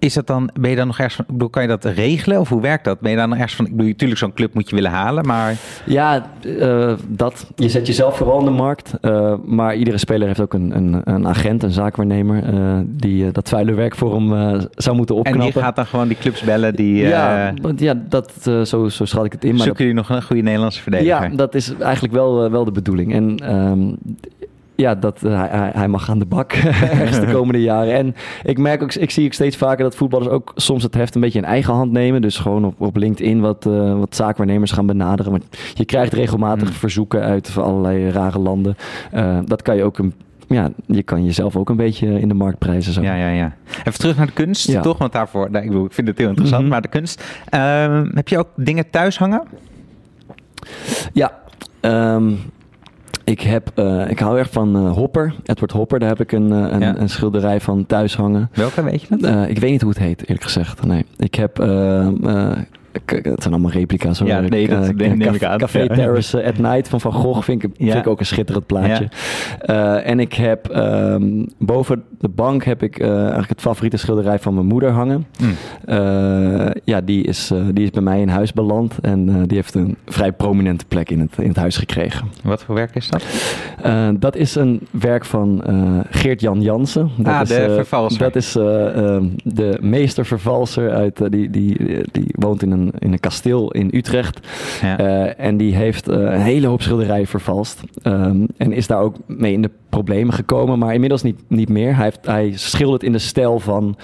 is 0.00 0.14
dat 0.14 0.26
dan, 0.26 0.50
ben 0.60 0.70
je 0.70 0.76
dan 0.76 0.86
nog 0.86 0.98
ergens 0.98 1.16
van, 1.16 1.24
ik 1.24 1.32
bedoel, 1.32 1.48
kan 1.48 1.62
je 1.62 1.68
dat 1.68 1.84
regelen 1.84 2.40
of 2.40 2.48
hoe 2.48 2.60
werkt 2.60 2.84
dat? 2.84 3.00
Ben 3.00 3.10
je 3.10 3.16
dan 3.16 3.28
nog 3.28 3.38
ergens 3.38 3.56
van, 3.56 3.64
ik 3.64 3.70
bedoel, 3.70 3.86
natuurlijk 3.86 4.20
zo'n 4.20 4.32
club 4.32 4.54
moet 4.54 4.68
je 4.68 4.74
willen 4.74 4.90
halen, 4.90 5.26
maar... 5.26 5.56
Ja, 5.86 6.26
uh, 6.42 6.92
dat. 7.08 7.46
Je 7.56 7.68
zet 7.68 7.86
jezelf 7.86 8.16
vooral 8.16 8.38
in 8.38 8.44
de 8.44 8.50
markt, 8.50 8.92
uh, 9.02 9.34
maar 9.44 9.76
iedere 9.76 9.98
speler 9.98 10.26
heeft 10.26 10.40
ook 10.40 10.54
een, 10.54 10.76
een, 10.76 11.00
een 11.04 11.28
agent, 11.28 11.62
een 11.62 11.70
zaakwaarnemer, 11.70 12.54
uh, 12.54 12.78
die 12.86 13.30
dat 13.30 13.48
vuile 13.48 13.74
werk 13.74 13.94
voor 13.94 14.14
hem 14.14 14.60
zou 14.74 14.96
moeten 14.96 15.14
opknappen. 15.14 15.46
En 15.46 15.52
die 15.52 15.62
gaat 15.62 15.76
dan 15.76 15.86
gewoon 15.86 16.08
die 16.08 16.16
clubs 16.16 16.42
bellen 16.42 16.74
die... 16.74 16.96
ja, 16.96 17.54
ja, 17.76 17.94
dat, 18.08 18.32
zo, 18.42 18.88
zo 18.88 19.04
schat 19.04 19.24
ik 19.24 19.32
het 19.32 19.44
in. 19.44 19.54
Maar 19.54 19.64
Zoeken 19.64 19.84
jullie 19.84 20.00
nog 20.00 20.10
een 20.10 20.22
goede 20.22 20.42
Nederlandse 20.42 20.82
verdediger? 20.82 21.30
Ja, 21.30 21.36
dat 21.36 21.54
is 21.54 21.74
eigenlijk 21.78 22.14
wel, 22.14 22.50
wel 22.50 22.64
de 22.64 22.72
bedoeling. 22.72 23.14
En 23.14 23.54
um, 23.56 23.96
ja, 24.80 24.94
dat, 24.94 25.22
uh, 25.24 25.38
hij, 25.50 25.70
hij, 25.74 25.88
mag 25.88 26.10
aan 26.10 26.18
de 26.18 26.26
bak 26.26 26.50
de 27.20 27.28
komende 27.32 27.62
jaren. 27.62 27.94
En 27.94 28.14
ik 28.42 28.58
merk 28.58 28.82
ook, 28.82 28.94
ik 28.94 29.10
zie 29.10 29.26
ook 29.26 29.32
steeds 29.32 29.56
vaker 29.56 29.84
dat 29.84 29.94
voetballers 29.94 30.30
ook 30.30 30.52
soms 30.54 30.82
het 30.82 30.94
heft 30.94 31.14
een 31.14 31.20
beetje 31.20 31.38
in 31.38 31.44
eigen 31.44 31.74
hand 31.74 31.92
nemen. 31.92 32.22
Dus 32.22 32.38
gewoon 32.38 32.64
op, 32.64 32.80
op 32.80 32.96
LinkedIn 32.96 33.40
wat, 33.40 33.66
uh, 33.66 33.98
wat 33.98 34.16
zaakwaarnemers 34.16 34.72
gaan 34.72 34.86
benaderen. 34.86 35.32
Maar 35.32 35.40
je 35.74 35.84
krijgt 35.84 36.12
regelmatig 36.12 36.68
mm. 36.68 36.74
verzoeken 36.74 37.22
uit 37.22 37.56
allerlei 37.56 38.10
rare 38.10 38.38
landen. 38.38 38.76
Uh, 39.14 39.38
dat 39.44 39.62
kan 39.62 39.76
je 39.76 39.82
ook 39.82 39.98
een 39.98 40.14
ja, 40.46 40.70
je 40.86 41.02
kan 41.02 41.24
jezelf 41.24 41.56
ook 41.56 41.68
een 41.68 41.76
beetje 41.76 42.20
in 42.20 42.28
de 42.28 42.34
markt 42.34 42.58
prijzen. 42.58 42.92
Zo. 42.92 43.02
Ja, 43.02 43.14
ja, 43.14 43.28
ja. 43.28 43.52
Even 43.84 43.98
terug 43.98 44.16
naar 44.16 44.26
de 44.26 44.32
kunst, 44.32 44.66
ja. 44.66 44.80
toch? 44.80 44.98
Want 44.98 45.12
daarvoor, 45.12 45.50
nou, 45.50 45.64
ik, 45.64 45.70
bedoel, 45.70 45.86
ik 45.86 45.92
vind 45.92 46.08
het 46.08 46.18
heel 46.18 46.28
interessant, 46.28 46.62
mm 46.62 46.70
-hmm. 46.70 46.80
maar 46.80 46.90
de 46.90 46.98
kunst. 46.98 47.24
Uh, 47.54 48.02
heb 48.14 48.28
je 48.28 48.38
ook 48.38 48.48
dingen 48.56 48.90
thuis 48.90 49.18
hangen? 49.18 49.42
Ja, 51.12 51.38
um, 51.80 52.38
ik, 53.30 53.40
heb, 53.40 53.70
uh, 53.74 54.10
ik 54.10 54.18
hou 54.18 54.38
erg 54.38 54.50
van 54.50 54.76
uh, 54.76 54.92
Hopper, 54.92 55.34
Edward 55.44 55.72
Hopper. 55.72 55.98
Daar 55.98 56.08
heb 56.08 56.20
ik 56.20 56.32
een, 56.32 56.52
uh, 56.52 56.70
een, 56.70 56.80
ja. 56.80 56.96
een, 56.98 57.08
schilderij 57.08 57.60
van 57.60 57.86
thuis 57.86 58.16
hangen. 58.16 58.50
Welke 58.52 58.82
weet 58.82 59.02
je 59.02 59.16
dat? 59.16 59.48
ik 59.48 59.58
weet 59.58 59.70
niet 59.70 59.80
hoe 59.80 59.90
het 59.90 59.98
heet, 59.98 60.20
eerlijk 60.20 60.42
gezegd. 60.42 60.84
Nee. 60.84 61.04
Ik 61.16 61.34
heb 61.34 61.58
het 62.92 63.42
zijn 63.42 63.54
allemaal 63.54 63.70
replica's. 63.70 64.18
Hoor. 64.18 64.28
Ja, 64.28 64.40
nee, 64.40 64.68
dat 64.68 64.92
uh, 64.96 65.12
neem 65.12 65.34
ik 65.34 65.44
aan. 65.44 65.58
Café 65.58 65.78
ja. 65.80 65.94
Terrace 65.94 66.44
at 66.44 66.58
Night 66.58 66.88
van 66.88 67.00
Van 67.00 67.12
Gogh 67.12 67.42
vind 67.42 67.62
ik, 67.62 67.70
vind 67.76 67.92
ja. 67.92 67.98
ik 67.98 68.06
ook 68.06 68.20
een 68.20 68.26
schitterend 68.26 68.66
plaatje. 68.66 69.08
Ja. 69.66 69.96
Uh, 69.96 70.10
en 70.10 70.20
ik 70.20 70.32
heb 70.32 70.76
um, 70.76 71.46
boven 71.58 72.02
de 72.18 72.28
bank 72.28 72.64
heb 72.64 72.82
ik 72.82 73.00
uh, 73.00 73.18
eigenlijk 73.18 73.48
het 73.48 73.60
favoriete 73.60 73.96
schilderij 73.96 74.38
van 74.38 74.54
mijn 74.54 74.66
moeder 74.66 74.90
hangen. 74.90 75.26
Mm. 75.40 75.54
ja, 76.84 77.00
die 77.00 77.24
is, 77.24 77.52
die 77.72 77.84
is 77.84 77.90
bij 77.90 78.02
mij 78.02 78.20
in 78.20 78.28
huis 78.28 78.52
beland 78.52 78.98
en 79.00 79.46
die 79.46 79.56
heeft 79.56 79.74
een 79.74 79.96
vrij 80.06 80.32
prominente 80.32 80.84
plek 80.84 81.10
in 81.10 81.20
het, 81.20 81.32
in 81.38 81.48
het 81.48 81.56
huis 81.56 81.76
gekregen. 81.76 82.26
Wat 82.42 82.64
voor 82.64 82.74
werk 82.74 82.94
is 82.94 83.08
dat? 83.08 83.24
dat 84.20 84.36
is 84.36 84.54
een 84.54 84.80
werk 84.90 85.24
van 85.24 85.62
Geert-Jan 86.10 86.60
Jansen. 86.60 87.10
Dat 87.16 87.34
ah, 87.34 87.40
is, 87.42 87.48
de 87.48 87.72
vervalser. 87.74 88.18
Dat 88.18 88.36
is 88.36 88.52
de 88.52 89.78
meestervervalser 89.80 90.90
uit, 90.90 91.32
die, 91.32 91.50
die, 91.50 91.76
die 92.12 92.34
woont 92.38 92.62
in 92.62 92.70
een 92.70 92.79
in 92.98 93.12
een 93.12 93.20
kasteel 93.20 93.70
in 93.70 93.90
Utrecht. 93.92 94.46
Ja. 94.82 95.00
Uh, 95.00 95.40
en 95.40 95.56
die 95.56 95.74
heeft 95.74 96.08
uh, 96.08 96.16
een 96.16 96.40
hele 96.40 96.66
hoop 96.66 96.82
schilderijen 96.82 97.26
vervalst. 97.26 97.80
Um, 98.02 98.46
en 98.56 98.72
is 98.72 98.86
daar 98.86 99.00
ook 99.00 99.16
mee 99.26 99.52
in 99.52 99.62
de 99.62 99.70
problemen 99.88 100.34
gekomen, 100.34 100.78
maar 100.78 100.94
inmiddels 100.94 101.22
niet, 101.22 101.40
niet 101.48 101.68
meer. 101.68 101.94
Hij, 101.94 102.04
heeft, 102.04 102.26
hij 102.26 102.52
schildert 102.54 103.02
in 103.02 103.12
de 103.12 103.18
stijl 103.18 103.60
van 103.60 103.96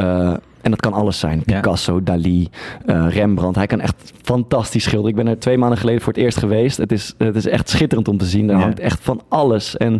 uh, 0.00 0.34
en 0.66 0.72
dat 0.72 0.80
kan 0.80 0.92
alles 0.92 1.18
zijn. 1.18 1.42
Picasso, 1.42 2.02
Dali, 2.02 2.48
uh, 2.86 3.06
Rembrandt. 3.08 3.56
Hij 3.56 3.66
kan 3.66 3.80
echt 3.80 4.12
fantastisch 4.22 4.82
schilderen. 4.82 5.10
Ik 5.10 5.24
ben 5.24 5.26
er 5.26 5.38
twee 5.38 5.58
maanden 5.58 5.78
geleden 5.78 6.02
voor 6.02 6.12
het 6.12 6.22
eerst 6.22 6.38
geweest. 6.38 6.76
Het 6.76 6.92
is, 6.92 7.14
het 7.18 7.36
is 7.36 7.46
echt 7.46 7.68
schitterend 7.68 8.08
om 8.08 8.18
te 8.18 8.24
zien. 8.24 8.50
Er 8.50 8.56
hangt 8.56 8.80
echt 8.80 8.98
van 9.02 9.22
alles. 9.28 9.76
En 9.76 9.92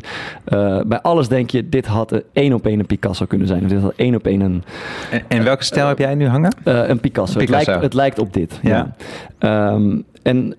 uh, 0.49 0.81
bij 0.87 1.01
alles 1.01 1.29
denk 1.29 1.51
je, 1.51 1.69
dit 1.69 1.87
had 1.87 2.23
één 2.33 2.53
op 2.53 2.67
één 2.67 2.79
een 2.79 2.87
Picasso 2.87 3.27
kunnen 3.27 3.47
zijn. 3.47 3.65
Of 3.65 3.69
dit 3.69 3.81
had 3.81 3.93
één 3.97 4.15
op 4.15 4.27
één 4.27 4.41
een... 4.41 4.65
En, 5.11 5.23
en 5.29 5.45
welke 5.45 5.65
stijl 5.65 5.89
heb 5.89 5.99
jij 5.99 6.15
nu 6.15 6.27
hangen? 6.27 6.55
een 6.65 7.01
Picasso. 7.01 7.39
Picasso. 7.39 7.57
Het, 7.57 7.67
lijkt, 7.67 7.83
het 7.83 7.95
lijkt 7.95 8.19
op 8.19 8.33
dit. 8.33 8.59
Ja. 8.63 8.95
ja. 9.39 9.73
Um, 9.73 10.05
en 10.23 10.57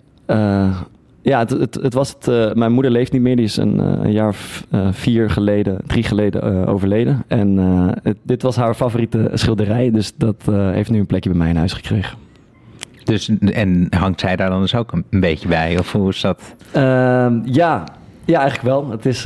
ja, 1.27 1.39
het, 1.39 1.49
het, 1.49 1.75
het 1.75 1.93
was 1.93 2.09
het. 2.09 2.27
Uh, 2.27 2.53
mijn 2.53 2.71
moeder 2.71 2.91
leeft 2.91 3.11
niet 3.11 3.21
meer. 3.21 3.35
Die 3.35 3.45
is 3.45 3.57
een, 3.57 3.75
uh, 3.75 4.03
een 4.03 4.11
jaar 4.11 4.27
of 4.27 4.65
uh, 4.71 4.87
vier 4.91 5.29
geleden, 5.29 5.77
drie 5.85 6.03
geleden 6.03 6.67
overleden. 6.67 7.23
En 7.27 7.57
het, 8.03 8.17
dit 8.23 8.41
was 8.41 8.55
haar 8.55 8.73
favoriete 8.73 9.29
schilderij. 9.33 9.91
Dus 9.91 10.13
dat 10.15 10.35
heeft 10.51 10.89
nu 10.89 10.99
een 10.99 11.05
plekje 11.05 11.29
bij 11.29 11.39
mij 11.39 11.49
in 11.49 11.55
huis 11.55 11.73
gekregen. 11.73 12.17
Dus, 13.03 13.29
en 13.39 13.87
hangt 13.89 14.19
zij 14.19 14.35
daar 14.35 14.49
dan 14.49 14.61
dus 14.61 14.75
ook 14.75 14.91
een, 14.91 15.19
beetje 15.19 15.47
bij? 15.47 15.79
Of 15.79 15.91
hoe 15.91 16.09
is 16.09 16.21
dat? 16.21 16.55
Ehm, 16.71 17.39
ja, 17.43 17.83
ja, 18.27 18.39
eigenlijk 18.39 18.69
wel. 18.69 18.89
Het, 18.89 19.05
is, 19.05 19.21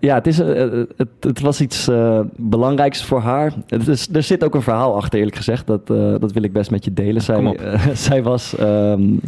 ja, 0.00 0.14
het, 0.14 0.26
is, 0.26 0.38
het, 0.38 1.08
het 1.20 1.40
was 1.40 1.60
iets 1.60 1.90
belangrijks 2.36 3.04
voor 3.04 3.20
haar. 3.20 3.52
Het 3.66 3.88
is, 3.88 4.08
er 4.12 4.22
zit 4.22 4.44
ook 4.44 4.54
een 4.54 4.62
verhaal 4.62 4.96
achter, 4.96 5.18
eerlijk 5.18 5.36
gezegd. 5.36 5.66
Dat, 5.66 5.86
dat 6.20 6.32
wil 6.32 6.42
ik 6.42 6.52
best 6.52 6.70
met 6.70 6.84
je 6.84 6.92
delen. 6.92 7.22
Zij, 7.22 7.58
zij 7.94 8.22
was 8.22 8.54
um, 8.60 9.20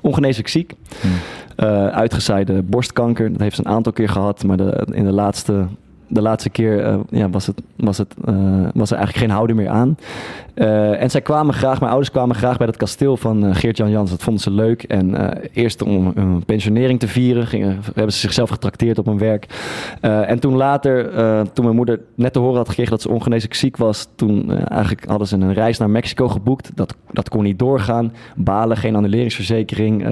ongeneeslijk 0.00 0.48
ziek. 0.48 0.74
Hmm. 1.00 1.66
Uitgezaaide 1.88 2.62
borstkanker. 2.62 3.32
Dat 3.32 3.40
heeft 3.40 3.56
ze 3.56 3.66
een 3.66 3.72
aantal 3.72 3.92
keer 3.92 4.08
gehad, 4.08 4.44
maar 4.44 4.56
de, 4.56 4.86
in 4.90 5.04
de 5.04 5.12
laatste 5.12 5.66
de 6.10 6.22
laatste 6.22 6.50
keer 6.50 6.86
uh, 6.86 6.96
ja, 7.10 7.30
was, 7.30 7.46
het, 7.46 7.62
was, 7.76 7.98
het, 7.98 8.14
uh, 8.28 8.34
was 8.74 8.90
er 8.90 8.96
eigenlijk 8.96 9.26
geen 9.26 9.30
houding 9.30 9.58
meer 9.58 9.68
aan. 9.68 9.96
Uh, 10.60 11.02
en 11.02 11.10
zij 11.10 11.20
kwamen 11.20 11.54
graag, 11.54 11.78
mijn 11.78 11.90
ouders 11.90 12.10
kwamen 12.10 12.36
graag 12.36 12.56
bij 12.56 12.66
dat 12.66 12.76
kasteel 12.76 13.16
van 13.16 13.54
Geert-Jan 13.54 13.90
Jans. 13.90 14.10
Dat 14.10 14.22
vonden 14.22 14.42
ze 14.42 14.50
leuk. 14.50 14.82
En 14.82 15.38
eerst 15.52 15.82
om 15.82 16.12
een 16.14 16.44
pensionering 16.44 17.00
te 17.00 17.08
vieren, 17.08 17.46
gingen, 17.46 17.80
hebben 17.94 18.12
ze 18.12 18.18
zichzelf 18.18 18.50
getrakteerd 18.50 18.98
op 18.98 19.06
hun 19.06 19.18
werk. 19.18 19.46
en 20.00 20.38
toen 20.38 20.56
later, 20.56 21.12
toen 21.52 21.64
mijn 21.64 21.76
moeder 21.76 22.00
net 22.14 22.32
te 22.32 22.38
horen 22.38 22.56
had 22.56 22.68
gekregen 22.68 22.90
dat 22.90 23.02
ze 23.02 23.10
ongeneeslijk 23.10 23.54
ziek 23.54 23.76
was, 23.76 24.08
toen 24.16 24.50
eigenlijk 24.52 25.04
hadden 25.08 25.26
ze 25.28 25.36
een 25.36 25.52
reis 25.52 25.78
naar 25.78 25.90
Mexico 25.90 26.28
geboekt. 26.28 26.70
Dat, 26.74 26.94
dat 27.10 27.28
kon 27.28 27.42
niet 27.42 27.58
doorgaan. 27.58 28.12
Balen, 28.36 28.76
geen 28.76 28.96
annuleringsverzekering. 28.96 30.04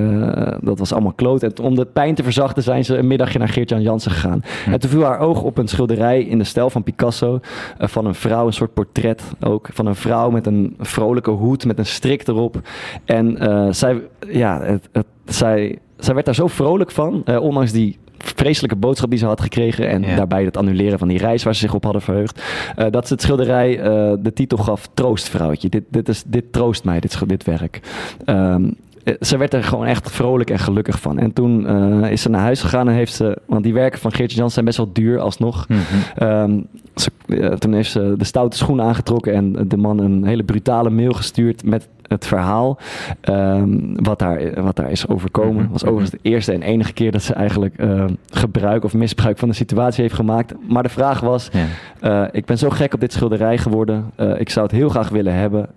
dat 0.61 0.79
was 0.79 0.93
allemaal 0.93 1.13
kloot. 1.13 1.43
En 1.43 1.53
om 1.63 1.75
de 1.75 1.87
pijn 1.87 2.15
te 2.15 2.23
verzachten 2.23 2.63
zijn 2.63 2.85
ze 2.85 2.97
een 2.97 3.07
middagje 3.07 3.39
naar 3.39 3.49
Geert-Jan 3.49 3.83
Jansen 3.83 4.11
gegaan. 4.11 4.43
Hm. 4.65 4.73
En 4.73 4.81
toen 4.81 4.91
viel 4.91 5.05
haar 5.05 5.19
oog 5.19 5.43
op 5.43 5.59
een 5.59 5.69
schilderij 5.69 6.23
in 6.23 6.39
de 6.39 6.45
stijl 6.45 6.71
van 6.71 6.83
Picasso. 6.83 7.41
Van 7.79 8.07
een 8.07 8.15
vrouw, 8.15 8.47
een 8.47 8.53
soort 8.53 8.75
portret 8.75 9.23
ook. 9.41 9.69
Van 9.73 9.87
een 9.87 9.95
vrouw 9.95 10.31
met 10.45 10.47
een 10.47 10.75
vrolijke 10.79 11.31
hoed, 11.31 11.65
met 11.65 11.79
een 11.79 11.87
strik 11.87 12.29
erop. 12.29 12.61
En 13.05 13.43
uh, 13.43 13.67
zij, 13.71 14.03
ja, 14.29 14.63
het, 14.63 14.89
het, 14.93 15.07
zij, 15.25 15.79
zij 15.97 16.15
werd 16.15 16.27
daar 16.27 16.35
zo 16.35 16.47
vrolijk 16.47 16.91
van. 16.91 17.23
Uh, 17.25 17.41
ondanks 17.41 17.73
die 17.73 17.99
vreselijke 18.19 18.77
boodschap 18.77 19.11
die 19.11 19.19
ze 19.19 19.27
had 19.27 19.41
gekregen. 19.41 19.89
En 19.89 20.17
daarbij 20.17 20.45
het 20.45 20.57
annuleren 20.57 20.99
van 20.99 21.09
die 21.09 21.19
reis 21.19 21.43
waar 21.43 21.55
ze 21.55 21.61
zich 21.61 21.75
op 21.75 21.85
hadden 21.85 22.03
verheugd. 22.03 22.43
Uh, 22.79 22.87
dat 22.91 23.07
ze 23.07 23.13
het 23.13 23.23
schilderij 23.23 23.79
uh, 23.79 24.13
de 24.21 24.33
titel 24.33 24.59
gaf 24.59 24.89
Troostvrouwtje. 24.95 25.69
Dit, 25.69 25.85
dit, 25.89 26.09
is, 26.09 26.23
dit 26.27 26.53
troost 26.53 26.85
mij, 26.85 27.01
dit, 27.01 27.29
dit 27.29 27.45
werk. 27.45 27.81
Um, 28.27 28.65
eh, 28.65 28.73
ze 29.21 29.37
werd 29.37 29.55
er 29.55 29.65
gewoon 29.65 29.87
echt 29.87 30.11
vrolijk 30.11 30.51
en 30.51 30.59
gelukkig 30.59 31.01
van. 31.01 31.19
En 31.19 31.33
toen 31.33 31.61
uh, 32.03 32.11
is 32.11 32.23
ze 32.23 32.29
naar 32.29 32.41
huis 32.41 32.61
gegaan 32.61 32.89
en 32.89 32.95
heeft 32.95 33.15
ze... 33.15 33.39
Want 33.47 33.63
die 33.63 33.75
werken 33.75 33.99
van 33.99 34.13
Geertje 34.13 34.39
Jans 34.39 34.53
zijn 34.53 34.65
best 34.65 34.77
wel 34.77 34.93
duur 34.93 35.19
alsnog. 35.19 35.69
Mm 35.69 35.77
-hmm. 35.79 36.67
ze, 36.95 37.11
uh, 37.27 37.53
toen 37.53 37.73
heeft 37.73 37.91
ze 37.91 38.15
de 38.19 38.25
stoute 38.25 38.57
schoenen 38.57 38.85
aangetrokken... 38.85 39.35
en 39.35 39.69
de 39.69 39.77
man 39.77 39.99
een 39.99 40.25
hele 40.25 40.43
brutale 40.43 40.91
mail 40.91 41.13
gestuurd 41.13 41.65
met 41.65 41.89
het 42.09 42.27
verhaal 42.27 42.79
um, 43.23 44.05
wat, 44.05 44.19
daar, 44.19 44.63
wat 44.63 44.77
daar 44.77 44.91
is 44.91 45.09
overkomen. 45.09 45.57
Het 45.57 45.63
mhm. 45.63 45.73
was 45.73 45.85
overigens 45.85 46.11
de 46.11 46.29
eerste 46.31 46.53
en 46.53 46.63
enige 46.63 46.93
keer 46.93 47.13
dat 47.13 47.23
ze 47.23 47.35
eigenlijk 47.35 47.75
uh, 47.81 48.05
gebruik 48.31 48.85
of 48.85 48.95
misbruik 48.95 49.39
van 49.39 49.49
de 49.49 49.55
situatie 49.55 50.03
heeft 50.03 50.15
gemaakt. 50.15 50.55
Maar 50.69 50.83
de 50.83 50.89
vraag 50.89 51.21
was, 51.21 51.51
ja. 51.53 52.23
uh, 52.23 52.29
ik 52.33 52.45
ben 52.45 52.59
zo 52.59 52.71
gek 52.71 52.95
op 52.95 53.01
dit 53.01 53.13
schilderij 53.13 53.59
geworden. 53.59 54.11
Uh, 54.17 54.41
ik 54.41 54.51
zou 54.51 54.67
het 54.67 54.75
heel 54.75 54.89
graag 54.89 55.09
willen 55.09 55.35
hebben 55.35 55.69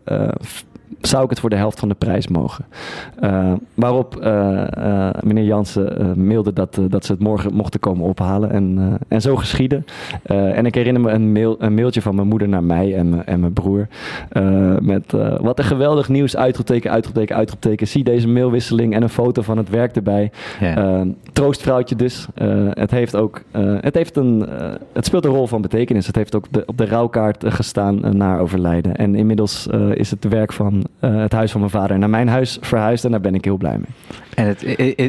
zou 1.01 1.23
ik 1.23 1.29
het 1.29 1.39
voor 1.39 1.49
de 1.49 1.55
helft 1.55 1.79
van 1.79 1.89
de 1.89 1.95
prijs 1.95 2.27
mogen. 2.27 2.65
Uh, 3.23 3.53
waarop 3.73 4.19
uh, 4.23 4.63
uh, 4.77 5.09
meneer 5.21 5.43
Jansen 5.43 6.13
mailde 6.25 6.53
dat, 6.53 6.79
dat 6.87 7.05
ze 7.05 7.11
het 7.11 7.21
morgen 7.21 7.53
mochten 7.53 7.79
komen 7.79 8.05
ophalen. 8.05 8.51
En, 8.51 8.97
en 9.07 9.21
zo 9.21 9.35
geschiedde. 9.35 9.83
en 10.23 10.65
ik 10.65 10.75
herinner 10.75 11.01
me 11.01 11.11
een, 11.11 11.31
mail, 11.31 11.55
een 11.59 11.73
mailtje 11.73 12.01
van 12.01 12.15
mijn 12.15 12.27
moeder 12.27 12.47
naar 12.47 12.63
mij 12.63 12.95
en, 12.95 13.25
en 13.25 13.39
mijn 13.39 13.53
broer. 13.53 13.87
met 14.81 15.11
wat 15.41 15.59
een 15.59 15.65
geweldig 15.65 16.09
nieuws, 16.09 16.35
uitroepteken, 16.37 16.91
uitroepteken, 16.91 17.35
uitroepteken. 17.35 17.87
Zie 17.87 18.03
deze 18.03 18.27
mailwisseling 18.27 18.93
en 18.93 19.01
een 19.01 19.09
foto 19.09 19.41
van 19.41 19.57
het 19.57 19.69
werk 19.69 19.95
erbij. 19.95 20.31
Ja. 20.59 21.05
troostvrouwtje 21.33 21.95
dus. 21.95 22.27
het 22.69 22.91
heeft 22.91 23.15
ook, 23.15 23.41
het 23.81 23.95
heeft 23.95 24.15
een, 24.15 24.47
het 24.93 25.05
speelt 25.05 25.25
een 25.25 25.31
rol 25.31 25.47
van 25.47 25.61
betekenis. 25.61 26.07
Het 26.07 26.15
heeft 26.15 26.35
ook 26.35 26.45
de, 26.51 26.63
op 26.65 26.77
de 26.77 26.85
rouwkaart 26.85 27.43
gestaan 27.47 28.17
naar 28.17 28.39
overlijden. 28.39 28.95
En 28.95 29.15
inmiddels 29.15 29.67
is 29.93 30.11
het 30.11 30.27
werk 30.27 30.53
van 30.53 30.80
uh, 31.01 31.21
het 31.21 31.31
huis 31.31 31.51
van 31.51 31.59
mijn 31.59 31.71
vader 31.71 31.99
naar 31.99 32.09
mijn 32.09 32.27
huis 32.27 32.57
verhuisd. 32.61 33.05
En 33.05 33.11
daar 33.11 33.21
ben 33.21 33.35
ik 33.35 33.45
heel 33.45 33.57
blij 33.57 33.77
mee. 33.77 33.89
En, 34.35 34.47
het, 34.47 34.63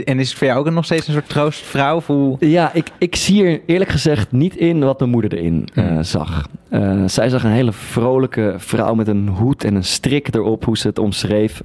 en 0.04 0.18
is 0.18 0.28
het 0.28 0.38
voor 0.38 0.46
jou 0.46 0.58
ook 0.58 0.70
nog 0.70 0.84
steeds 0.84 1.06
een 1.06 1.12
soort 1.12 1.28
troostvrouw? 1.28 2.02
Hoe... 2.06 2.36
Ja, 2.38 2.72
ik, 2.72 2.90
ik 2.98 3.16
zie 3.16 3.44
er 3.44 3.60
eerlijk 3.66 3.90
gezegd 3.90 4.32
niet 4.32 4.56
in 4.56 4.84
wat 4.84 4.98
mijn 4.98 5.10
moeder 5.10 5.32
erin 5.32 5.68
uh, 5.74 5.98
zag. 6.00 6.48
Uh, 6.70 7.02
zij 7.06 7.28
zag 7.28 7.44
een 7.44 7.50
hele 7.50 7.72
vrolijke 7.72 8.54
vrouw 8.56 8.94
met 8.94 9.08
een 9.08 9.28
hoed 9.28 9.64
en 9.64 9.74
een 9.74 9.84
strik 9.84 10.34
erop, 10.34 10.64
hoe 10.64 10.78
ze 10.78 10.86
het 10.86 10.98
omschreef. 10.98 11.62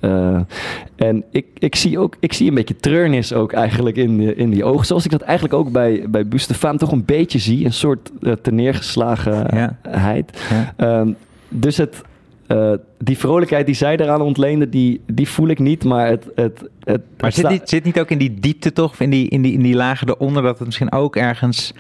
en 0.95 1.23
ik, 1.31 1.45
ik, 1.53 1.75
zie 1.75 1.99
ook, 1.99 2.15
ik 2.19 2.33
zie 2.33 2.47
een 2.47 2.55
beetje 2.55 2.75
treurnis 2.75 3.33
ook 3.33 3.53
eigenlijk 3.53 3.95
in, 3.95 4.17
de, 4.17 4.35
in 4.35 4.49
die 4.49 4.63
ogen. 4.63 4.85
Zoals 4.85 5.05
ik 5.05 5.11
dat 5.11 5.21
eigenlijk 5.21 5.53
ook 5.53 5.71
bij, 5.71 6.05
bij 6.09 6.27
Bustefaan 6.27 6.77
toch 6.77 6.91
een 6.91 7.05
beetje 7.05 7.39
zie. 7.39 7.65
Een 7.65 7.73
soort 7.73 8.11
teneergeslagenheid. 8.41 10.39
Ja. 10.49 10.73
Ja. 10.77 10.99
Um, 10.99 11.15
dus 11.49 11.77
het, 11.77 12.01
uh, 12.47 12.73
die 12.97 13.17
vrolijkheid 13.17 13.65
die 13.65 13.75
zij 13.75 13.97
eraan 13.97 14.21
ontleende, 14.21 14.69
die, 14.69 15.01
die 15.05 15.29
voel 15.29 15.47
ik 15.47 15.60
niet. 15.60 15.83
Maar 15.83 16.07
het. 16.07 16.25
het, 16.36 16.69
het 16.83 17.01
maar 17.19 17.31
zit, 17.31 17.49
niet, 17.49 17.69
zit 17.69 17.83
niet 17.83 17.99
ook 17.99 18.10
in 18.10 18.17
die 18.17 18.33
diepte 18.39 18.73
toch? 18.73 18.99
In 18.99 19.10
die, 19.10 19.29
in 19.29 19.41
die, 19.41 19.53
in 19.53 19.62
die 19.62 19.75
lagen 19.75 20.10
eronder, 20.10 20.43
dat 20.43 20.57
het 20.57 20.65
misschien 20.65 20.91
ook 20.91 21.15
ergens. 21.15 21.73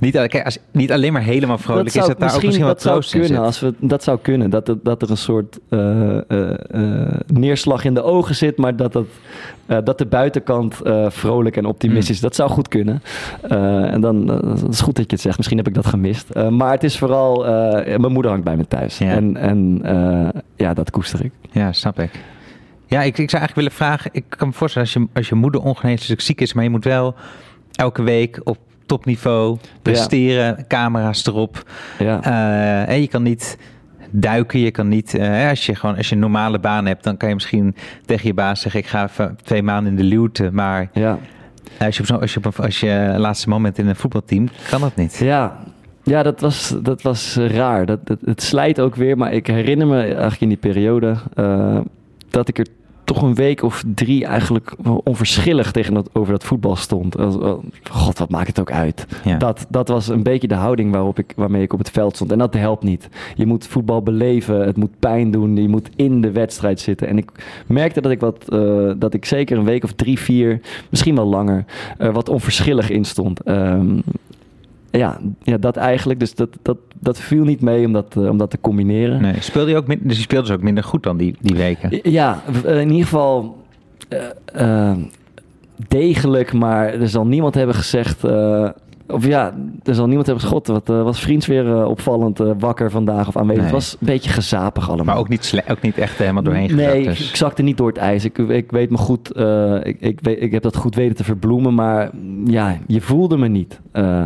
Niet, 0.00 0.12
kijk, 0.12 0.44
als, 0.44 0.58
niet 0.70 0.92
alleen 0.92 1.12
maar 1.12 1.22
helemaal 1.22 1.58
vrolijk 1.58 1.86
is, 1.86 1.92
dat 1.92 2.20
daar 2.20 2.34
ook 2.34 2.42
misschien 2.42 2.64
wat 2.64 2.80
troost 2.80 3.10
zou 3.10 3.22
kunnen, 3.22 3.42
Als 3.42 3.60
we, 3.60 3.74
dat 3.78 4.02
zou 4.02 4.18
kunnen. 4.22 4.50
Dat, 4.50 4.68
er, 4.68 4.76
dat 4.82 5.02
er 5.02 5.10
een 5.10 5.16
soort 5.16 5.58
uh, 5.70 6.18
uh, 6.28 6.50
neerslag 7.26 7.84
in 7.84 7.94
de 7.94 8.02
ogen 8.02 8.34
zit, 8.34 8.56
maar 8.56 8.76
dat, 8.76 8.92
dat, 8.92 9.06
dat 9.84 9.98
de 9.98 10.06
buitenkant 10.06 10.80
vrolijk 11.08 11.56
en 11.56 11.64
optimistisch 11.64 12.10
is. 12.10 12.16
Mm. 12.16 12.22
Dat 12.22 12.34
zou 12.34 12.50
goed 12.50 12.68
kunnen. 12.68 13.02
en 13.90 14.00
dan 14.00 14.26
dat 14.26 14.68
is 14.68 14.80
goed 14.80 14.96
dat 14.96 15.04
je 15.04 15.12
het 15.12 15.20
zegt. 15.20 15.36
Misschien 15.36 15.58
heb 15.58 15.66
ik 15.66 15.74
dat 15.74 15.86
gemist. 15.86 16.34
maar 16.50 16.70
het 16.70 16.84
is 16.84 16.98
vooral, 16.98 17.44
mijn 17.84 18.12
moeder 18.12 18.30
hangt 18.30 18.46
bij 18.46 18.56
me 18.56 18.68
thuis. 18.68 18.98
Ja. 18.98 19.08
En, 19.08 19.36
en 19.36 19.82
ja, 20.56 20.74
dat 20.74 20.90
koester 20.90 21.24
ik. 21.24 21.32
Ja, 21.50 21.72
snap 21.72 21.98
ik. 21.98 22.10
Ja, 22.86 23.02
ik, 23.02 23.18
ik 23.18 23.30
zou 23.30 23.42
eigenlijk 23.42 23.54
willen 23.54 23.72
vragen. 23.72 24.10
Ik 24.12 24.24
kan 24.28 24.48
me 24.48 24.54
voorstellen 24.54 24.88
als 24.88 25.02
je, 25.02 25.08
als 25.14 25.28
je 25.28 25.34
moeder 25.34 25.62
ongeneeslijk 25.62 26.20
ziek 26.20 26.40
is, 26.40 26.52
maar 26.52 26.64
je 26.64 26.70
moet 26.70 26.84
wel 26.84 27.14
elke 27.72 28.02
week 28.02 28.40
op 28.44 28.58
topniveau 28.86 29.58
presteren, 29.82 30.64
camera's 30.68 31.26
erop. 31.26 31.70
Ja. 31.98 32.26
Uh, 32.26 32.88
en 32.88 33.00
je 33.00 33.08
kan 33.08 33.22
niet 33.22 33.58
duiken, 34.10 34.58
je 34.58 34.70
kan 34.70 34.88
niet. 34.88 35.14
Uh, 35.14 35.48
als 35.48 35.66
je 35.66 35.74
gewoon 35.74 35.96
als 35.96 36.08
je 36.08 36.14
een 36.14 36.20
normale 36.20 36.58
baan 36.58 36.86
hebt, 36.86 37.04
dan 37.04 37.16
kan 37.16 37.28
je 37.28 37.34
misschien 37.34 37.74
tegen 38.04 38.26
je 38.26 38.34
baas 38.34 38.60
zeggen: 38.60 38.80
ik 38.80 38.86
ga 38.86 39.08
twee 39.42 39.62
maanden 39.62 39.92
in 39.92 39.98
de 39.98 40.04
luwte. 40.04 40.50
Maar 40.52 40.90
ja. 40.92 41.18
als 41.78 41.96
je 41.96 42.02
op, 42.02 42.20
als 42.20 42.34
je 42.34 42.40
op 42.44 42.60
als 42.60 42.80
je 42.80 43.14
laatste 43.16 43.48
moment 43.48 43.78
in 43.78 43.86
een 43.86 43.96
voetbalteam, 43.96 44.48
kan 44.70 44.80
dat 44.80 44.96
niet. 44.96 45.16
Ja, 45.16 45.56
ja, 46.02 46.22
dat 46.22 46.40
was, 46.40 46.74
dat 46.82 47.02
was 47.02 47.36
raar. 47.36 47.86
Dat, 47.86 48.06
dat, 48.06 48.18
het 48.24 48.42
slijt 48.42 48.80
ook 48.80 48.94
weer, 48.94 49.16
maar 49.16 49.32
ik 49.32 49.46
herinner 49.46 49.86
me 49.86 50.00
eigenlijk 50.00 50.40
in 50.40 50.48
die 50.48 50.56
periode 50.56 51.14
uh, 51.34 51.78
dat 52.30 52.48
ik 52.48 52.58
er 52.58 52.66
toch 53.04 53.22
een 53.22 53.34
week 53.34 53.62
of 53.62 53.82
drie 53.94 54.24
eigenlijk 54.24 54.74
onverschillig 55.04 55.72
tegen 55.72 55.94
dat, 55.94 56.08
over 56.12 56.32
dat 56.32 56.44
voetbal 56.44 56.76
stond. 56.76 57.16
God, 57.90 58.18
wat 58.18 58.30
maakt 58.30 58.46
het 58.46 58.60
ook 58.60 58.72
uit. 58.72 59.06
Dat, 59.38 59.66
dat 59.68 59.88
was 59.88 60.08
een 60.08 60.22
beetje 60.22 60.48
de 60.48 60.54
houding 60.54 60.92
waarop 60.92 61.18
ik, 61.18 61.32
waarmee 61.36 61.62
ik 61.62 61.72
op 61.72 61.78
het 61.78 61.90
veld 61.90 62.14
stond. 62.14 62.32
En 62.32 62.38
dat 62.38 62.54
helpt 62.54 62.82
niet. 62.82 63.08
Je 63.34 63.46
moet 63.46 63.66
voetbal 63.66 64.02
beleven, 64.02 64.66
het 64.66 64.76
moet 64.76 64.98
pijn 64.98 65.30
doen, 65.30 65.56
je 65.56 65.68
moet 65.68 65.88
in 65.96 66.20
de 66.20 66.30
wedstrijd 66.30 66.80
zitten. 66.80 67.08
En 67.08 67.18
ik 67.18 67.30
merkte 67.66 68.00
dat 68.00 68.12
ik, 68.12 68.20
wat, 68.20 68.44
uh, 68.48 68.92
dat 68.96 69.14
ik 69.14 69.24
zeker 69.24 69.58
een 69.58 69.64
week 69.64 69.84
of 69.84 69.92
drie, 69.92 70.18
vier, 70.18 70.60
misschien 70.90 71.14
wel 71.14 71.26
langer, 71.26 71.64
uh, 71.98 72.14
wat 72.14 72.28
onverschillig 72.28 72.90
in 72.90 73.04
stond. 73.04 73.48
Um, 73.48 74.02
ja, 74.98 75.18
ja, 75.42 75.56
dat 75.56 75.76
eigenlijk. 75.76 76.20
Dus 76.20 76.34
dat, 76.34 76.48
dat, 76.62 76.76
dat 77.00 77.20
viel 77.20 77.44
niet 77.44 77.60
mee 77.60 77.86
om 77.86 77.92
dat, 77.92 78.14
uh, 78.18 78.28
om 78.28 78.38
dat 78.38 78.50
te 78.50 78.60
combineren. 78.60 79.22
Nee, 79.22 79.34
speelde 79.40 79.70
je 79.70 79.76
ook 79.76 79.86
min, 79.86 80.00
dus 80.02 80.16
je 80.16 80.22
speelde 80.22 80.46
dus 80.46 80.56
ook 80.56 80.62
minder 80.62 80.84
goed 80.84 81.02
dan 81.02 81.16
die, 81.16 81.36
die 81.40 81.56
weken? 81.56 82.10
Ja, 82.10 82.42
in 82.64 82.90
ieder 82.90 83.04
geval 83.04 83.64
uh, 84.08 84.20
uh, 84.60 84.96
degelijk. 85.88 86.52
Maar 86.52 86.94
er 86.94 87.08
zal 87.08 87.26
niemand 87.26 87.54
hebben 87.54 87.74
gezegd 87.74 88.20
of 89.06 89.26
ja, 89.26 89.54
er 89.82 89.94
zal 89.94 90.06
niemand 90.06 90.26
hebben 90.26 90.44
geschot. 90.44 90.66
Wat 90.66 90.86
was 90.86 91.20
vriends 91.20 91.46
weer 91.46 91.86
opvallend 91.86 92.38
wakker 92.58 92.90
vandaag 92.90 93.28
of 93.28 93.36
aanwezig. 93.36 93.62
Het 93.62 93.72
was 93.72 93.96
een 94.00 94.06
beetje 94.06 94.30
gezapig 94.30 94.86
allemaal. 94.88 95.04
Maar 95.04 95.16
ook 95.16 95.28
niet, 95.28 95.62
ook 95.68 95.80
niet 95.80 95.98
echt 95.98 96.18
helemaal 96.18 96.42
doorheen 96.42 96.74
Nee, 96.74 97.04
dus. 97.04 97.28
ik 97.28 97.36
zakte 97.36 97.62
niet 97.62 97.76
door 97.76 97.88
het 97.88 97.96
ijs. 97.96 98.24
Ik, 98.24 98.38
ik 98.38 98.70
weet 98.70 98.90
me 98.90 98.96
goed, 98.96 99.36
ik, 99.82 99.96
ik, 100.00 100.18
weet, 100.22 100.42
ik 100.42 100.52
heb 100.52 100.62
dat 100.62 100.76
goed 100.76 100.94
weten 100.94 101.16
te 101.16 101.24
verbloemen. 101.24 101.74
Maar 101.74 102.10
ja, 102.44 102.78
je 102.86 103.00
voelde 103.00 103.36
me 103.36 103.48
niet 103.48 103.80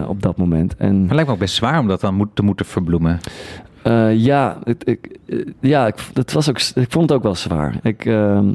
op 0.08 0.22
dat 0.22 0.36
moment. 0.36 0.76
En, 0.76 1.02
het 1.02 1.12
lijkt 1.12 1.26
me 1.26 1.32
ook 1.34 1.40
best 1.40 1.54
zwaar 1.54 1.78
om 1.78 1.88
dat 1.88 2.00
dan 2.00 2.14
moet, 2.14 2.28
te 2.34 2.42
moeten 2.42 2.66
verbloemen. 2.66 3.18
ja, 4.12 4.58
het, 4.64 4.88
ik, 4.88 5.18
ja 5.60 5.86
ik, 5.86 5.94
het 6.14 6.32
was 6.32 6.48
ook, 6.48 6.58
ik 6.58 6.90
vond 6.92 7.08
het 7.08 7.12
ook 7.12 7.22
wel 7.22 7.34
zwaar. 7.34 7.74
Ik, 7.82 8.04
ehm, 8.04 8.46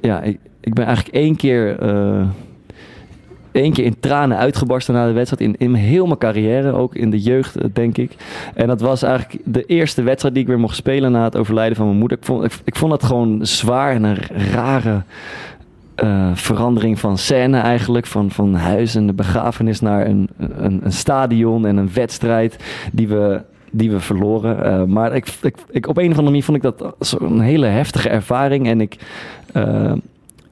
ja, 0.00 0.22
ik, 0.22 0.38
ik 0.60 0.74
ben 0.74 0.84
eigenlijk 0.84 1.16
één 1.16 1.36
keer 1.36 1.78
één 3.56 3.72
keer 3.72 3.84
in 3.84 4.00
tranen 4.00 4.36
uitgebarsten 4.36 4.94
na 4.94 5.06
de 5.06 5.12
wedstrijd. 5.12 5.42
In, 5.42 5.54
in 5.58 5.74
heel 5.74 6.06
mijn 6.06 6.18
carrière, 6.18 6.72
ook 6.72 6.94
in 6.94 7.10
de 7.10 7.20
jeugd, 7.20 7.56
eh, 7.56 7.64
denk 7.72 7.96
ik. 7.96 8.16
En 8.54 8.66
dat 8.66 8.80
was 8.80 9.02
eigenlijk 9.02 9.42
de 9.44 9.64
eerste 9.64 10.02
wedstrijd 10.02 10.34
die 10.34 10.42
ik 10.42 10.48
weer 10.48 10.58
mocht 10.58 10.76
spelen 10.76 11.12
na 11.12 11.24
het 11.24 11.36
overlijden 11.36 11.76
van 11.76 11.86
mijn 11.86 11.98
moeder. 11.98 12.18
Ik 12.18 12.24
vond, 12.24 12.60
ik, 12.64 12.76
vond 12.76 12.90
dat 12.90 13.04
gewoon 13.04 13.46
zwaar 13.46 13.92
en 13.92 14.04
een 14.04 14.18
rare 14.52 15.02
uh, 16.04 16.30
verandering 16.34 16.98
van 16.98 17.18
scène 17.18 17.58
eigenlijk. 17.58 18.06
Van, 18.06 18.30
van 18.30 18.54
huis 18.54 18.94
en 18.94 19.06
de 19.06 19.12
begrafenis 19.12 19.80
naar 19.80 20.06
een, 20.06 20.28
een, 20.38 20.80
een 20.84 20.92
stadion 20.92 21.66
en 21.66 21.76
een 21.76 21.90
wedstrijd 21.92 22.56
die 22.92 23.08
we 23.08 23.40
die 23.70 23.90
we 23.90 24.00
verloren. 24.00 24.66
Uh, 24.66 24.84
maar 24.84 25.14
ik, 25.14 25.26
ik, 25.70 25.88
op 25.88 25.96
een 25.96 26.04
of 26.04 26.08
andere 26.08 26.22
manier 26.22 26.42
vond 26.42 26.56
ik 26.56 26.62
dat 26.62 26.94
zo'n 26.98 27.40
hele 27.40 27.66
heftige 27.66 28.08
ervaring. 28.08 28.66
En 28.66 28.80
ik, 28.80 28.96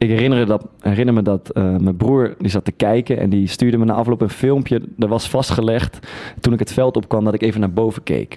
ik 0.04 0.10
herinner, 0.10 0.46
dat, 0.46 0.66
herinner 0.80 1.14
me 1.14 1.22
dat 1.22 1.50
uh, 1.54 1.76
mijn 1.76 1.96
broer 1.96 2.34
die 2.38 2.50
zat 2.50 2.64
te 2.64 2.72
kijken 2.72 3.18
en 3.18 3.30
die 3.30 3.46
stuurde 3.46 3.76
me 3.76 3.84
na 3.84 3.92
afloop 3.92 4.20
een 4.20 4.30
filmpje. 4.30 4.82
Er 4.98 5.08
was 5.08 5.28
vastgelegd 5.28 5.98
toen 6.40 6.52
ik 6.52 6.58
het 6.58 6.72
veld 6.72 6.96
opkwam 6.96 7.24
dat 7.24 7.34
ik 7.34 7.42
even 7.42 7.60
naar 7.60 7.72
boven 7.72 8.02
keek. 8.02 8.36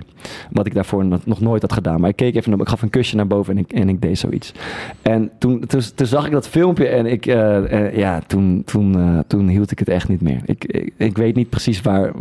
Wat 0.51 0.65
ik 0.65 0.73
daarvoor 0.73 1.05
nog 1.25 1.39
nooit 1.39 1.61
had 1.61 1.73
gedaan. 1.73 1.99
Maar 1.99 2.09
ik 2.09 2.15
keek 2.15 2.35
even 2.35 2.59
ik 2.59 2.67
gaf 2.67 2.81
een 2.81 2.89
kusje 2.89 3.15
naar 3.15 3.27
boven 3.27 3.57
en 3.57 3.63
ik, 3.63 3.71
en 3.73 3.89
ik 3.89 4.01
deed 4.01 4.19
zoiets. 4.19 4.53
En 5.01 5.31
toen, 5.39 5.65
toen, 5.95 6.07
zag 6.07 6.25
ik 6.25 6.31
dat 6.31 6.47
filmpje 6.47 6.87
en 6.87 7.05
ik, 7.05 7.25
uh, 7.25 7.35
uh, 7.35 7.97
ja, 7.97 8.21
toen, 8.27 8.61
toen, 8.65 9.23
toen 9.27 9.47
hield 9.47 9.71
ik 9.71 9.79
het 9.79 9.89
echt 9.89 10.09
niet 10.09 10.21
meer. 10.21 10.41
Ik, 10.45 10.65
ik, 10.65 10.93
ik 10.97 11.17
weet 11.17 11.35
niet 11.35 11.49
precies 11.49 11.81
waar, 11.81 12.11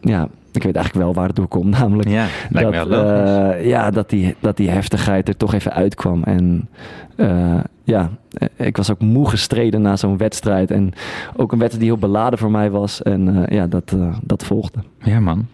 ja, 0.00 0.28
ik 0.52 0.62
weet 0.62 0.76
eigenlijk 0.76 1.04
wel 1.04 1.14
waar 1.14 1.26
het 1.26 1.36
door 1.36 1.48
komt. 1.48 1.70
Namelijk 1.78 2.08
ja, 2.08 2.26
dat, 2.50 2.88
uh, 2.88 3.66
ja, 3.66 3.90
dat, 3.90 4.10
die, 4.10 4.36
dat 4.40 4.56
die 4.56 4.70
heftigheid 4.70 5.28
er 5.28 5.36
toch 5.36 5.54
even 5.54 5.72
uitkwam. 5.72 6.22
En 6.22 6.68
uh, 7.16 7.60
ja, 7.84 8.10
ik 8.56 8.76
was 8.76 8.90
ook 8.90 9.00
moe 9.00 9.28
gestreden 9.28 9.82
na 9.82 9.96
zo'n 9.96 10.16
wedstrijd. 10.16 10.70
En 10.70 10.92
ook 11.36 11.52
een 11.52 11.58
wedstrijd 11.58 11.84
die 11.84 11.92
heel 11.92 12.08
beladen 12.10 12.38
voor 12.38 12.50
mij 12.50 12.70
was. 12.70 13.02
En 13.02 13.28
uh, 13.28 13.46
ja, 13.46 13.66
dat, 13.66 13.96
dat 14.22 14.44
volgde. 14.44 14.78
Ja, 14.98 15.20
man. 15.20 15.46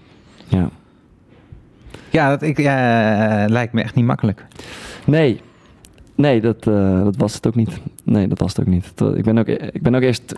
Ja. 0.49 0.69
Ja, 2.11 2.29
dat 2.29 2.43
ik, 2.43 2.59
lijkt 3.49 3.73
me 3.73 3.83
echt 3.83 3.95
niet 3.95 4.05
makkelijk. 4.05 4.47
Nee, 5.05 5.41
nee 6.15 6.41
dat, 6.41 6.65
dat 7.05 7.17
was 7.17 7.35
het 7.35 7.47
ook 7.47 7.55
niet. 7.55 7.81
Nee, 8.05 8.29
dat 8.29 8.39
was 8.39 8.57
het 8.57 8.61
ook 8.61 8.73
niet. 8.73 8.93
Ik 9.15 9.25
ben 9.25 9.39
ook, 9.39 9.47
ik 9.49 9.83
ben 9.83 9.95
ook 9.95 10.03
eerst 10.03 10.35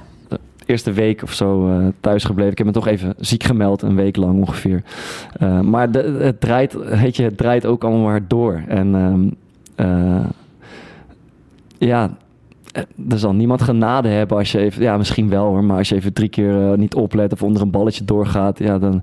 eerste 0.68 0.92
week 0.92 1.22
of 1.22 1.32
zo 1.32 1.68
uh, 1.68 1.86
thuis 2.00 2.24
gebleven. 2.24 2.52
Ik 2.52 2.58
heb 2.58 2.66
me 2.66 2.72
toch 2.72 2.86
even 2.86 3.14
ziek 3.18 3.42
gemeld, 3.42 3.82
een 3.82 3.96
week 3.96 4.16
lang 4.16 4.40
ongeveer. 4.40 4.82
Uh, 5.42 5.60
maar 5.60 5.90
de, 5.90 5.98
het, 6.20 6.40
draait, 6.40 6.72
weet 6.72 7.16
je, 7.16 7.22
het 7.22 7.36
draait 7.36 7.66
ook 7.66 7.84
allemaal 7.84 8.04
maar 8.04 8.24
door. 8.28 8.62
En 8.68 9.36
uh, 9.76 10.24
ja, 11.78 12.16
er 13.08 13.18
zal 13.18 13.34
niemand 13.34 13.62
genade 13.62 14.08
hebben 14.08 14.36
als 14.36 14.52
je 14.52 14.58
even, 14.58 14.82
ja 14.82 14.96
misschien 14.96 15.28
wel 15.28 15.44
hoor, 15.44 15.64
maar 15.64 15.78
als 15.78 15.88
je 15.88 15.94
even 15.94 16.12
drie 16.12 16.28
keer 16.28 16.78
niet 16.78 16.94
oplet 16.94 17.32
of 17.32 17.42
onder 17.42 17.62
een 17.62 17.70
balletje 17.70 18.04
doorgaat, 18.04 18.58
ja 18.58 18.78
dan 18.78 19.02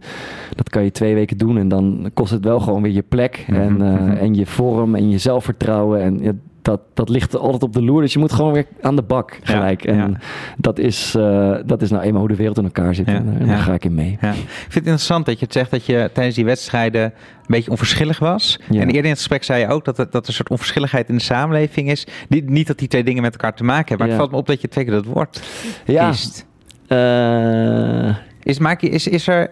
dat 0.55 0.69
kan 0.69 0.83
je 0.83 0.91
twee 0.91 1.13
weken 1.13 1.37
doen 1.37 1.57
en 1.57 1.67
dan 1.67 2.09
kost 2.13 2.31
het 2.31 2.43
wel 2.43 2.59
gewoon 2.59 2.81
weer 2.81 2.91
je 2.91 3.03
plek 3.07 3.45
en, 3.47 3.73
mm 3.73 3.79
-hmm. 3.79 4.09
en 4.09 4.35
je 4.35 4.45
vorm 4.45 4.95
en 4.95 5.09
je 5.09 5.17
zelfvertrouwen 5.17 6.01
en 6.01 6.19
ja, 6.21 6.31
dat, 6.65 6.81
dat 6.93 7.09
ligt 7.09 7.37
altijd 7.37 7.63
op 7.63 7.73
de 7.73 7.81
loer. 7.81 8.01
Dus 8.01 8.13
je 8.13 8.19
moet 8.19 8.33
gewoon 8.33 8.53
weer 8.53 8.65
aan 8.81 8.95
de 8.95 9.01
bak 9.01 9.39
gelijk. 9.43 9.85
Ja, 9.85 9.91
en 9.91 9.97
ja. 9.97 10.19
Dat, 10.57 10.79
is, 10.79 11.15
uh, 11.17 11.57
dat 11.65 11.81
is 11.81 11.89
nou 11.89 12.03
eenmaal 12.03 12.19
hoe 12.19 12.29
de 12.29 12.35
wereld 12.35 12.57
in 12.57 12.63
elkaar 12.63 12.95
zit. 12.95 13.07
Ja, 13.07 13.13
en 13.13 13.47
daar 13.47 13.57
ga 13.57 13.73
ik 13.73 13.85
in 13.85 13.95
mee. 13.95 14.11
Ik 14.11 14.17
vind 14.19 14.73
het 14.73 14.75
interessant 14.75 15.25
dat 15.25 15.39
je 15.39 15.45
het 15.45 15.53
zegt 15.53 15.71
dat 15.71 15.85
je 15.85 16.09
tijdens 16.13 16.35
die 16.35 16.45
wedstrijden 16.45 17.03
een 17.03 17.11
beetje 17.47 17.71
onverschillig 17.71 18.19
was. 18.19 18.59
En 18.69 18.75
eerder 18.75 18.95
in 18.95 19.09
het 19.09 19.17
gesprek 19.17 19.43
zei 19.43 19.59
je 19.59 19.67
ook 19.67 19.85
dat, 19.85 19.97
het, 19.97 20.11
dat 20.11 20.21
er 20.23 20.27
een 20.27 20.35
soort 20.35 20.49
onverschilligheid 20.49 21.09
in 21.09 21.15
de 21.15 21.21
samenleving 21.21 21.91
is. 21.91 22.07
Niet, 22.29 22.49
niet 22.49 22.67
dat 22.67 22.77
die 22.77 22.87
twee 22.87 23.03
dingen 23.03 23.21
met 23.21 23.31
elkaar 23.31 23.55
te 23.55 23.63
maken 23.63 23.87
hebben. 23.87 24.07
Maar 24.07 24.15
het 24.15 24.17
valt 24.17 24.31
me 24.31 24.37
op 24.37 24.47
dat 24.47 24.61
je 24.61 24.67
twee 24.67 24.85
keer 24.85 24.93
dat 24.93 25.05
woord 25.05 25.41
kiest. 25.85 26.45
Uh... 26.87 28.15
Is, 28.43 28.59
maak 28.59 28.81
je, 28.81 28.89
is, 28.89 29.07
is 29.07 29.27
er 29.27 29.51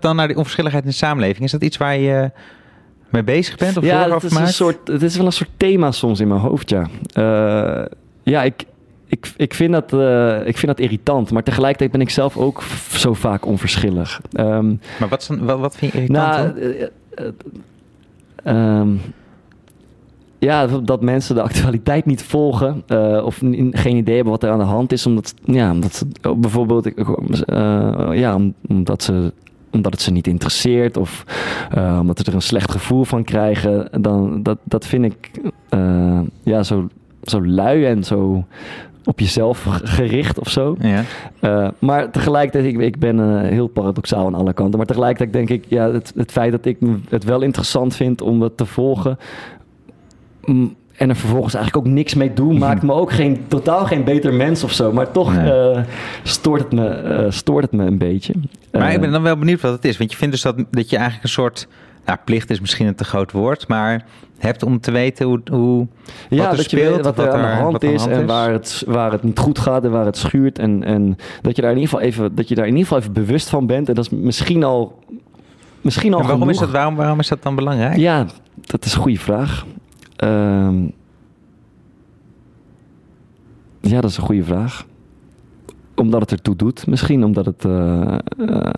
dan 0.00 0.16
naar 0.16 0.26
die 0.26 0.36
onverschilligheid 0.36 0.84
in 0.84 0.90
de 0.90 0.96
samenleving? 0.96 1.44
Is 1.44 1.50
dat 1.50 1.62
iets 1.62 1.76
waar 1.76 1.96
je 1.96 2.30
mee 3.12 3.22
bezig 3.22 3.56
bent? 3.56 3.76
Of 3.76 3.84
ja, 3.84 4.10
het 4.10 4.22
is, 4.22 4.34
een 4.34 4.48
soort, 4.48 4.88
het 4.88 5.02
is 5.02 5.16
wel 5.16 5.26
een 5.26 5.32
soort 5.32 5.50
thema 5.56 5.90
soms 5.90 6.20
in 6.20 6.28
mijn 6.28 6.40
hoofd, 6.40 6.70
ja. 6.70 6.86
Uh, 7.18 7.86
ja, 8.22 8.42
ik, 8.42 8.64
ik, 9.06 9.32
ik, 9.36 9.54
vind 9.54 9.72
dat, 9.72 9.92
uh, 9.92 10.46
ik 10.46 10.58
vind 10.58 10.66
dat 10.66 10.80
irritant, 10.80 11.30
maar 11.30 11.42
tegelijkertijd 11.42 11.90
ben 11.90 12.00
ik 12.00 12.10
zelf 12.10 12.36
ook 12.36 12.62
zo 12.90 13.14
vaak 13.14 13.46
onverschillig. 13.46 14.20
Um, 14.32 14.80
maar 15.00 15.08
wat, 15.08 15.30
wat, 15.40 15.58
wat 15.58 15.76
vind 15.76 15.92
je 15.92 15.98
irritant? 15.98 16.54
Nou, 16.56 16.88
uh, 18.44 18.80
um, 18.80 19.00
ja, 20.38 20.66
dat 20.66 21.00
mensen 21.00 21.34
de 21.34 21.42
actualiteit 21.42 22.06
niet 22.06 22.22
volgen 22.22 22.82
uh, 22.88 23.24
of 23.24 23.36
geen 23.70 23.96
idee 23.96 24.14
hebben 24.14 24.32
wat 24.32 24.42
er 24.42 24.50
aan 24.50 24.58
de 24.58 24.64
hand 24.64 24.92
is, 24.92 25.06
omdat, 25.06 25.34
ja, 25.44 25.70
omdat 25.70 25.94
ze 25.94 26.06
bijvoorbeeld, 26.36 26.90
ja, 28.12 28.38
omdat 28.68 29.02
ze 29.02 29.32
omdat 29.72 29.92
het 29.92 30.02
ze 30.02 30.10
niet 30.10 30.26
interesseert 30.26 30.96
of 30.96 31.24
uh, 31.76 31.98
omdat 32.00 32.18
ze 32.18 32.24
er 32.24 32.34
een 32.34 32.42
slecht 32.42 32.70
gevoel 32.70 33.04
van 33.04 33.24
krijgen, 33.24 34.02
dan 34.02 34.42
dat, 34.42 34.58
dat 34.64 34.86
vind 34.86 35.04
ik 35.04 35.30
uh, 35.74 36.20
ja, 36.42 36.62
zo, 36.62 36.88
zo 37.22 37.46
lui 37.46 37.84
en 37.84 38.04
zo 38.04 38.44
op 39.04 39.20
jezelf 39.20 39.66
gericht 39.82 40.38
of 40.38 40.48
zo. 40.48 40.76
Ja. 40.80 41.02
Uh, 41.40 41.68
maar 41.78 42.10
tegelijkertijd, 42.10 42.74
ik, 42.74 42.80
ik 42.80 42.98
ben 42.98 43.44
heel 43.44 43.66
paradoxaal 43.66 44.26
aan 44.26 44.34
alle 44.34 44.52
kanten, 44.52 44.78
maar 44.78 44.86
tegelijkertijd 44.86 45.32
denk 45.32 45.62
ik, 45.62 45.64
ja, 45.68 45.90
het, 45.90 46.12
het 46.16 46.32
feit 46.32 46.52
dat 46.52 46.64
ik 46.64 46.78
het 47.08 47.24
wel 47.24 47.42
interessant 47.42 47.96
vind 47.96 48.20
om 48.20 48.40
dat 48.40 48.56
te 48.56 48.66
volgen, 48.66 49.18
en 51.02 51.08
er 51.08 51.16
vervolgens 51.16 51.54
eigenlijk 51.54 51.86
ook 51.86 51.92
niks 51.92 52.14
mee 52.14 52.32
doen, 52.32 52.58
maakt 52.58 52.82
me 52.82 52.92
ook 52.92 53.12
geen, 53.12 53.44
totaal 53.48 53.86
geen 53.86 54.04
beter 54.04 54.34
mens 54.34 54.64
of 54.64 54.72
zo. 54.72 54.92
Maar 54.92 55.10
toch 55.10 55.34
nee. 55.34 55.74
uh, 55.74 55.80
stoort, 56.22 56.62
het 56.62 56.72
me, 56.72 57.02
uh, 57.02 57.30
stoort 57.30 57.64
het 57.64 57.72
me 57.72 57.86
een 57.86 57.98
beetje. 57.98 58.34
Maar 58.72 58.88
uh, 58.88 58.94
ik 58.94 59.00
ben 59.00 59.12
dan 59.12 59.22
wel 59.22 59.36
benieuwd 59.36 59.60
wat 59.60 59.72
het 59.72 59.84
is. 59.84 59.96
Want 59.96 60.10
je 60.10 60.16
vindt 60.16 60.32
dus 60.32 60.42
dat, 60.42 60.56
dat 60.70 60.90
je 60.90 60.96
eigenlijk 60.96 61.24
een 61.24 61.30
soort. 61.30 61.68
Nou, 62.04 62.18
plicht 62.24 62.50
is 62.50 62.60
misschien 62.60 62.86
een 62.86 62.94
te 62.94 63.04
groot 63.04 63.32
woord, 63.32 63.68
maar 63.68 64.04
hebt 64.38 64.62
om 64.62 64.80
te 64.80 64.90
weten 64.90 65.26
hoe. 65.26 65.40
hoe 65.50 65.86
ja, 66.28 66.36
wat 66.36 66.50
er 66.50 66.56
dat 66.56 66.64
speelt, 66.64 66.88
je 66.88 66.94
weet 66.94 67.04
wat 67.04 67.18
er 67.18 67.30
aan 67.30 67.56
de 67.56 67.62
hand 67.62 67.82
is 67.82 68.06
en 68.06 68.26
waar 68.26 68.52
het, 68.52 68.82
waar 68.86 69.12
het 69.12 69.22
niet 69.22 69.38
goed 69.38 69.58
gaat 69.58 69.84
en 69.84 69.90
waar 69.90 70.06
het 70.06 70.16
schuurt. 70.16 70.58
En, 70.58 70.84
en 70.84 71.16
dat, 71.42 71.56
je 71.56 71.62
daar 71.62 71.70
in 71.70 71.78
ieder 71.78 71.90
geval 71.90 72.06
even, 72.06 72.34
dat 72.34 72.48
je 72.48 72.54
daar 72.54 72.66
in 72.66 72.70
ieder 72.76 72.86
geval 72.86 72.98
even 72.98 73.12
bewust 73.12 73.48
van 73.48 73.66
bent. 73.66 73.88
En 73.88 73.94
dat 73.94 74.04
is 74.04 74.10
misschien 74.10 74.64
al. 74.64 74.98
Misschien 75.80 76.12
al 76.12 76.18
en 76.18 76.24
waarom, 76.24 76.40
genoeg. 76.40 76.54
is 76.54 76.60
dat, 76.60 76.70
waarom, 76.70 76.94
waarom 76.94 77.18
is 77.18 77.28
dat 77.28 77.42
dan 77.42 77.54
belangrijk? 77.54 77.96
Ja, 77.96 78.26
dat 78.54 78.84
is 78.84 78.94
een 78.94 79.00
goede 79.00 79.18
vraag. 79.18 79.64
Um, 80.16 80.92
ja, 83.80 84.00
dat 84.00 84.10
is 84.10 84.16
een 84.16 84.22
goede 84.22 84.44
vraag. 84.44 84.86
Omdat 85.94 86.20
het 86.20 86.30
ertoe 86.30 86.56
doet, 86.56 86.86
misschien 86.86 87.24
omdat 87.24 87.46
het. 87.46 87.64
Uh, 87.64 88.18
uh, 88.38 88.70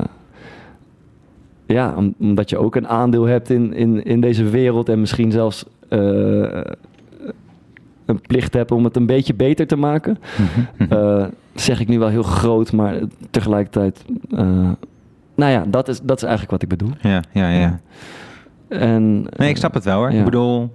ja, 1.66 1.94
omdat 2.18 2.50
je 2.50 2.58
ook 2.58 2.76
een 2.76 2.88
aandeel 2.88 3.24
hebt 3.24 3.50
in, 3.50 3.72
in, 3.72 4.04
in 4.04 4.20
deze 4.20 4.44
wereld 4.44 4.88
en 4.88 5.00
misschien 5.00 5.32
zelfs 5.32 5.64
uh, 5.90 6.60
een 8.04 8.20
plicht 8.20 8.54
hebt 8.54 8.70
om 8.70 8.84
het 8.84 8.96
een 8.96 9.06
beetje 9.06 9.34
beter 9.34 9.66
te 9.66 9.76
maken. 9.76 10.18
Mm-hmm. 10.78 11.30
zeg 11.54 11.80
ik 11.80 11.88
nu 11.88 11.98
wel 11.98 12.08
heel 12.08 12.22
groot, 12.22 12.72
maar 12.72 12.98
tegelijkertijd. 13.30 14.04
nou 15.34 15.52
ja, 15.52 15.64
dat 15.66 15.88
is, 15.88 16.00
dat 16.00 16.16
is 16.16 16.22
eigenlijk 16.22 16.50
wat 16.50 16.62
ik 16.62 16.68
bedoel. 16.68 16.92
Ja, 17.00 17.22
ja, 17.32 17.48
ja. 17.48 17.80
En, 18.68 19.26
nee, 19.36 19.48
ik 19.48 19.56
snap 19.56 19.74
het 19.74 19.84
wel 19.84 19.96
hoor. 19.96 20.12
Ja. 20.12 20.18
Ik 20.18 20.24
bedoel. 20.24 20.70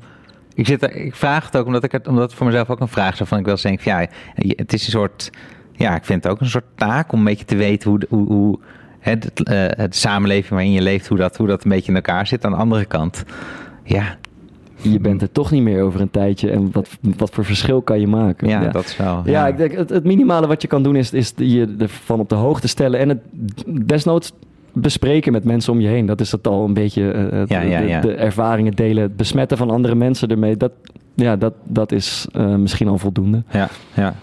Ik, 0.60 0.68
zit 0.68 0.84
ik 0.84 1.16
vraag 1.16 1.45
het 1.45 1.57
ook 1.57 1.66
omdat 1.66 1.84
ik 1.84 1.91
het, 1.91 2.07
omdat 2.07 2.24
het 2.24 2.34
voor 2.34 2.45
mezelf 2.45 2.70
ook 2.70 2.80
een 2.80 2.88
vraag 2.88 3.20
is. 3.20 3.28
Van 3.28 3.38
ik 3.38 3.43
wel 3.43 3.53
eens 3.53 3.64
denk, 3.64 3.82
ja, 3.82 4.07
het 4.36 4.74
is 4.74 4.86
een 4.86 4.91
soort. 4.91 5.30
Ja, 5.72 5.95
ik 5.95 6.05
vind 6.05 6.24
het 6.24 6.32
ook 6.32 6.39
een 6.39 6.49
soort 6.49 6.66
taak 6.76 7.12
om 7.12 7.20
een 7.20 7.26
beetje 7.26 7.45
te 7.45 7.55
weten 7.55 7.89
hoe, 7.89 7.99
hoe, 8.10 8.28
hoe 8.28 8.60
het, 8.99 9.32
uh, 9.43 9.66
het 9.70 9.95
samenleving 9.95 10.49
waarin 10.49 10.72
je 10.72 10.82
leeft, 10.82 11.07
hoe 11.07 11.18
dat, 11.18 11.38
hoe 11.38 11.47
dat 11.47 11.64
een 11.64 11.70
beetje 11.70 11.89
in 11.89 11.95
elkaar 11.95 12.28
zit. 12.28 12.45
Aan 12.45 12.51
de 12.51 12.57
andere 12.57 12.86
kant, 12.86 13.24
ja. 13.84 14.18
Je 14.82 14.99
bent 14.99 15.22
er 15.22 15.32
toch 15.32 15.51
niet 15.51 15.64
meer 15.64 15.84
over 15.84 16.01
een 16.01 16.12
tijdje. 16.12 16.51
En 16.51 16.72
wat, 16.72 16.89
wat 17.01 17.30
voor 17.30 17.45
verschil 17.45 17.82
kan 17.82 17.99
je 17.99 18.07
maken? 18.07 18.47
Ja, 18.47 18.62
ja. 18.62 18.70
dat 18.70 18.86
is 18.86 18.97
wel. 18.97 19.22
Ja, 19.26 19.32
ja 19.32 19.47
ik 19.47 19.57
denk 19.57 19.72
het, 19.72 19.89
het, 19.89 20.03
minimale 20.03 20.47
wat 20.47 20.62
je 20.62 20.68
kan 20.68 20.84
doen 20.84 20.95
is, 20.95 21.12
is 21.12 21.34
je 21.36 21.76
ervan 21.80 22.20
op 22.20 22.30
de 22.30 22.36
hoogte 22.36 22.68
stellen. 22.68 22.99
En 22.99 23.10
het 23.10 23.22
desnoods 23.88 24.34
bespreken 24.74 25.32
met 25.32 25.43
mensen 25.43 25.74
om 25.74 25.80
je 25.80 25.88
heen. 25.88 26.05
Dat 26.05 26.22
is 26.22 26.32
het 26.32 26.47
al 26.47 26.65
een 26.65 26.74
beetje 26.74 27.30
uh, 27.32 27.41
ja, 27.45 27.61
ja, 27.61 27.80
ja. 27.80 28.01
De, 28.01 28.07
de, 28.07 28.13
ervaringen 28.13 28.74
delen, 28.74 29.03
het 29.03 29.15
besmetten 29.15 29.57
van 29.57 29.70
andere 29.70 29.95
mensen 29.95 30.28
ermee. 30.28 30.57
Dat, 30.57 30.72
ja, 31.15 31.36
dat, 31.36 31.53
dat 31.63 31.91
is 31.91 32.28
uh, 32.36 32.55
misschien 32.55 32.88
al 32.88 32.97
voldoende. 32.97 33.43
Ja, 33.51 33.70
ja. 33.93 34.15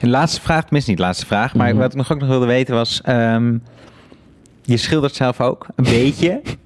En 0.00 0.10
laatste 0.10 0.40
vraag, 0.40 0.62
tenminste 0.62 0.90
niet 0.90 1.00
laatste 1.00 1.26
vraag, 1.26 1.54
maar 1.54 1.66
mm 1.66 1.72
-hmm. 1.72 1.80
wat 1.80 1.90
ik 1.90 1.96
nog 1.96 2.12
ook 2.12 2.18
nog 2.18 2.28
wilde 2.28 2.46
weten 2.46 2.74
was... 2.74 3.00
Um, 3.08 3.62
je 4.62 4.76
schildert 4.76 5.14
zelf 5.14 5.40
ook, 5.40 5.66
een 5.74 5.84
beetje. 5.84 6.40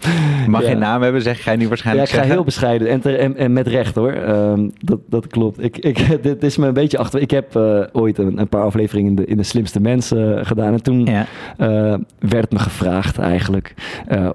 Mag 0.46 0.60
Ja. 0.62 0.68
geen 0.68 0.78
naam 0.78 1.02
hebben, 1.02 1.22
zeg 1.22 1.44
jij 1.44 1.56
nu 1.56 1.62
Ja, 1.62 1.68
waarschijnlijk 1.68 2.06
ik 2.06 2.12
ga 2.12 2.18
zeggen. 2.20 2.34
heel 2.36 2.44
bescheiden 2.44 2.88
en, 2.88 3.00
ter- 3.00 3.18
en, 3.18 3.36
en 3.36 3.52
met 3.52 3.66
recht 3.66 3.94
hoor. 3.94 4.12
Ehm, 4.12 4.68
dat, 4.84 4.98
dat 5.06 5.26
klopt. 5.26 5.62
Ik, 5.64 5.78
ik, 5.78 6.06
dit 6.22 6.42
is 6.42 6.56
me 6.56 6.66
een 6.66 6.72
beetje 6.74 6.98
achter. 6.98 7.20
Ik 7.20 7.30
heb 7.30 7.56
eh, 7.56 7.80
ooit 7.92 8.18
een, 8.18 8.38
een 8.38 8.48
paar 8.48 8.62
afleveringen 8.62 9.10
in 9.10 9.16
de, 9.16 9.24
in 9.24 9.36
de 9.36 9.42
slimste 9.42 9.80
mensen 9.80 10.38
eh, 10.38 10.46
gedaan. 10.46 10.72
En 10.72 10.82
toen 10.82 11.04
Ja. 11.06 11.26
eh, 11.56 11.94
werd 12.18 12.52
me 12.52 12.58
gevraagd 12.58 13.18
eigenlijk. 13.18 13.74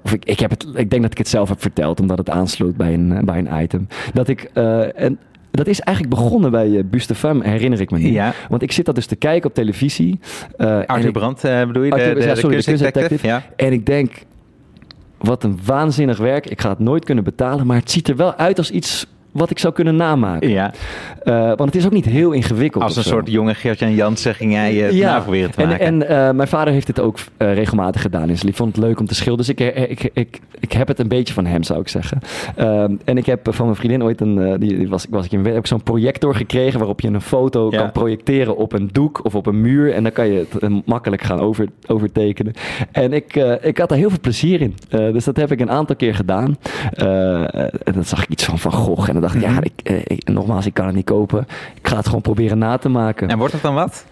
of 0.02 0.12
ik, 0.12 0.24
ik, 0.24 0.40
heb 0.40 0.50
het, 0.50 0.66
ik 0.74 0.90
denk 0.90 1.02
dat 1.02 1.10
ik 1.10 1.18
het 1.18 1.28
zelf 1.28 1.48
heb 1.48 1.60
verteld, 1.60 2.00
omdat 2.00 2.18
het 2.18 2.30
aansloot 2.30 2.76
bij 2.76 2.94
een, 2.94 3.20
bij 3.24 3.38
een 3.38 3.62
item. 3.62 3.86
Dat 4.12 4.28
ik. 4.28 4.42
en, 4.94 5.18
dat 5.50 5.66
is 5.66 5.80
eigenlijk 5.80 6.16
begonnen 6.16 6.50
bij 6.50 6.68
uh, 6.68 6.82
Buste 6.90 7.14
Femme, 7.14 7.48
herinner 7.48 7.80
ik 7.80 7.90
me 7.90 7.98
nu. 7.98 8.12
Ja. 8.12 8.32
Want 8.48 8.62
ik 8.62 8.72
zit 8.72 8.84
dat 8.86 8.94
dus 8.94 9.06
te 9.06 9.16
kijken 9.16 9.48
op 9.48 9.54
televisie. 9.54 10.18
en 10.56 10.86
Arthur 10.86 11.12
Brandt 11.12 11.44
eh, 11.44 11.66
bedoel 11.66 11.82
je? 11.82 11.90
Arthur- 11.92 12.14
de, 12.14 12.20
de, 12.20 12.26
ja, 12.26 12.34
de 12.34 12.40
sorry, 12.40 12.56
de 12.56 12.64
kunstdetective. 12.64 13.26
Ja. 13.26 13.42
En 13.56 13.72
ik 13.72 13.86
denk, 13.86 14.12
wat 15.18 15.44
een 15.44 15.58
waanzinnig 15.64 16.18
werk. 16.18 16.46
Ik 16.46 16.60
ga 16.60 16.68
het 16.68 16.78
nooit 16.78 17.04
kunnen 17.04 17.24
betalen, 17.24 17.66
maar 17.66 17.76
het 17.76 17.90
ziet 17.90 18.08
er 18.08 18.16
wel 18.16 18.34
uit 18.34 18.58
als 18.58 18.70
iets 18.70 19.06
wat 19.36 19.50
ik 19.50 19.58
zou 19.58 19.74
kunnen 19.74 19.96
namaken. 19.96 20.48
ja, 20.48 20.72
Eh, 21.26 21.46
want 21.46 21.60
het 21.64 21.74
is 21.74 21.86
ook 21.86 21.92
niet 21.92 22.04
heel 22.04 22.32
ingewikkeld. 22.32 22.84
als 22.84 22.96
een 22.96 23.02
soort 23.02 23.30
jonge 23.30 23.54
Geert-Jan 23.54 23.94
Jansen 23.94 24.34
ging 24.34 24.52
jij 24.52 24.74
het 24.74 24.94
na 24.94 25.20
proberen 25.20 25.50
te 25.50 25.62
en, 25.62 25.68
maken. 25.68 25.86
en 25.86 26.08
eh, 26.08 26.30
mijn 26.34 26.48
vader 26.48 26.72
heeft 26.72 26.86
het 26.86 27.00
ook 27.00 27.18
eh, 27.36 27.54
regelmatig 27.54 28.00
gedaan. 28.02 28.26
Dus 28.26 28.44
ik 28.44 28.56
vond 28.56 28.76
het 28.76 28.84
leuk 28.84 29.00
om 29.00 29.06
te 29.06 29.14
schilderen. 29.14 29.54
Dus 29.56 29.66
ik, 29.66 29.88
ik, 29.90 30.10
ik, 30.12 30.40
ik 30.60 30.72
heb 30.72 30.88
het 30.88 30.98
een 30.98 31.08
beetje 31.08 31.34
van 31.34 31.46
hem, 31.46 31.62
zou 31.62 31.80
ik 31.80 31.88
zeggen. 31.88 32.20
En 33.04 33.16
ik 33.16 33.26
heb 33.26 33.54
van 33.54 33.64
mijn 33.64 33.76
vriendin 33.76 34.02
ooit 34.02 34.20
een... 34.20 34.58
die, 34.60 34.76
die 34.78 34.88
was, 34.88 35.06
was 35.10 35.24
ik 35.24 35.32
in, 35.32 35.44
heb 35.44 35.56
ik 35.56 35.66
zo'n 35.66 35.82
projector 35.82 36.34
gekregen... 36.34 36.78
waarop 36.78 37.00
je 37.00 37.08
een 37.08 37.20
foto 37.20 37.68
Ja. 37.70 37.78
kan 37.78 37.92
projecteren 37.92 38.56
op 38.56 38.72
een 38.72 38.88
doek 38.92 39.24
of 39.24 39.34
op 39.34 39.46
een 39.46 39.60
muur. 39.60 39.92
En 39.92 40.02
dan 40.02 40.12
kan 40.12 40.26
je 40.32 40.46
het 40.58 40.86
makkelijk 40.86 41.22
gaan 41.22 41.40
over, 41.40 41.66
overtekenen. 41.86 42.52
En 42.92 43.12
ik, 43.12 43.34
ik 43.62 43.78
had 43.78 43.90
er 43.90 43.96
heel 43.96 44.08
veel 44.10 44.20
plezier 44.20 44.60
in. 44.60 44.74
Dus 44.88 45.24
dat 45.24 45.36
heb 45.36 45.52
ik 45.52 45.60
een 45.60 45.70
aantal 45.70 45.96
keer 45.96 46.14
gedaan. 46.14 46.56
En 47.84 47.92
dan 47.94 48.04
zag 48.04 48.22
ik 48.22 48.28
iets 48.28 48.44
van 48.44 48.58
Van 48.58 48.72
Gogh. 48.72 49.08
En 49.08 49.14
dan 49.14 49.25
dacht 49.26 49.34
ik, 49.34 49.42
ja, 49.42 49.50
Mhm. 49.50 49.62
ik, 49.62 49.72
eh, 49.82 49.96
ik- 50.04 50.28
nogmaals, 50.28 50.66
ik 50.66 50.74
kan 50.74 50.86
het 50.86 50.94
niet 50.94 51.04
kopen. 51.04 51.46
Ik 51.74 51.88
ga 51.88 51.96
het 51.96 52.06
gewoon 52.06 52.20
proberen 52.20 52.58
na 52.58 52.76
te 52.76 52.88
maken. 52.88 53.28
En 53.28 53.38
wordt 53.38 53.52
het 53.52 53.62
dan 53.62 53.74
wat? 53.74 54.04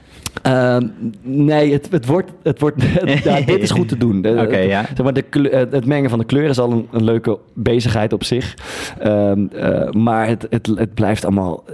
Ehm, 0.43 0.87
nee, 1.23 1.73
het, 1.73 1.89
het 1.91 2.07
wordt. 2.07 2.31
Het 2.43 2.61
wordt 2.61 2.83
ja, 3.25 3.41
dit 3.41 3.63
is 3.63 3.71
goed 3.71 3.89
te 3.89 3.97
doen. 3.97 4.17
Oké, 4.19 4.57
ja. 4.59 4.85
Zeg 4.87 5.03
maar, 5.03 5.13
de 5.13 5.23
kleur- 5.23 5.57
het 5.57 5.73
het 5.73 5.87
mengen 5.87 6.11
van 6.11 6.19
de 6.19 6.25
kleuren 6.25 6.51
is 6.51 6.59
al 6.59 6.71
een, 6.73 6.89
een 6.93 7.05
leuke 7.05 7.39
bezigheid 7.55 8.13
op 8.13 8.25
zich. 8.25 8.55
Ehm, 8.99 9.47
eh, 9.47 9.91
maar 9.91 10.29
het, 10.29 10.47
het, 10.51 10.67
het 10.75 10.95
blijft 10.95 11.25
allemaal 11.25 11.65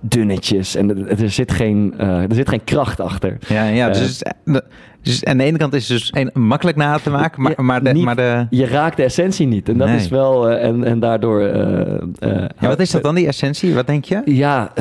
dunnetjes 0.00 0.74
en 0.74 1.08
er, 1.08 1.30
zit 1.30 1.52
geen, 1.52 1.94
eh, 1.98 2.08
er 2.22 2.34
zit 2.34 2.48
geen 2.48 2.64
kracht 2.64 3.00
achter. 3.00 3.36
Ja, 3.48 3.64
ja 3.64 3.88
dus, 3.90 4.22
Eh. 4.22 4.32
het 4.54 4.62
dus 5.08 5.24
aan 5.24 5.36
de 5.36 5.44
ene 5.44 5.58
kant 5.58 5.74
is 5.74 5.88
het 5.88 5.98
dus 5.98 6.10
een, 6.14 6.42
makkelijk 6.42 6.76
na 6.76 6.98
te 6.98 7.10
maken, 7.10 7.42
maar, 7.42 7.54
Ja, 7.56 7.62
maar, 7.62 7.82
de, 7.84 7.92
niet- 7.92 8.04
maar 8.04 8.16
de... 8.16 8.46
Je 8.50 8.66
raakt 8.66 8.96
de 8.96 9.02
essentie 9.02 9.46
niet. 9.46 9.68
En 9.68 9.78
dat 9.78 9.88
Nee. 9.88 9.96
is 9.96 10.08
wel. 10.08 10.48
eh, 10.48 10.68
en, 10.68 10.84
en 10.84 11.00
daardoor. 11.00 11.40
eh, 11.40 11.80
eh, 12.18 12.44
Ja, 12.60 12.68
wat 12.68 12.80
is 12.80 12.90
dat 12.90 13.02
dan, 13.02 13.14
die 13.14 13.26
essentie? 13.26 13.74
Wat 13.74 13.86
denk 13.86 14.04
je? 14.04 14.22
Ja, 14.24 14.72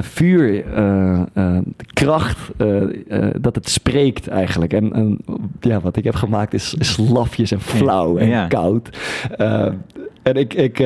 vuur, 0.00 0.64
kracht, 1.92 2.38
dat 3.40 3.54
het 3.54 3.68
spreekt 3.68 4.28
eigenlijk. 4.28 4.72
En, 4.72 4.92
en 4.92 5.18
ja, 5.60 5.80
wat 5.80 5.96
ik 5.96 6.04
heb 6.04 6.14
gemaakt 6.14 6.54
is, 6.54 6.74
is 6.78 6.96
lafjes 6.96 7.50
en 7.52 7.60
flauw 7.60 8.16
en 8.18 8.28
Ja. 8.28 8.46
koud. 8.46 8.88
En 10.22 10.34
ik, 10.34 10.54
ik, 10.54 10.78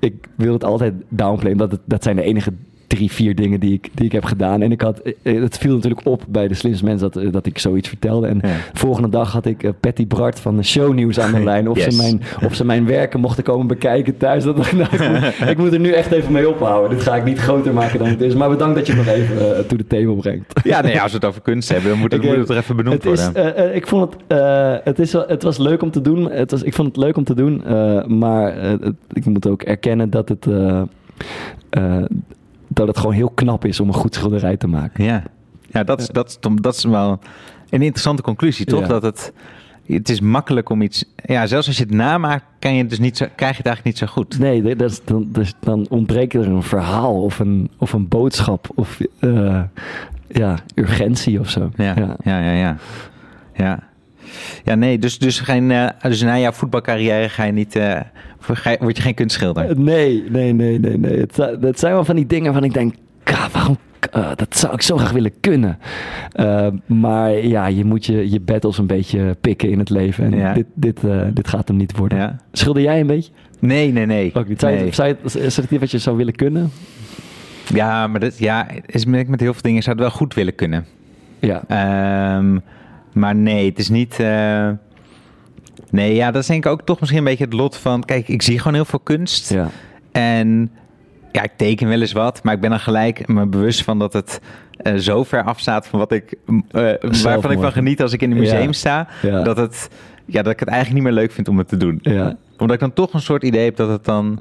ik 0.00 0.14
wil 0.36 0.52
het 0.52 0.64
altijd 0.64 0.94
downplayen. 1.08 1.56
Dat, 1.58 1.70
het, 1.70 1.80
dat 1.84 2.02
zijn 2.02 2.16
de 2.16 2.22
enige 2.22 2.52
drie, 2.94 3.12
vier 3.12 3.34
dingen 3.34 3.60
die 3.60 3.72
ik, 3.72 3.88
die 3.94 4.04
ik 4.06 4.12
heb 4.12 4.24
gedaan. 4.24 4.62
En 4.62 4.72
ik 4.72 4.80
had, 4.80 5.02
eh, 5.22 5.40
het 5.42 5.58
viel 5.58 5.74
natuurlijk 5.74 6.06
op 6.06 6.22
bij 6.28 6.48
de 6.48 6.54
slimste 6.54 6.84
mensen 6.84 7.10
dat, 7.12 7.22
eh, 7.22 7.32
dat 7.32 7.46
ik 7.46 7.58
zoiets 7.58 7.88
vertelde. 7.88 8.26
En 8.26 8.34
Ja. 8.42 8.48
de 8.72 8.78
volgende 8.78 9.08
dag 9.08 9.32
had 9.32 9.46
ik 9.46 9.62
eh, 9.62 9.70
Patty 9.80 10.06
Bart 10.06 10.40
van 10.40 10.56
de 10.56 10.62
Shownieuws 10.62 11.20
aan 11.20 11.32
de 11.32 11.44
lijn. 11.52 11.68
Of, 11.70 11.76
Yes. 11.84 11.96
ze 11.96 12.02
mijn, 12.02 12.20
of 12.44 12.54
ze 12.54 12.64
mijn 12.64 12.86
werken 12.86 13.20
mochten 13.20 13.44
komen 13.44 13.66
bekijken 13.66 14.16
thuis. 14.16 14.44
Dat, 14.44 14.56
nou, 14.72 14.88
ik, 14.92 15.08
moet, 15.10 15.48
ik 15.50 15.56
moet 15.58 15.72
er 15.72 15.80
nu 15.80 15.90
echt 15.92 16.10
even 16.12 16.32
mee 16.32 16.48
ophouden. 16.48 16.90
Dit 16.96 17.02
ga 17.06 17.16
ik 17.16 17.24
niet 17.24 17.38
groter 17.38 17.72
maken 17.74 17.98
dan 17.98 18.08
het 18.08 18.20
is. 18.20 18.34
Maar 18.34 18.48
bedankt 18.48 18.74
dat 18.76 18.86
je 18.86 18.92
het 18.92 19.06
nog 19.06 19.14
even 19.14 19.36
uh, 19.36 19.58
to 19.58 19.76
the 19.76 19.86
table 19.86 20.14
brengt. 20.16 20.60
Ja, 20.64 20.80
nee, 20.80 21.00
als 21.00 21.10
we 21.10 21.16
het 21.16 21.26
over 21.26 21.40
kunst 21.42 21.68
hebben, 21.68 21.90
dan 21.90 21.98
moet 21.98 22.12
het, 22.12 22.20
Ik, 22.22 22.26
moet 22.26 22.34
eh, 22.36 22.40
het 22.40 22.50
er 22.50 22.56
even 22.56 22.76
benoemd 22.76 23.02
Het 23.04 23.12
is, 23.12 23.24
worden. 23.24 23.56
eh, 23.56 23.64
eh, 23.64 23.74
ik 23.76 23.86
vond 23.86 24.12
het, 24.12 24.22
eh, 24.26 24.74
het, 24.84 24.98
is, 24.98 25.12
het 25.12 25.42
was 25.42 25.58
leuk 25.58 25.82
om 25.82 25.90
te 25.90 26.00
doen. 26.00 26.30
Het 26.30 26.50
was, 26.50 26.62
ik 26.62 26.74
vond 26.74 26.88
het 26.88 26.96
leuk 26.96 27.16
om 27.16 27.24
te 27.24 27.34
doen. 27.34 27.64
eh, 27.64 28.04
maar 28.04 28.56
eh, 28.56 28.70
het- 28.70 28.94
ik 29.12 29.24
moet 29.24 29.48
ook 29.48 29.62
erkennen 29.62 30.10
dat 30.10 30.28
het, 30.28 30.46
eh, 30.46 30.82
eh, 31.70 32.02
dat 32.74 32.86
het 32.86 32.98
gewoon 32.98 33.14
heel 33.14 33.30
knap 33.30 33.64
is 33.64 33.80
om 33.80 33.88
een 33.88 33.94
goed 33.94 34.14
schilderij 34.14 34.56
te 34.56 34.66
maken. 34.66 35.04
Ja, 35.04 35.22
ja 35.70 35.84
dat, 35.84 36.00
is, 36.00 36.08
dat, 36.08 36.28
is, 36.28 36.38
dat 36.60 36.74
is 36.74 36.84
wel 36.84 37.18
een 37.70 37.82
interessante 37.82 38.22
conclusie, 38.22 38.66
toch? 38.66 38.80
Ja. 38.80 38.86
Dat 38.86 39.02
het, 39.02 39.32
het 39.86 40.08
is 40.08 40.20
makkelijk 40.20 40.68
om 40.68 40.82
iets... 40.82 41.04
Ja, 41.16 41.46
zelfs 41.46 41.66
als 41.66 41.76
je 41.76 41.82
het 41.82 41.92
namaakt, 41.92 42.44
kan 42.58 42.74
je 42.74 42.86
dus 42.86 42.98
niet 42.98 43.16
zo, 43.16 43.26
krijg 43.34 43.52
je 43.52 43.62
het 43.62 43.66
eigenlijk 43.66 43.84
niet 43.84 44.08
zo 44.08 44.14
goed. 44.14 44.38
Nee, 44.38 44.76
dat 44.76 44.90
is, 44.90 45.04
dan, 45.04 45.28
dus, 45.32 45.52
dan 45.60 45.86
ontbreekt 45.88 46.34
er 46.34 46.46
een 46.46 46.62
verhaal 46.62 47.22
of 47.22 47.38
een, 47.38 47.70
of 47.78 47.92
een 47.92 48.08
boodschap 48.08 48.68
of 48.74 49.00
eh, 49.18 49.62
ja, 50.28 50.58
urgentie 50.74 51.40
of 51.40 51.50
zo. 51.50 51.70
Ja, 51.76 51.94
ja, 52.24 52.38
ja, 52.38 52.52
ja. 52.52 52.76
Ja, 53.56 53.78
ja 54.64 54.74
nee, 54.74 54.98
dus, 54.98 55.18
dus, 55.18 55.40
geen, 55.40 55.70
eh, 55.70 55.88
dus 56.02 56.22
na 56.22 56.38
jouw 56.38 56.52
voetbalcarrière 56.52 57.28
ga 57.28 57.44
je 57.44 57.52
niet, 57.52 57.76
eh, 57.76 58.00
word 58.80 58.96
je 58.96 59.02
geen 59.02 59.14
kunstschilder. 59.14 59.68
Eh, 59.70 59.76
Nee, 59.76 60.24
nee, 60.28 60.52
nee, 60.52 60.78
nee, 60.78 60.98
nee. 60.98 61.18
Het, 61.18 61.36
dat 61.60 61.78
zijn 61.78 61.92
wel 61.92 62.04
van 62.04 62.16
die 62.16 62.26
dingen 62.26 62.44
waarvan 62.52 62.64
ik 62.64 62.74
denk, 62.74 62.94
"Ka, 63.22 63.48
waarom, 63.52 63.76
eh, 64.12 64.30
dat 64.36 64.56
zou 64.56 64.74
ik 64.74 64.82
zo 64.82 64.96
graag 64.96 65.10
willen 65.12 65.32
kunnen. 65.40 65.78
Eh, 66.32 66.66
maar 66.86 67.30
ja, 67.32 67.66
je 67.66 67.84
moet 67.84 68.06
je, 68.06 68.30
je 68.30 68.40
battles 68.40 68.78
een 68.78 68.86
beetje 68.86 69.36
pikken 69.40 69.70
in 69.70 69.78
het 69.78 69.90
leven. 69.90 70.24
En 70.24 70.38
Ja. 70.38 70.52
dit, 70.52 70.66
dit, 70.74 71.00
dit 71.32 71.48
gaat 71.48 71.68
hem 71.68 71.76
niet 71.76 71.96
worden. 71.96 72.18
Ja. 72.18 72.36
Schilder 72.52 72.82
jij 72.82 73.00
een 73.00 73.06
beetje? 73.06 73.32
Nee, 73.60 73.92
nee, 73.92 74.06
nee. 74.06 74.30
Ook 74.34 74.48
niet. 74.48 74.60
Zou 74.60 74.92
zou 74.92 75.14
is 75.22 75.56
het 75.56 75.78
wat 75.78 75.90
je 75.90 75.98
zou 75.98 76.16
willen 76.16 76.34
kunnen? 76.34 76.70
Ja, 77.74 78.06
maar 78.06 78.20
dat, 78.20 78.38
ja, 78.38 78.66
is 78.86 79.04
met 79.04 79.28
met 79.28 79.40
heel 79.40 79.52
veel 79.52 79.62
dingen 79.62 79.82
zou 79.82 79.96
het 79.96 80.04
wel 80.04 80.14
goed 80.14 80.34
willen 80.34 80.54
kunnen. 80.54 80.86
Ja. 81.38 81.62
Ehm, 81.68 82.58
maar 83.12 83.34
nee, 83.34 83.68
het 83.68 83.78
is 83.78 83.88
niet. 83.88 84.16
Nee, 85.90 86.14
ja, 86.14 86.30
dat 86.30 86.42
is 86.42 86.48
denk 86.48 86.64
ik 86.64 86.70
ook 86.70 86.82
toch 86.82 87.00
misschien 87.00 87.18
een 87.20 87.26
beetje 87.26 87.44
het 87.44 87.52
lot 87.52 87.76
van. 87.76 88.04
Kijk, 88.04 88.28
ik 88.28 88.42
zie 88.42 88.58
gewoon 88.58 88.74
heel 88.74 88.84
veel 88.84 88.98
kunst. 88.98 89.50
ja. 89.50 89.68
En 90.12 90.70
ja, 91.32 91.42
ik 91.42 91.52
teken 91.56 91.88
wel 91.88 92.00
eens 92.00 92.12
wat, 92.12 92.42
maar 92.42 92.54
ik 92.54 92.60
ben 92.60 92.70
dan 92.70 92.80
gelijk 92.80 93.28
me 93.28 93.46
bewust 93.46 93.82
van 93.82 93.98
dat 93.98 94.12
het 94.12 94.40
eh, 94.76 94.94
zo 94.94 95.24
ver 95.24 95.42
afstaat 95.42 95.86
van 95.86 95.98
wat 95.98 96.12
ik, 96.12 96.34
eh, 96.70 96.92
waarvan 97.22 97.50
ik 97.50 97.58
van 97.60 97.72
geniet 97.72 98.02
als 98.02 98.12
ik 98.12 98.22
in 98.22 98.30
een 98.30 98.38
museum 98.38 98.66
Ja. 98.66 98.72
sta. 98.72 99.08
Ja. 99.22 99.42
Dat, 99.42 99.56
het, 99.56 99.88
ja, 100.24 100.42
dat 100.42 100.52
ik 100.52 100.60
het 100.60 100.68
eigenlijk 100.68 101.02
niet 101.04 101.12
meer 101.12 101.22
leuk 101.22 101.32
vind 101.32 101.48
om 101.48 101.58
het 101.58 101.68
te 101.68 101.76
doen. 101.76 101.98
Ja. 102.02 102.36
Omdat 102.58 102.74
ik 102.74 102.80
dan 102.80 102.92
toch 102.92 103.12
een 103.12 103.20
soort 103.20 103.42
idee 103.42 103.64
heb 103.64 103.76
dat 103.76 103.88
het 103.88 104.04
dan 104.04 104.40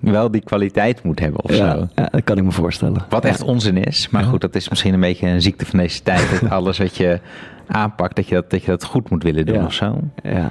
wel 0.00 0.30
die 0.30 0.40
kwaliteit 0.42 1.02
moet 1.02 1.18
hebben 1.20 1.44
of 1.44 1.52
zo. 1.54 1.64
Ja, 1.94 2.08
dat 2.10 2.24
kan 2.24 2.36
ik 2.38 2.44
me 2.44 2.52
voorstellen. 2.52 3.04
Wat 3.08 3.24
echt 3.24 3.42
onzin 3.42 3.76
is. 3.84 4.08
Maar 4.10 4.24
goed, 4.24 4.40
dat 4.40 4.54
is 4.54 4.68
misschien 4.68 4.94
een 4.94 5.00
beetje 5.00 5.26
een 5.26 5.42
ziekte 5.42 5.66
van 5.66 5.78
deze 5.78 6.02
tijd. 6.02 6.40
Dat 6.40 6.50
alles 6.58 6.78
wat 6.78 6.96
je 6.96 7.20
aanpakt, 7.68 8.16
dat 8.16 8.28
je 8.28 8.34
dat, 8.34 8.50
dat, 8.50 8.60
je 8.62 8.70
dat 8.70 8.84
goed 8.84 9.10
moet 9.10 9.22
willen 9.22 9.46
doen 9.46 9.54
Ja. 9.56 9.64
of 9.64 9.72
zo. 9.72 10.00
Ja. 10.22 10.50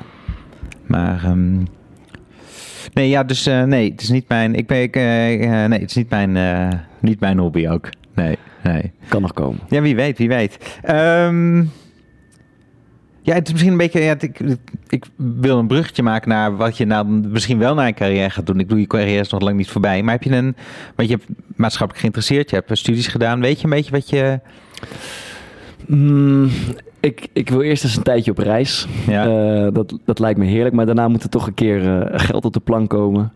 Maar 0.86 1.24
ehm, 1.24 1.58
nee, 2.94 3.10
ja, 3.10 3.24
dus 3.24 3.46
eh, 3.46 3.64
nee, 3.64 3.92
het 3.92 4.02
is 4.02 4.10
niet 4.10 4.28
mijn. 4.28 4.56
Ik 4.56 4.68
ben, 4.68 4.82
ik, 4.82 4.96
eh, 4.96 5.34
eh, 5.64 5.70
nee, 5.70 5.80
het 5.80 5.90
is 5.90 5.96
niet 5.96 6.10
mijn, 6.10 6.38
niet 7.00 7.20
mijn 7.20 7.38
hobby 7.38 7.68
ook. 7.68 7.90
Nee, 8.16 8.38
nee. 8.64 8.92
Kan 9.08 9.22
nog 9.22 9.34
komen. 9.34 9.60
Ja, 9.70 9.82
wie 9.82 9.96
weet, 9.96 10.18
wie 10.18 10.28
weet. 10.28 10.80
Ehm, 10.82 11.58
ja, 13.22 13.34
het 13.34 13.46
is 13.48 13.52
misschien 13.52 13.72
een 13.72 13.78
beetje. 13.78 14.00
Ja, 14.00 14.16
ik, 14.20 14.40
ik 14.88 15.06
wil 15.16 15.58
een 15.60 15.68
bruggetje 15.68 16.04
maken 16.04 16.30
naar 16.30 16.56
wat 16.56 16.78
je 16.78 16.86
nou 16.86 17.08
misschien 17.08 17.58
wel 17.58 17.76
naar 17.76 17.88
een 17.88 17.94
carrière 17.94 18.30
gaat 18.30 18.46
doen. 18.46 18.60
Ik 18.60 18.68
bedoel, 18.68 18.82
je 18.82 18.88
carrière 18.88 19.20
is 19.20 19.30
nog 19.30 19.42
lang 19.42 19.58
niet 19.58 19.70
voorbij. 19.70 20.04
Maar 20.04 20.14
heb 20.14 20.24
je 20.24 20.36
een. 20.36 20.56
Want 20.96 21.10
je 21.10 21.16
hebt 21.16 21.28
maatschappelijk 21.56 22.00
geïnteresseerd, 22.00 22.50
je 22.50 22.56
hebt 22.56 22.78
studies 22.78 23.08
gedaan. 23.08 23.42
Weet 23.42 23.58
je 23.58 23.64
een 23.64 23.70
beetje 23.70 23.92
wat 23.92 24.10
je. 24.10 24.40
Mm, 25.86 26.50
ik, 27.08 27.28
ik 27.34 27.50
wil 27.50 27.62
eerst 27.62 27.84
eens 27.84 27.96
een 27.96 28.04
tijdje 28.04 28.32
op 28.32 28.38
reis. 28.38 28.88
Ja. 29.08 29.26
Eh, 29.26 29.74
dat, 29.74 29.98
dat 30.06 30.20
lijkt 30.20 30.40
me 30.40 30.46
heerlijk, 30.46 30.76
maar 30.76 30.86
daarna 30.86 31.08
moet 31.08 31.24
er 31.24 31.30
toch 31.30 31.48
een 31.48 31.54
keer 31.54 32.02
eh, 32.02 32.20
geld 32.20 32.46
op 32.46 32.54
de 32.54 32.60
plank 32.60 32.90
komen. 32.90 33.34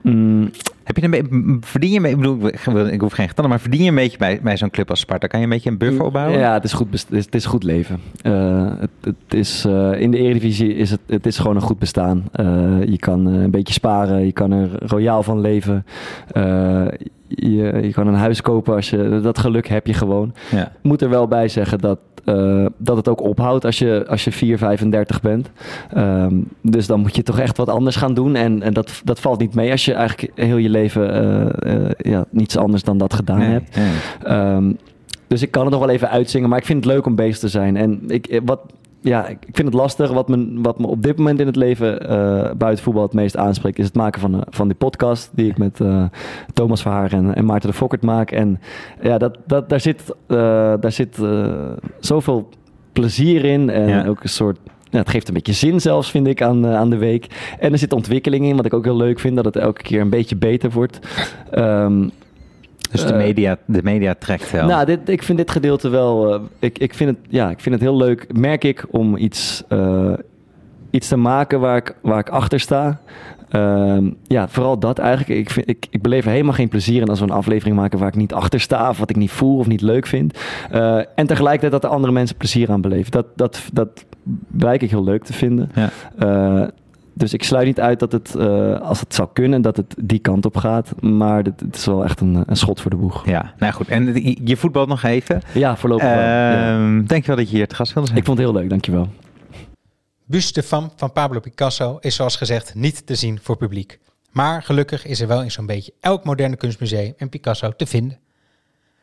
Mm, 0.00 0.50
Heb 0.84 0.96
je 0.96 1.02
een 1.04 1.10
beetje. 1.10 1.56
Verdien 1.60 1.90
je. 1.90 2.08
Ik 2.08 2.16
bedoel, 2.16 2.46
ik 2.92 3.00
hoef 3.00 3.12
geen 3.12 3.28
getallen, 3.28 3.50
maar 3.50 3.60
verdien 3.60 3.82
je 3.82 3.88
een 3.88 3.94
beetje 3.94 4.18
bij, 4.18 4.40
bij 4.42 4.56
zo'n 4.56 4.70
club 4.70 4.90
als 4.90 5.00
Sparta? 5.00 5.26
Kan 5.26 5.38
je 5.38 5.44
een 5.44 5.52
beetje 5.52 5.70
een 5.70 5.78
buffer 5.78 6.04
opbouwen? 6.04 6.38
Ja, 6.38 6.52
het 6.52 6.64
is 6.64 6.72
goed, 6.72 6.86
het 6.90 7.06
is, 7.10 7.24
het 7.24 7.34
is 7.34 7.46
goed 7.46 7.62
leven. 7.62 8.00
Eh, 8.22 8.70
het, 8.78 8.90
het 9.00 9.34
is, 9.34 9.64
in 9.98 10.10
de 10.10 10.18
Eredivisie 10.18 10.74
is 10.74 10.90
het, 10.90 11.00
het 11.06 11.26
is 11.26 11.38
gewoon 11.38 11.56
een 11.56 11.62
goed 11.62 11.78
bestaan. 11.78 12.24
Je 12.86 12.96
kan 12.98 13.26
een 13.26 13.50
beetje 13.50 13.72
sparen, 13.74 14.24
je 14.26 14.32
kan 14.32 14.52
er 14.52 14.68
royaal 14.86 15.22
van 15.22 15.40
leven. 15.40 15.84
Je, 17.28 17.78
je 17.82 17.90
kan 17.92 18.06
een 18.06 18.14
huis 18.14 18.40
kopen 18.40 18.74
als 18.74 18.90
je 18.90 19.20
dat 19.22 19.38
geluk 19.38 19.68
heb 19.68 19.86
je 19.86 19.94
gewoon. 19.94 20.34
Ja. 20.50 20.72
moet 20.82 21.02
er 21.02 21.08
wel 21.08 21.28
bij 21.28 21.48
zeggen 21.48 21.78
dat, 21.78 21.98
eh, 22.26 22.66
dat 22.76 22.96
het 22.96 23.08
ook 23.08 23.20
ophoudt 23.20 23.64
als 23.64 23.78
je, 23.78 24.04
als 24.08 24.24
je 24.24 24.32
4, 24.32 24.58
35 24.58 25.20
bent. 25.20 25.50
Ehm, 25.92 26.34
dus 26.60 26.86
dan 26.86 27.00
moet 27.00 27.16
je 27.16 27.22
toch 27.22 27.38
echt 27.38 27.56
wat 27.56 27.68
anders 27.68 27.96
gaan 27.96 28.14
doen. 28.14 28.34
En, 28.34 28.62
en 28.62 28.72
dat, 28.72 29.00
dat 29.04 29.20
valt 29.20 29.38
niet 29.40 29.54
mee 29.54 29.70
als 29.70 29.84
je 29.84 29.92
eigenlijk 29.92 30.32
heel 30.34 30.56
je 30.56 30.68
leven 30.68 31.12
eh, 31.12 31.84
eh, 31.84 31.90
ja, 31.98 32.24
niets 32.30 32.56
anders 32.56 32.82
dan 32.82 32.98
dat 32.98 33.14
gedaan 33.14 33.38
Nee, 33.38 33.50
hebt. 33.50 33.76
nee. 33.76 33.90
Ehm, 34.22 34.72
dus 35.26 35.42
ik 35.42 35.50
kan 35.50 35.62
het 35.62 35.70
nog 35.70 35.80
wel 35.80 35.90
even 35.90 36.10
uitzingen, 36.10 36.48
maar 36.48 36.58
ik 36.58 36.66
vind 36.66 36.84
het 36.84 36.92
leuk 36.92 37.06
om 37.06 37.14
bezig 37.14 37.38
te 37.38 37.48
zijn. 37.48 37.76
En 37.76 38.00
ik, 38.06 38.40
wat, 38.44 38.60
ja, 39.00 39.26
ik 39.26 39.38
vind 39.52 39.68
het 39.68 39.74
lastig. 39.74 40.12
Wat 40.12 40.28
me, 40.28 40.60
wat 40.62 40.78
me 40.78 40.86
op 40.86 41.02
dit 41.02 41.16
moment 41.16 41.40
in 41.40 41.46
het 41.46 41.56
leven 41.56 42.02
uh, 42.02 42.50
buiten 42.56 42.84
voetbal 42.84 43.02
het 43.02 43.12
meest 43.12 43.36
aanspreekt, 43.36 43.78
is 43.78 43.84
het 43.84 43.94
maken 43.94 44.20
van, 44.20 44.44
van 44.48 44.68
die 44.68 44.76
podcast 44.76 45.30
die 45.34 45.50
ik 45.50 45.58
met 45.58 45.80
uh, 45.80 46.04
Thomas 46.52 46.82
Verhaar 46.82 47.12
en, 47.12 47.34
en 47.34 47.44
Maarten 47.44 47.70
de 47.70 47.76
Fokkert 47.76 48.02
maak. 48.02 48.30
En 48.30 48.60
ja, 49.02 49.18
dat, 49.18 49.38
dat, 49.46 49.68
daar 49.68 49.80
zit, 49.80 50.14
daar 50.26 50.92
zit 50.92 51.18
zoveel 52.00 52.48
plezier 52.92 53.44
in 53.44 53.70
en 53.70 53.88
ja. 53.88 54.06
ook 54.06 54.22
een 54.22 54.28
soort 54.28 54.58
ja, 54.90 54.98
het 54.98 55.10
geeft 55.10 55.28
een 55.28 55.34
beetje 55.34 55.52
zin 55.52 55.80
zelfs, 55.80 56.10
vind 56.10 56.26
ik, 56.26 56.42
aan, 56.42 56.66
aan 56.66 56.90
de 56.90 56.96
week. 56.96 57.54
En 57.58 57.72
er 57.72 57.78
zit 57.78 57.92
ontwikkeling 57.92 58.44
in, 58.44 58.56
wat 58.56 58.64
ik 58.64 58.74
ook 58.74 58.84
heel 58.84 58.96
leuk 58.96 59.18
vind, 59.18 59.36
dat 59.36 59.44
het 59.44 59.56
elke 59.56 59.82
keer 59.82 60.00
een 60.00 60.10
beetje 60.10 60.36
beter 60.36 60.70
wordt. 60.70 60.98
Um, 61.54 62.10
dus 62.90 63.06
de 63.06 63.14
media, 63.14 63.56
de 63.64 63.82
media 63.82 64.14
trekt 64.18 64.50
wel. 64.50 64.66
Nou, 64.66 64.86
dit, 64.86 65.08
ik 65.08 65.22
vind 65.22 65.38
dit 65.38 65.50
gedeelte 65.50 65.88
wel. 65.88 66.34
Uh, 66.34 66.40
ik, 66.58 66.78
ik, 66.78 66.94
vind 66.94 67.10
het, 67.10 67.18
ja, 67.28 67.50
ik 67.50 67.60
vind 67.60 67.74
het 67.74 67.84
heel 67.84 67.96
leuk, 67.96 68.26
merk 68.32 68.64
ik, 68.64 68.84
om 68.90 69.16
iets, 69.16 69.62
uh, 69.68 70.12
iets 70.90 71.08
te 71.08 71.16
maken 71.16 71.60
waar 71.60 71.76
ik, 71.76 71.96
waar 72.02 72.18
ik 72.18 72.28
achter 72.28 72.60
sta. 72.60 73.00
Uh, 73.50 73.98
ja, 74.22 74.48
vooral 74.48 74.78
dat 74.78 74.98
eigenlijk. 74.98 75.40
Ik, 75.40 75.50
vind, 75.50 75.68
ik, 75.68 75.86
ik 75.90 76.02
beleef 76.02 76.24
er 76.24 76.30
helemaal 76.30 76.52
geen 76.52 76.68
plezier 76.68 77.00
in 77.00 77.08
als 77.08 77.18
we 77.18 77.24
een 77.24 77.30
aflevering 77.30 77.76
maken 77.76 77.98
waar 77.98 78.08
ik 78.08 78.14
niet 78.14 78.32
achter 78.32 78.60
sta, 78.60 78.88
of 78.88 78.98
wat 78.98 79.10
ik 79.10 79.16
niet 79.16 79.30
voel 79.30 79.58
of 79.58 79.66
niet 79.66 79.80
leuk 79.80 80.06
vind. 80.06 80.38
Uh, 80.72 80.96
en 81.14 81.26
tegelijkertijd 81.26 81.72
dat 81.72 81.82
de 81.82 81.88
andere 81.88 82.12
mensen 82.12 82.36
plezier 82.36 82.70
aan 82.70 82.80
beleven. 82.80 83.10
Dat, 83.10 83.26
dat, 83.34 83.62
dat 83.72 84.04
blijk 84.46 84.82
ik 84.82 84.90
heel 84.90 85.04
leuk 85.04 85.24
te 85.24 85.32
vinden. 85.32 85.70
Ja. 85.74 86.70
Dus 87.18 87.32
ik 87.32 87.42
sluit 87.42 87.66
niet 87.66 87.80
uit 87.80 87.98
dat 88.00 88.12
het, 88.12 88.34
uh, 88.36 88.80
als 88.80 89.00
het 89.00 89.14
zou 89.14 89.28
kunnen, 89.32 89.62
dat 89.62 89.76
het 89.76 89.94
die 89.98 90.18
kant 90.18 90.44
op 90.44 90.56
gaat. 90.56 91.02
Maar 91.02 91.42
het, 91.44 91.60
het 91.60 91.76
is 91.76 91.84
wel 91.84 92.04
echt 92.04 92.20
een, 92.20 92.44
een, 92.46 92.56
schot 92.56 92.80
voor 92.80 92.90
de 92.90 92.96
boeg. 92.96 93.26
Ja, 93.26 93.54
nou 93.58 93.72
goed. 93.72 93.88
En 93.88 94.14
je 94.44 94.56
voetbal 94.56 94.86
nog 94.86 95.02
even? 95.02 95.42
Ja, 95.54 95.76
voorlopig 95.76 96.06
wel. 96.06 96.18
Ja. 96.18 96.74
Ehm, 96.74 97.04
Dankjewel 97.04 97.36
dat 97.36 97.50
je 97.50 97.56
hier 97.56 97.68
te 97.68 97.74
gast 97.74 97.92
wilde 97.92 98.08
zijn. 98.08 98.20
Ik 98.20 98.26
vond 98.26 98.38
het 98.38 98.46
heel 98.46 98.56
leuk, 98.56 98.70
dankjewel. 98.70 99.08
Buste 100.24 100.62
van 100.62 100.92
van 100.96 101.12
Pablo 101.12 101.40
Picasso 101.40 101.96
is 102.00 102.14
zoals 102.14 102.36
gezegd 102.36 102.74
niet 102.74 103.06
te 103.06 103.14
zien 103.14 103.38
voor 103.42 103.56
publiek. 103.56 103.98
Maar 104.30 104.62
gelukkig 104.62 105.06
is 105.06 105.20
er 105.20 105.28
wel 105.28 105.42
in 105.42 105.50
zo'n 105.50 105.66
beetje 105.66 105.92
elk 106.00 106.24
moderne 106.24 106.56
kunstmuseum 106.56 107.14
een 107.16 107.28
Picasso 107.28 107.70
te 107.76 107.86
vinden. 107.86 108.18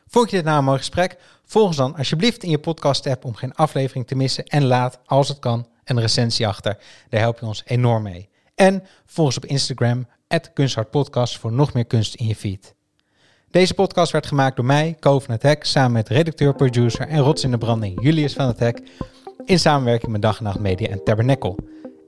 Vond 0.06 0.30
je 0.30 0.36
dit 0.36 0.44
nou 0.44 0.58
een 0.58 0.64
mooi 0.64 0.78
gesprek? 0.78 1.16
Volg 1.44 1.66
ons 1.66 1.76
dan 1.76 1.96
alsjeblieft 1.96 2.42
in 2.42 2.50
je 2.50 2.58
podcast-app 2.58 3.24
om 3.24 3.34
geen 3.34 3.54
aflevering 3.54 4.06
te 4.06 4.16
missen. 4.16 4.44
En 4.44 4.64
laat, 4.64 5.00
als 5.04 5.28
het 5.28 5.38
kan, 5.38 5.66
een 5.84 6.00
recensie 6.00 6.46
achter. 6.46 6.78
Daar 7.08 7.20
help 7.20 7.38
je 7.38 7.46
ons 7.46 7.62
enorm 7.66 8.02
mee. 8.02 8.28
En 8.54 8.82
volg 9.06 9.26
ons 9.26 9.36
op 9.36 9.44
Instagram, 9.44 10.06
Kunsthartpodcast, 10.52 11.38
voor 11.38 11.52
nog 11.52 11.72
meer 11.72 11.84
kunst 11.84 12.14
in 12.14 12.26
je 12.26 12.36
feed. 12.36 12.74
Deze 13.50 13.74
podcast 13.74 14.12
werd 14.12 14.26
gemaakt 14.26 14.56
door 14.56 14.64
mij, 14.64 14.96
Ko 15.00 15.18
van 15.18 15.34
het 15.34 15.42
Hek, 15.42 15.64
samen 15.64 15.92
met 15.92 16.08
redacteur, 16.08 16.54
producer 16.54 17.08
en 17.08 17.20
rots 17.20 17.44
in 17.44 17.50
de 17.50 17.58
branding 17.58 18.02
Julius 18.02 18.32
van 18.32 18.46
het 18.46 18.58
Hek, 18.58 18.82
in 19.44 19.58
samenwerking 19.58 20.12
met 20.12 20.22
Dag 20.22 20.38
en 20.38 20.44
Nacht 20.44 20.58
Media 20.58 20.88
en 20.88 21.04
Tabernacle. 21.04 21.56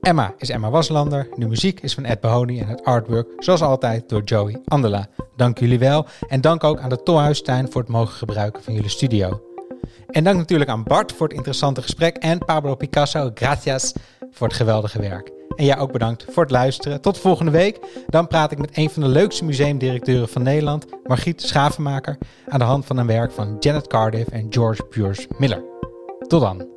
Emma 0.01 0.33
is 0.37 0.49
Emma 0.49 0.69
Waslander, 0.69 1.27
de 1.35 1.47
muziek 1.47 1.79
is 1.79 1.93
van 1.93 2.05
Ed 2.05 2.19
Behoni 2.19 2.59
en 2.59 2.67
het 2.67 2.83
artwork, 2.83 3.27
zoals 3.37 3.61
altijd, 3.61 4.09
door 4.09 4.23
Joey 4.23 4.61
Andela. 4.65 5.07
Dank 5.35 5.59
jullie 5.59 5.79
wel 5.79 6.05
en 6.27 6.41
dank 6.41 6.63
ook 6.63 6.79
aan 6.79 6.89
de 6.89 7.03
Tolhuistuin 7.03 7.71
voor 7.71 7.81
het 7.81 7.89
mogen 7.89 8.15
gebruiken 8.15 8.63
van 8.63 8.73
jullie 8.73 8.89
studio. 8.89 9.46
En 10.07 10.23
dank 10.23 10.37
natuurlijk 10.37 10.69
aan 10.69 10.83
Bart 10.83 11.11
voor 11.11 11.27
het 11.27 11.35
interessante 11.35 11.81
gesprek 11.81 12.17
en 12.17 12.37
Pablo 12.37 12.75
Picasso, 12.75 13.31
gracias 13.33 13.93
voor 14.31 14.47
het 14.47 14.55
geweldige 14.55 14.99
werk. 14.99 15.31
En 15.55 15.65
jij 15.65 15.77
ook 15.77 15.91
bedankt 15.91 16.25
voor 16.29 16.43
het 16.43 16.51
luisteren. 16.51 17.01
Tot 17.01 17.17
volgende 17.17 17.51
week. 17.51 17.79
Dan 18.07 18.27
praat 18.27 18.51
ik 18.51 18.57
met 18.57 18.77
een 18.77 18.89
van 18.89 19.01
de 19.01 19.07
leukste 19.07 19.45
museumdirecteuren 19.45 20.29
van 20.29 20.43
Nederland, 20.43 20.85
Margriet 21.03 21.41
Schavenmaker, 21.41 22.17
aan 22.47 22.59
de 22.59 22.65
hand 22.65 22.85
van 22.85 22.97
een 22.97 23.07
werk 23.07 23.31
van 23.31 23.55
Janet 23.59 23.87
Cardiff 23.87 24.29
en 24.29 24.47
George 24.49 24.85
Bures 24.89 25.27
Miller. 25.37 25.63
Tot 26.27 26.41
dan. 26.41 26.67